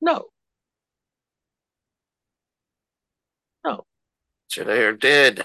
[0.00, 0.26] No.
[0.26, 0.35] No.
[4.56, 5.44] Jedi are dead.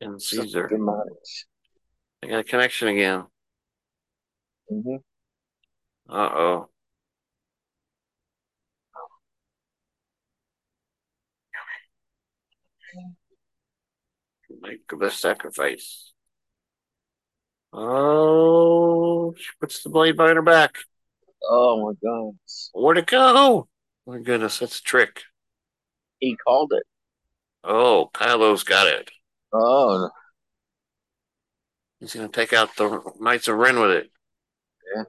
[0.00, 0.68] And Caesar.
[0.68, 1.46] Demise.
[2.22, 3.24] I got a connection again.
[4.72, 4.96] Mm-hmm.
[6.08, 6.68] Uh oh.
[14.60, 16.12] Make the best sacrifice.
[17.72, 20.78] Oh, she puts the blade behind her back.
[21.48, 22.36] Oh my god.
[22.74, 23.68] Where'd it go?
[24.06, 25.22] my goodness, that's a trick.
[26.18, 26.82] He called it.
[27.62, 29.10] Oh, Kylo's got it.
[29.52, 30.10] Oh,
[32.00, 34.10] He's gonna take out the Knights of Ren with it.
[34.96, 35.04] Yeah.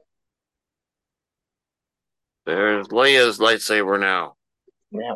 [2.45, 4.35] There's Leia's lightsaber now.
[4.91, 5.13] yeah.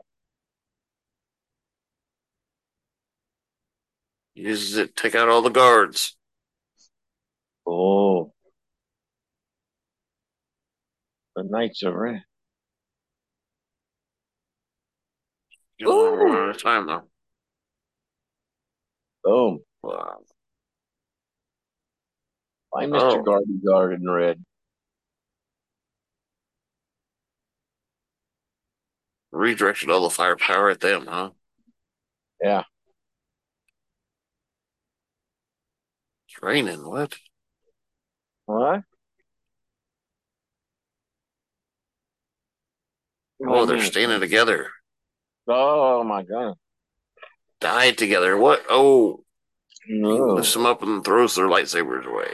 [4.36, 6.16] Uses it, to take out all the guards.
[7.68, 8.32] Oh.
[11.36, 12.24] The Knights of Ren.
[15.78, 16.16] You Ooh.
[16.16, 17.04] run out of time though.
[19.24, 19.60] Boom.
[19.84, 20.20] Wow.
[22.70, 23.20] Why Mr.
[23.20, 23.24] Oh.
[23.24, 24.44] Garden Guard in red?
[29.32, 31.32] Redirected all the firepower at them, huh?
[32.42, 32.64] Yeah.
[36.30, 36.88] It's raining.
[36.88, 37.18] What?
[38.46, 38.82] What?
[43.48, 44.70] Oh, they're standing together.
[45.48, 46.56] Oh my god.
[47.60, 48.38] Died together.
[48.38, 48.64] What?
[48.70, 49.24] Oh,
[49.88, 50.36] No.
[50.36, 52.32] lifts them up and throws their lightsabers away.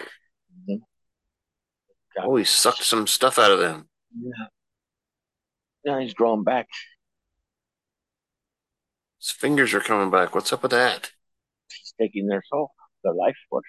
[0.69, 0.75] Mm-hmm.
[2.15, 2.25] God.
[2.27, 3.87] Oh, he sucked some stuff out of them.
[4.17, 4.47] Yeah.
[5.85, 6.67] Now he's drawing back.
[9.19, 10.33] His fingers are coming back.
[10.33, 11.11] What's up with that?
[11.69, 12.71] He's taking their soul,
[13.03, 13.65] their life force.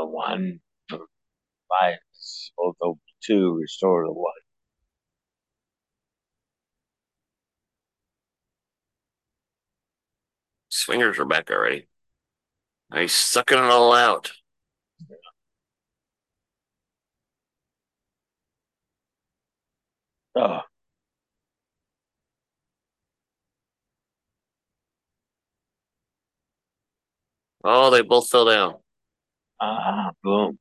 [0.00, 4.32] The one provides, although two restore the one.
[10.70, 11.86] Swingers are back already.
[12.94, 14.30] He's sucking it all out.
[20.34, 20.62] Oh,
[27.64, 28.80] Oh, they both fell down.
[29.60, 30.58] Ah, boom.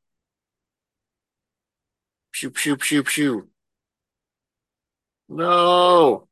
[2.31, 3.49] Pew, pew, pew, pew.
[5.29, 6.27] No.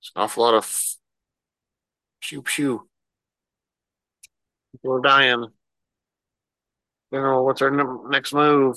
[0.00, 0.96] It's an awful lot of
[2.20, 2.88] pew, pew.
[4.72, 5.52] People are dying.
[7.12, 8.76] General, what's our ne- next move?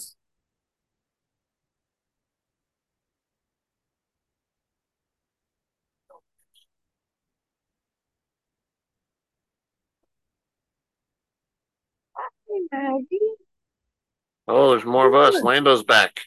[12.74, 15.44] Oh, there's more of us.
[15.44, 16.22] Lando's back.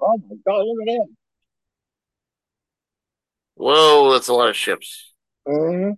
[0.00, 1.16] Oh my god, look at him.
[3.54, 5.12] Whoa, that's a lot of ships.
[5.46, 5.92] Mm-hmm.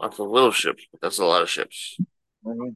[0.00, 1.98] Lots of little ships, but that's a lot of ships.
[2.44, 2.68] Mm-hmm.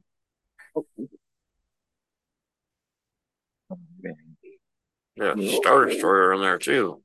[5.15, 7.01] Yeah, Star Destroyer in there too.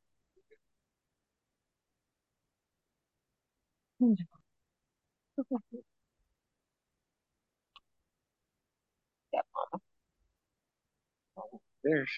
[11.85, 12.10] There's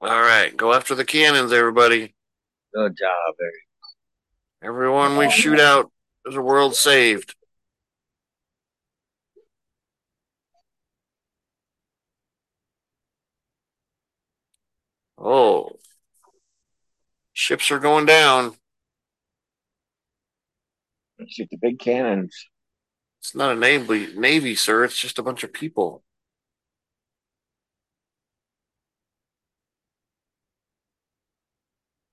[0.00, 2.14] All right, go after the cannons, everybody.
[2.74, 3.34] good job.
[3.38, 4.70] There.
[4.70, 5.90] Everyone we oh, shoot out,
[6.24, 7.34] there's a world saved.
[15.16, 15.70] Oh,
[17.32, 18.54] ships are going down.
[21.28, 22.34] Shoot the big cannons.
[23.20, 24.84] It's not a navy, navy, sir.
[24.84, 26.02] It's just a bunch of people.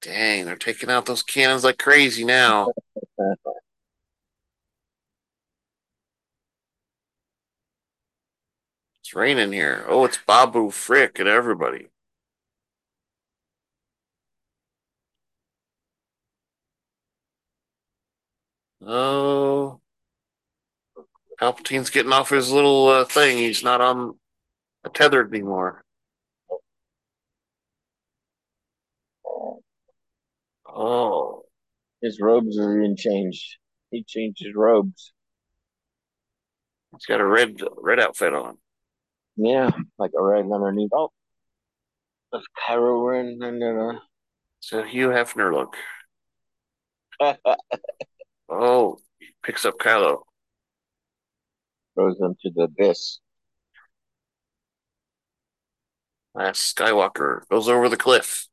[0.01, 2.71] Dang, they're taking out those cannons like crazy now.
[9.01, 9.85] It's raining here.
[9.87, 11.87] Oh, it's Babu Frick and everybody.
[18.81, 19.81] Oh,
[21.39, 23.37] Palpatine's getting off his little uh, thing.
[23.37, 24.17] He's not on
[24.83, 25.83] a tethered anymore.
[30.67, 31.43] Oh,
[32.01, 33.57] His robes are even changed.
[33.91, 35.13] He changed his robes.
[36.91, 38.57] he's got a red red outfit on.
[39.37, 40.91] Yeah, like a red underneath.
[40.93, 41.11] Oh,
[42.31, 43.99] that's Kylo Ren and then
[44.59, 45.75] So Hugh Hefner look.
[47.19, 47.35] uh,
[48.49, 50.21] Oh, he picks up Kylo.
[51.95, 53.19] Throws them to the abyss.
[56.33, 58.47] Last Skywalker goes over the cliff.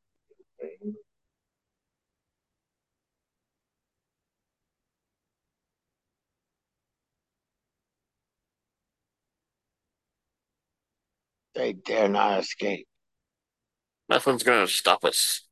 [11.54, 12.86] They dare not escape.
[14.08, 15.42] Nothing's gonna stop us.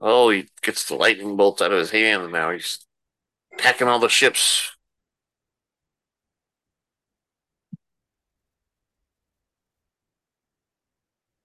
[0.00, 2.86] Oh, he gets the lightning bolts out of his hand, and now he's
[3.54, 4.75] attacking all the ships.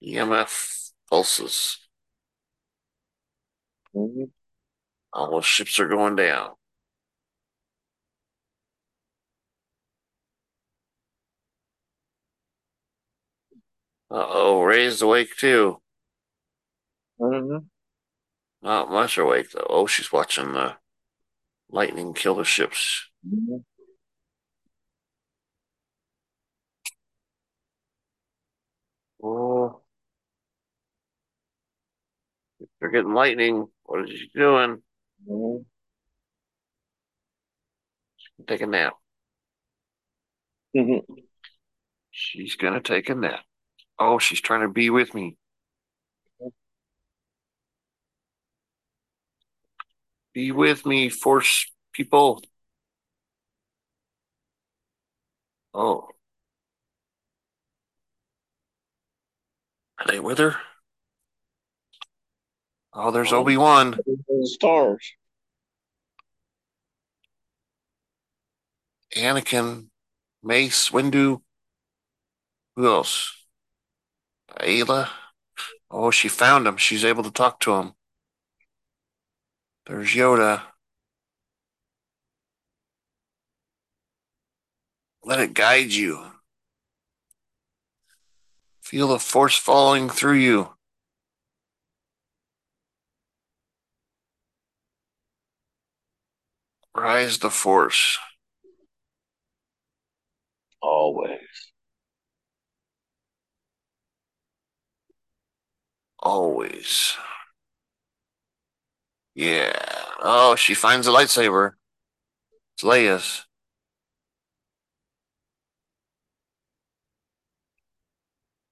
[0.02, 1.78] EMF pulses.
[5.14, 6.56] All the ships are going down.
[14.12, 15.82] Uh oh, Rey's awake too.
[17.20, 17.70] Mhm.
[18.62, 19.68] Not much awake though.
[19.70, 20.78] Oh, she's watching the
[21.70, 23.10] lightning kill the ships.
[23.28, 23.64] Mhm.
[29.24, 29.82] Oh,
[32.82, 33.68] they're getting lightning.
[33.86, 34.84] What is she doing?
[35.30, 35.66] Mhm.
[38.48, 38.94] Take a nap.
[40.74, 41.22] Mhm.
[42.12, 43.44] She's gonna take a nap.
[44.00, 45.38] Oh, she's trying to be with me.
[50.34, 52.42] Be with me, force people.
[55.74, 56.12] Oh.
[60.00, 60.58] Are they with her?
[62.94, 63.42] Oh, there's um, Oh.
[63.42, 64.00] Obi Wan.
[64.44, 65.14] Stars.
[69.16, 69.88] Anakin,
[70.44, 71.42] Mace, Windu.
[72.76, 73.36] Who else?
[74.60, 75.10] Aayla.
[75.90, 76.78] Oh, she found him.
[76.78, 77.94] She's able to talk to him.
[79.86, 80.62] There's Yoda.
[85.24, 86.26] Let it guide you.
[88.82, 90.74] Feel the force falling through you.
[96.96, 98.18] Rise the force.
[100.80, 101.72] Always.
[106.20, 107.18] Always.
[109.36, 109.74] Yeah.
[110.22, 111.74] Oh, she finds a lightsaber.
[112.76, 113.46] It's Leia's.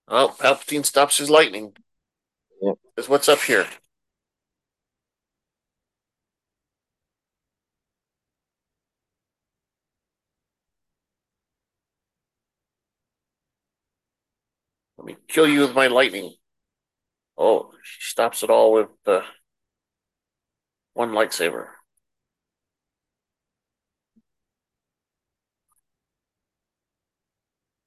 [0.07, 1.75] Oh, Palpatine stops his lightning.
[2.61, 2.77] Yep.
[3.07, 3.67] What's up here?
[15.09, 16.33] Me kill you with my lightning.
[17.37, 19.23] Oh, she stops it all with the
[20.93, 21.67] one lightsaber.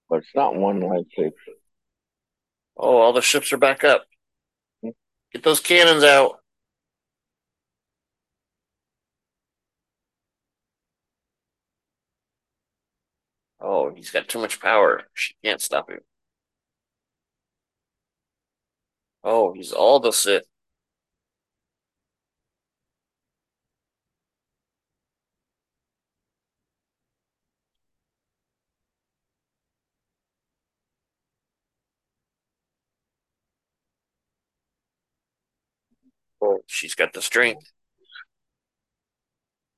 [0.08, 1.32] But it's not one lightsaber.
[2.76, 4.04] Oh, all the ships are back up.
[4.82, 4.90] Hmm.
[5.32, 6.40] Get those cannons out.
[13.60, 15.04] Oh, he's got too much power.
[15.14, 16.00] She can't stop him.
[19.24, 20.44] Oh, he's all the Sith.
[36.42, 37.72] Oh, she's got the strength.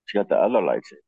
[0.07, 1.03] She got the other lightsaber.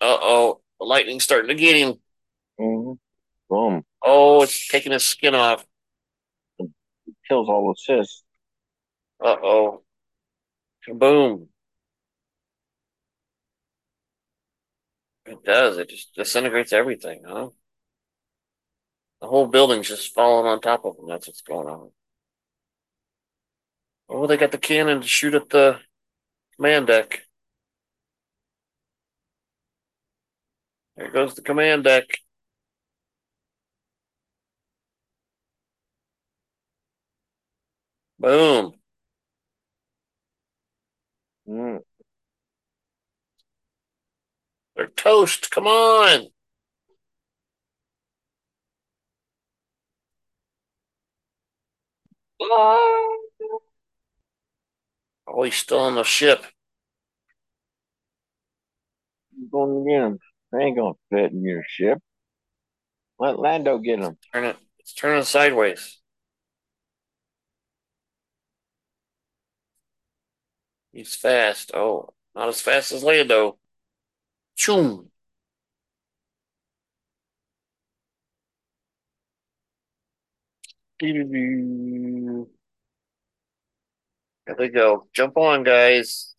[0.00, 1.94] Uh oh, the lightning's starting to get him.
[2.60, 2.92] Mm-hmm.
[3.50, 3.84] Boom.
[4.02, 5.64] Oh, it's taking his skin off.
[6.58, 6.70] It
[7.28, 8.22] Kills all the Sith.
[9.22, 9.82] Uh oh.
[10.86, 11.48] Kaboom.
[15.24, 15.78] It does.
[15.78, 17.50] It just disintegrates everything, huh?
[19.22, 21.06] The whole building's just falling on top of them.
[21.08, 21.90] That's what's going on.
[24.10, 25.80] Oh, they got the cannon to shoot at the
[26.56, 27.22] command deck.
[30.96, 32.04] There goes the command deck.
[38.20, 38.74] Boom.
[41.48, 41.80] Mm.
[44.76, 45.50] They're toast.
[45.50, 46.26] Come on.
[55.32, 56.44] Oh, he's still on the ship.
[59.34, 60.18] He's going to get him.
[60.52, 61.98] They ain't gonna fit in your ship.
[63.18, 64.18] Let Lando get him.
[64.32, 64.56] Turn it.
[64.80, 65.99] It's turning sideways.
[70.92, 71.72] He's fast.
[71.74, 73.58] Oh, not as fast as Lando.
[74.56, 75.10] Choom.
[81.00, 81.24] There
[84.58, 85.08] we go.
[85.14, 86.34] Jump on, guys.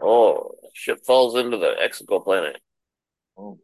[0.00, 2.60] Oh, ship falls into the Exegol planet.
[3.38, 3.58] Oh.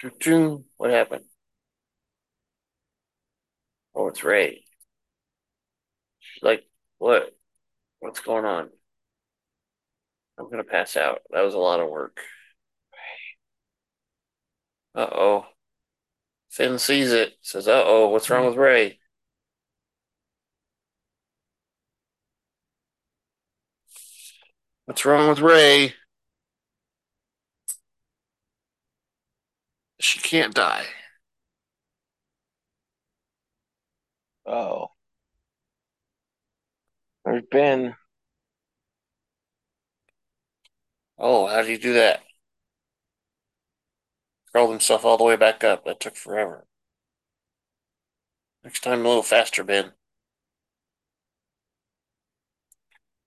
[0.00, 0.64] Choo-choo.
[0.78, 1.26] What happened?
[3.94, 4.64] Oh, it's Rey.
[6.20, 6.64] She's like,
[6.98, 7.34] what?
[8.00, 8.70] What's going on?
[10.38, 11.20] I'm gonna pass out.
[11.30, 12.20] That was a lot of work.
[14.94, 15.46] Uh oh.
[16.50, 18.98] Finn sees it, says, uh oh, what's wrong with Rey?
[24.86, 25.94] What's wrong with Rey?
[30.00, 30.86] She can't die.
[34.44, 34.92] Oh.
[37.26, 37.94] There's been.
[41.18, 42.22] Oh, how do you do that?
[44.52, 45.84] Curled himself all the way back up.
[45.84, 46.66] That took forever.
[48.62, 49.94] Next time, a little faster, Ben.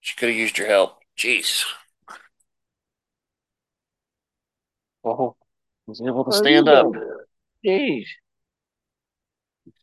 [0.02, 1.00] She could have used your help.
[1.18, 1.64] Jeez.
[5.04, 5.36] Oh,
[5.90, 6.88] he's able to stand up.
[7.66, 8.06] Jeez.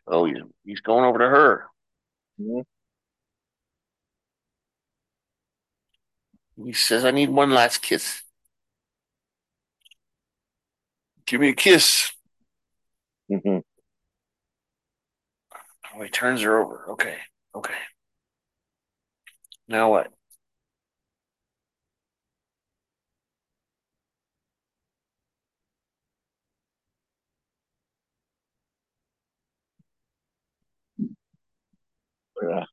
[0.07, 1.67] Oh, he's, he's going over to her.
[2.41, 2.65] Mhm.
[6.65, 8.23] He says, I need one last kiss.
[11.27, 12.11] Give me a kiss.
[13.31, 13.59] Mm-hmm.
[15.95, 16.91] Oh, he turns her over.
[16.93, 17.17] Okay.
[17.55, 17.75] Okay.
[19.69, 20.13] Now what?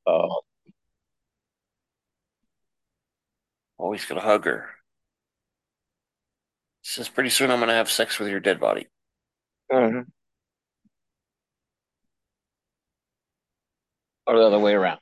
[0.08, 0.42] Oh.
[3.92, 4.70] He's gonna hug her.
[6.84, 8.88] Says, pretty soon I'm gonna have sex with your dead body.
[9.72, 10.12] Mhm.
[14.28, 15.00] Or the other way around.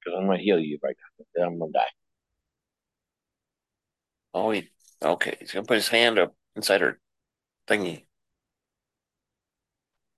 [0.00, 1.24] Because I'm gonna heal you right now.
[1.34, 1.90] Then I'm gonna die.
[4.34, 4.70] Oh, he
[5.02, 5.36] okay.
[5.40, 7.00] He's gonna put his hand up inside her
[7.68, 8.06] thingy.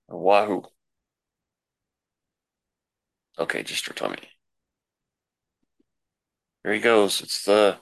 [0.09, 0.63] Wahoo.
[3.39, 4.29] Okay, just her tummy.
[6.63, 7.19] Here he goes.
[7.21, 7.79] It's the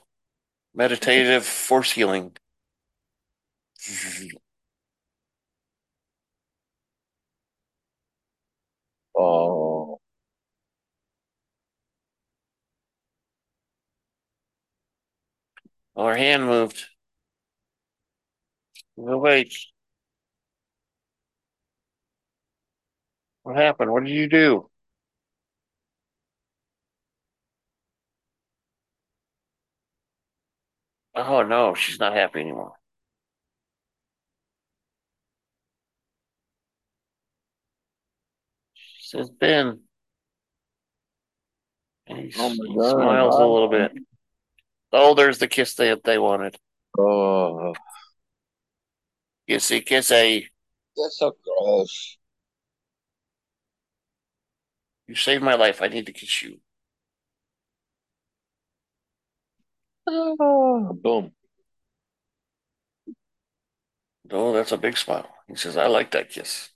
[0.74, 2.36] meditative force healing.
[9.16, 9.98] Oh.
[15.96, 16.86] Oh, her hand moved.
[18.96, 19.52] No, wait.
[23.44, 23.92] What happened?
[23.92, 24.68] What did you do?
[31.16, 32.74] Oh no, she's not happy anymore.
[38.74, 39.80] She says, Ben.
[42.06, 42.90] And he, Oh my God.
[42.92, 43.92] smiles a little bit.
[44.92, 46.56] Oh, there's the kiss that they wanted.
[46.98, 47.74] Oh,
[49.48, 50.46] Kissy, kissy.
[50.96, 52.16] that's so gross.
[55.06, 55.82] You saved my life.
[55.82, 56.60] I need to kiss you.
[60.08, 61.32] Oh, boom.
[64.30, 65.28] Oh, that's a big smile.
[65.48, 66.70] He says, I like that kiss.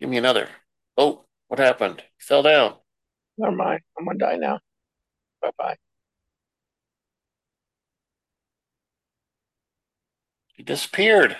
[0.00, 0.48] Give me another.
[0.98, 2.00] Oh, what happened?
[2.00, 2.76] He fell down.
[3.38, 3.82] Never mind.
[3.98, 4.60] I'm gonna die now.
[5.42, 5.76] Bye bye.
[10.54, 11.36] He disappeared.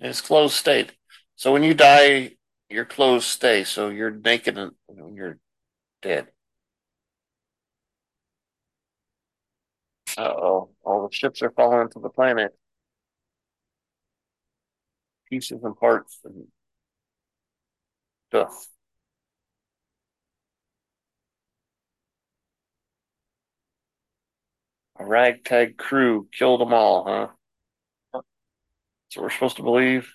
[0.00, 0.96] In his clothes stayed.
[1.34, 2.35] So when you die,
[2.68, 3.64] your clothes stay.
[3.64, 4.72] So you're naked and
[5.14, 5.38] you're
[6.02, 6.28] dead.
[10.18, 10.70] Uh oh.
[10.82, 12.52] All the ships are falling to the planet.
[15.28, 16.48] Pieces and parts and
[18.30, 18.68] stuff.
[24.98, 27.28] A ragtag crew killed them all, huh?
[28.12, 30.12] That's what we're supposed to believe.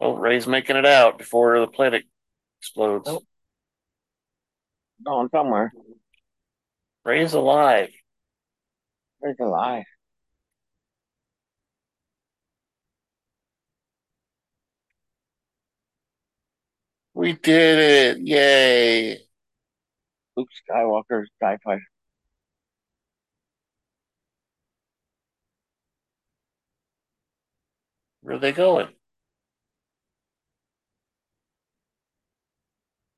[0.00, 2.04] Oh, Rey's making it out before the planet
[2.60, 3.06] explodes.
[3.06, 3.24] Nope.
[5.04, 5.72] Going somewhere.
[7.04, 7.90] Rey's alive.
[9.20, 9.84] There's a lie.
[17.14, 18.26] We did it!
[18.26, 19.18] Yay!
[20.36, 21.82] Luke Skywalker's TIE fighter.
[28.20, 28.95] Where are they going?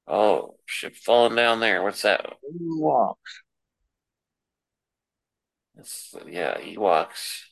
[0.09, 1.83] Oh, ship falling down there.
[1.85, 2.27] What's that?
[2.53, 3.43] Ewoks.
[5.77, 7.45] It's yeah, Ewoks.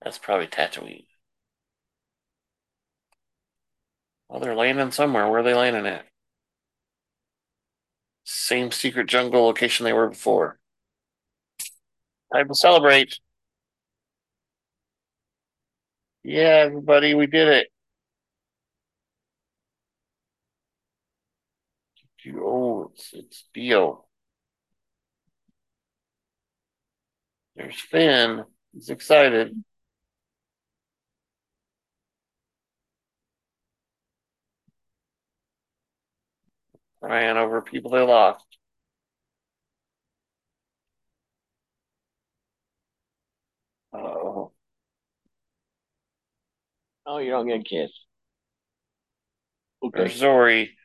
[0.00, 1.04] That's probably Tatooine.
[4.28, 5.28] Well, they're landing somewhere.
[5.28, 6.06] Where are they landing at?
[8.24, 10.58] Same secret jungle location they were before.
[12.32, 13.18] Time to celebrate.
[16.26, 17.68] Yeah, everybody, we did it.
[22.38, 24.04] Oh, it's it's D-O.
[27.54, 28.44] There's Finn.
[28.72, 29.62] He's excited.
[37.00, 38.58] Crying over people they lost.
[43.92, 44.25] Oh,
[47.06, 48.06] Oh, you don't get kissed.
[49.82, 50.08] Okay.
[50.08, 50.76] Zorii.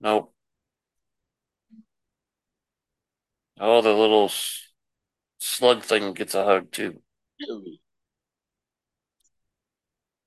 [0.00, 0.34] Nope.
[3.60, 4.72] Oh, the little s-
[5.40, 7.02] slug thing gets a hug too.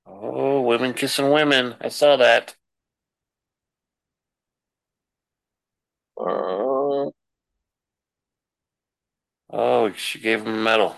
[0.05, 1.75] Oh, women kissing women.
[1.81, 2.55] I saw that.
[6.17, 7.09] Uh,
[9.53, 10.97] Oh, she gave him a medal.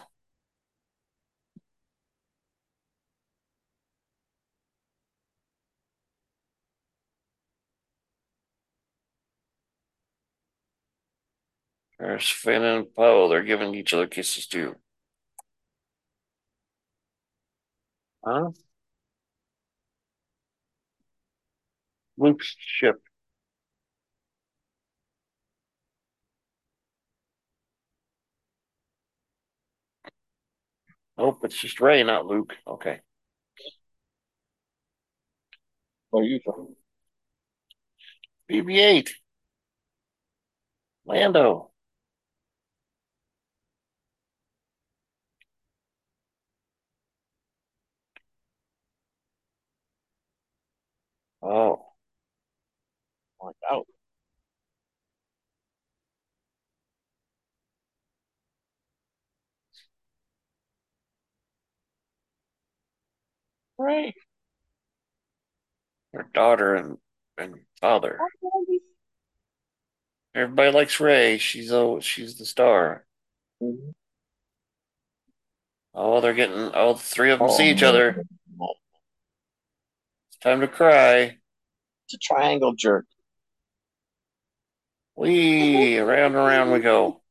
[12.00, 13.28] There's Finn and Poe.
[13.28, 14.78] They're giving each other kisses too.
[18.24, 18.52] Huh?
[22.18, 23.02] Luke's ship.
[31.18, 32.56] Nope, it's just Rey, not Luke.
[32.66, 33.02] Okay.
[36.10, 36.76] what are you from?
[38.50, 39.10] BB-8.
[41.06, 41.72] Lando.
[51.42, 51.94] Oh,
[53.42, 53.86] Like, oh,
[63.78, 64.14] right.
[66.14, 66.98] her daughter and
[67.38, 68.18] and father.
[70.34, 71.38] Everybody likes Rey.
[71.38, 73.06] She's oh, she's the star.
[73.62, 73.94] Mhm.
[75.94, 76.72] Oh, they're getting.
[76.74, 78.24] Oh, the three of them see each Oh, other.
[80.30, 81.38] It's time to cry.
[82.06, 83.06] It's a triangle jerk.
[85.16, 87.22] We around and around we go.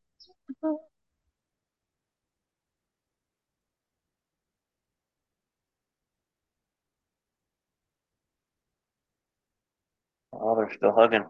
[10.40, 11.24] Oh, they're still hugging.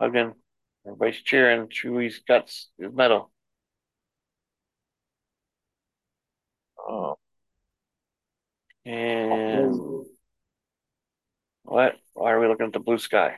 [0.00, 0.34] Hugging.
[0.86, 1.68] Everybody's cheering.
[1.68, 3.30] Chewie's got his medal.
[6.78, 7.18] Oh.
[8.84, 10.06] And
[11.64, 11.96] what?
[12.14, 13.36] Why are we looking at the blue sky?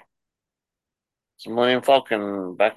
[1.36, 2.76] It's a Millennium Falcon back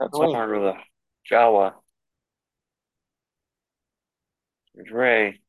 [0.00, 0.78] That's somewhere with a
[1.30, 1.74] Jawa.
[4.74, 5.40] There's Rey.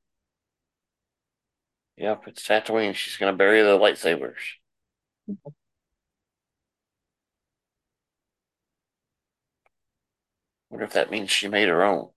[1.97, 2.93] Yep, it's Tatooine.
[2.95, 4.55] She's gonna bury the lightsabers.
[10.69, 12.11] Wonder if that means she made her own.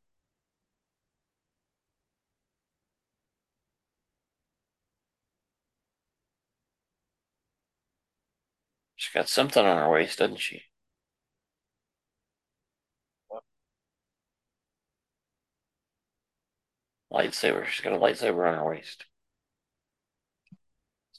[8.97, 10.65] She's got something on her waist, doesn't she?
[17.13, 17.67] Lightsaber.
[17.67, 19.05] She's got a lightsaber on her waist.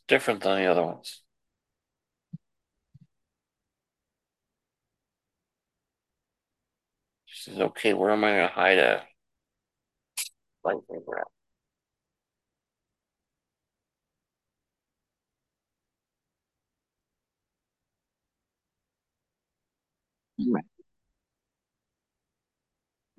[0.09, 1.21] It's different than the other ones.
[7.27, 9.03] She says, okay, where am I going to hide a
[10.65, 11.27] lightsaber at?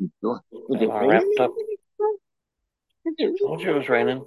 [0.00, 1.08] Is it All raining?
[1.08, 1.52] wrapped up.
[3.16, 4.24] Is Told you it was raining.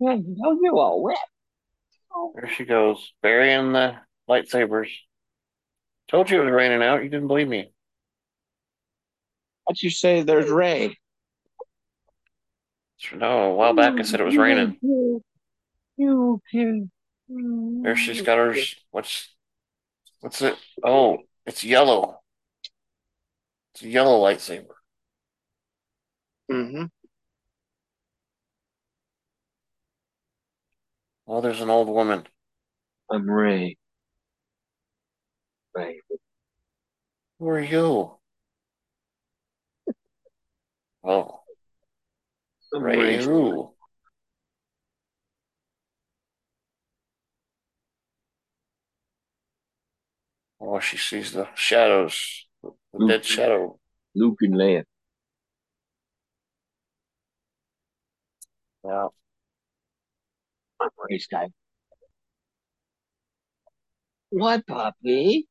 [0.00, 0.36] Raining?
[0.44, 1.16] Oh, you all wet.
[2.14, 3.96] Oh, There she goes, burying the
[4.28, 4.88] lightsabers.
[6.08, 7.02] Told you it was raining out.
[7.02, 7.72] You didn't believe me.
[9.64, 10.96] What'd you say there's Rey?
[13.14, 14.78] No, a while back I said it was raining.
[15.96, 16.90] You can.
[17.28, 18.76] There she's got hers.
[18.90, 19.34] What's
[20.20, 20.56] what's it?
[20.82, 22.20] Oh, it's yellow.
[23.74, 24.74] It's a yellow lightsaber.
[26.50, 26.84] Mm-hmm.
[31.28, 32.26] Oh, there's an old woman.
[33.10, 33.76] I'm Rey.
[35.74, 36.00] Rey.
[37.38, 38.16] Who are you?
[41.02, 41.40] Oh,
[42.74, 43.24] I'm Rey Rey.
[43.24, 43.74] who?
[50.60, 52.46] Oh, she sees the shadows.
[52.62, 53.78] The dead shadow.
[54.14, 54.84] Luke and Leia.
[58.84, 59.08] Yeah.
[60.86, 61.48] I'm Rey Sky.
[64.30, 65.48] What, puppy?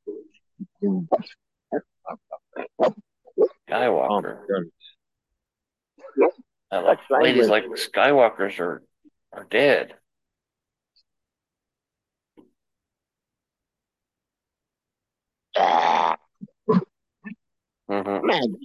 [3.70, 4.40] Skywalker.
[6.22, 6.32] Oh,
[6.72, 7.66] I like That's ladies like.
[7.66, 8.82] Skywalkers are
[9.34, 9.96] are dead.
[17.90, 18.26] Mm-hmm.
[18.26, 18.58] man.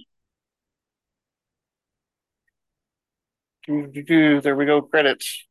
[4.41, 4.81] There we go.
[4.81, 5.45] Credits.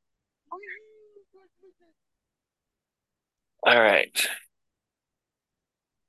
[3.62, 4.26] All right.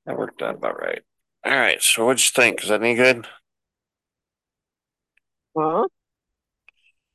[0.06, 1.02] That worked out about right.
[1.44, 1.82] All right.
[1.82, 2.62] So what'd you think?
[2.62, 3.26] Is that any good?
[5.56, 5.86] Huh?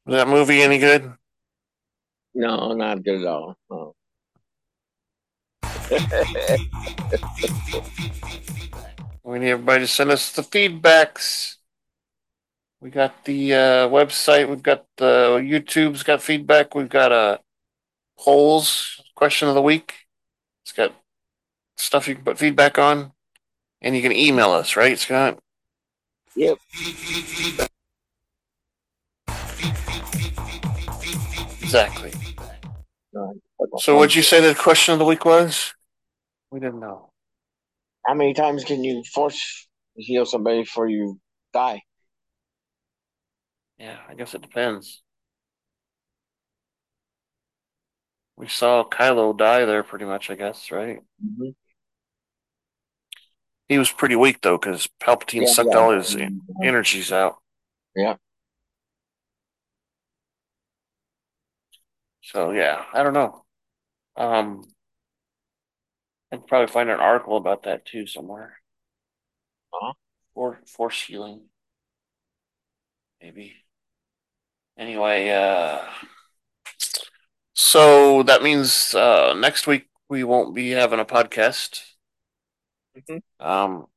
[0.06, 1.14] Was that movie any good?
[2.33, 3.56] No, not good at all.
[3.69, 3.95] No.
[9.27, 11.56] We need everybody to send us the feedbacks.
[12.80, 14.48] We got the uh, website.
[14.48, 16.74] We've got the YouTube's got feedback.
[16.74, 17.41] We've got a
[18.17, 20.07] polls question of the week.
[20.68, 20.92] It's got
[21.78, 23.14] stuff you can put feedback on,
[23.82, 25.40] and you can email us, right, Scott?
[26.36, 26.58] Yep.
[31.62, 32.12] Exactly.
[33.80, 35.74] So, what'd you say the question of the week was?
[36.52, 37.12] We didn't know.
[38.06, 41.18] How many times can you force heal somebody before you
[41.54, 41.82] die?
[43.78, 45.02] Yeah, I guess it depends.
[48.38, 50.99] We saw Kylo die there pretty much, I guess, right?
[51.24, 51.49] Mm-hmm.
[53.67, 55.77] He was pretty weak though, because Palpatine Yeah, sucked yeah.
[55.77, 56.16] all his
[56.64, 57.38] energies out.
[57.95, 58.16] Yeah.
[62.22, 63.43] So yeah, I don't know.
[64.17, 64.64] Um,
[66.32, 68.61] I could probably find an article about that too somewhere.
[69.74, 69.93] Uh-huh.
[70.35, 71.49] Or force healing,
[73.22, 73.56] maybe.
[74.77, 75.82] Anyway, uh,
[77.60, 81.82] so that means uh, next week we won't be having a podcast.
[82.95, 83.22] Mhm.
[83.40, 83.88] Um,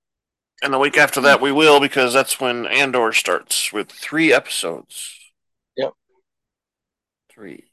[0.62, 5.14] and the week after that we will because that's when Andor starts with three episodes.
[5.76, 5.92] Yep.
[7.30, 7.70] Three.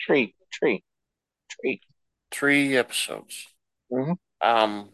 [0.00, 0.82] Tree, tree,
[1.50, 1.80] tree.
[2.30, 3.46] three episodes.
[3.92, 4.16] Mhm.
[4.40, 4.88] Um,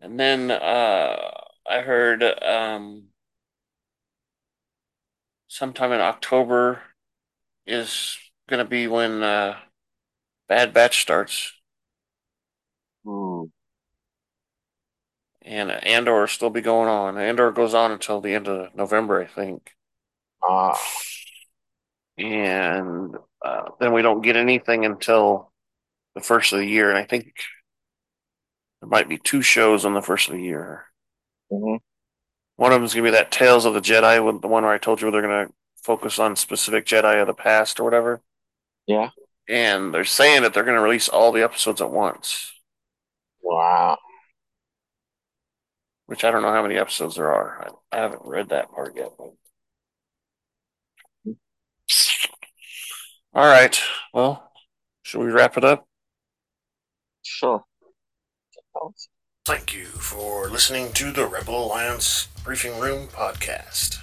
[0.00, 1.30] and then uh,
[1.70, 3.10] I heard um,
[5.46, 6.82] sometime in October
[7.66, 8.18] is
[8.48, 9.58] going to be when uh,
[10.48, 11.52] Bad Batch starts.
[13.04, 13.44] Hmm.
[15.42, 17.16] And Andor will still be going on.
[17.18, 19.76] Andor goes on until the end of November, I think.
[20.42, 20.78] Ah,
[22.16, 25.52] And uh, then we don't get anything until
[26.14, 26.90] the first of the year.
[26.90, 27.34] And I think
[28.80, 30.86] there might be two shows on the first of the year.
[31.52, 31.80] mhm.
[32.56, 34.64] One of them is going to be that Tales of the Jedi, with the one
[34.64, 37.84] where I told you they're going to focus on specific Jedi of the past or
[37.84, 38.20] whatever.
[38.86, 39.10] yeah.
[39.46, 42.50] And they're saying that they're going to release all the episodes at once,
[43.42, 43.98] Wow.
[46.06, 47.70] which I don't know how many episodes there are.
[47.92, 49.10] I, I haven't read that part yet.
[49.18, 49.34] But...
[53.34, 53.78] All right.
[54.14, 54.50] Well,
[55.02, 55.86] should we wrap it up?
[57.22, 57.64] Sure.
[59.44, 63.98] Thank you for listening to the Rebel Alliance Briefing Room podcast.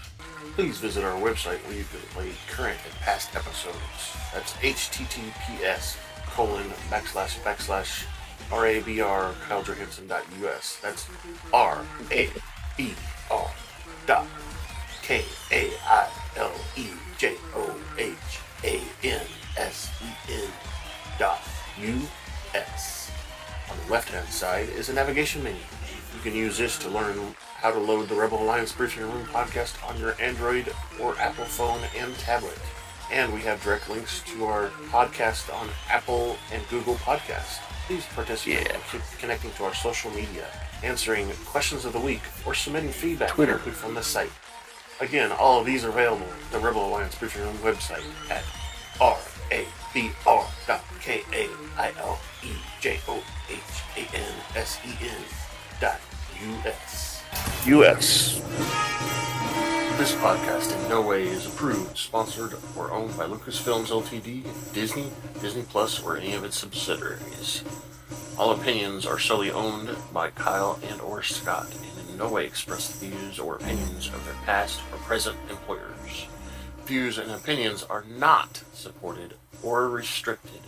[0.56, 4.18] Please visit our website where you can play current and past episodes.
[4.34, 5.98] That's https
[6.28, 8.06] colon backslash backslash
[8.50, 10.80] rabr kailejohansen.us.
[10.82, 11.08] That's
[11.54, 12.30] R A
[12.78, 12.94] B
[13.32, 13.50] R
[14.06, 14.28] dot
[15.02, 18.18] K A I L E J O H
[18.66, 19.26] A N
[19.58, 20.50] S E N
[21.18, 21.42] dot
[21.80, 22.02] U
[22.54, 23.10] S.
[23.70, 25.62] On the left hand side is a navigation menu.
[26.14, 29.88] You can use this to learn how to load the Rebel Alliance Briefing Room podcast
[29.88, 32.58] on your Android or Apple phone and tablet.
[33.12, 37.60] And we have direct links to our podcast on Apple and Google Podcasts.
[37.88, 38.78] Please participate Yeah.
[38.92, 40.48] keep connecting to our social media,
[40.82, 43.54] answering questions of the week, or submitting feedback Twitter.
[43.54, 44.32] directly from the site.
[45.00, 48.44] Again, all of these are available at the Rebel Alliance Briefing Room website at
[49.00, 49.18] r
[49.52, 51.24] a b r dot k
[57.66, 58.40] U.S.
[59.98, 65.12] This podcast in no way is approved, sponsored, or owned by Lucasfilms Ltd., Disney,
[65.42, 67.64] Disney Plus, or any of its subsidiaries.
[68.38, 71.68] All opinions are solely owned by Kyle and or Scott
[72.00, 76.26] and in no way express the views or opinions of their past or present employers.
[76.86, 80.62] Views and opinions are not supported or restricted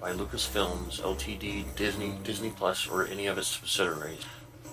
[0.00, 4.20] by Lucasfilms Ltd., Disney, Disney Plus, or any of its subsidiaries.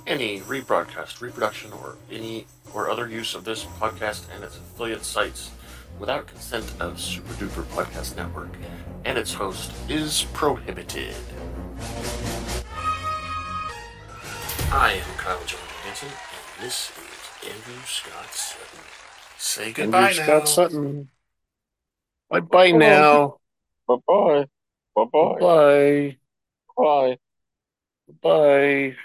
[0.06, 5.51] Any rebroadcast, reproduction, or any or other use of this podcast and its affiliate sites
[5.99, 8.49] without consent of Super Duper Podcast Network
[9.06, 11.15] and its host is prohibited.
[14.72, 18.80] I am Kyle John Hansen, and this is Andrew Scott Sutton.
[19.38, 20.25] Say goodbye Andrew now.
[20.25, 21.09] Scott Sutton.
[22.30, 23.38] Bye bye now.
[23.88, 24.48] Bye bye.
[24.95, 25.38] Bye bye.
[25.40, 26.17] Bye.
[26.75, 27.17] Bye.
[28.22, 28.95] Bye.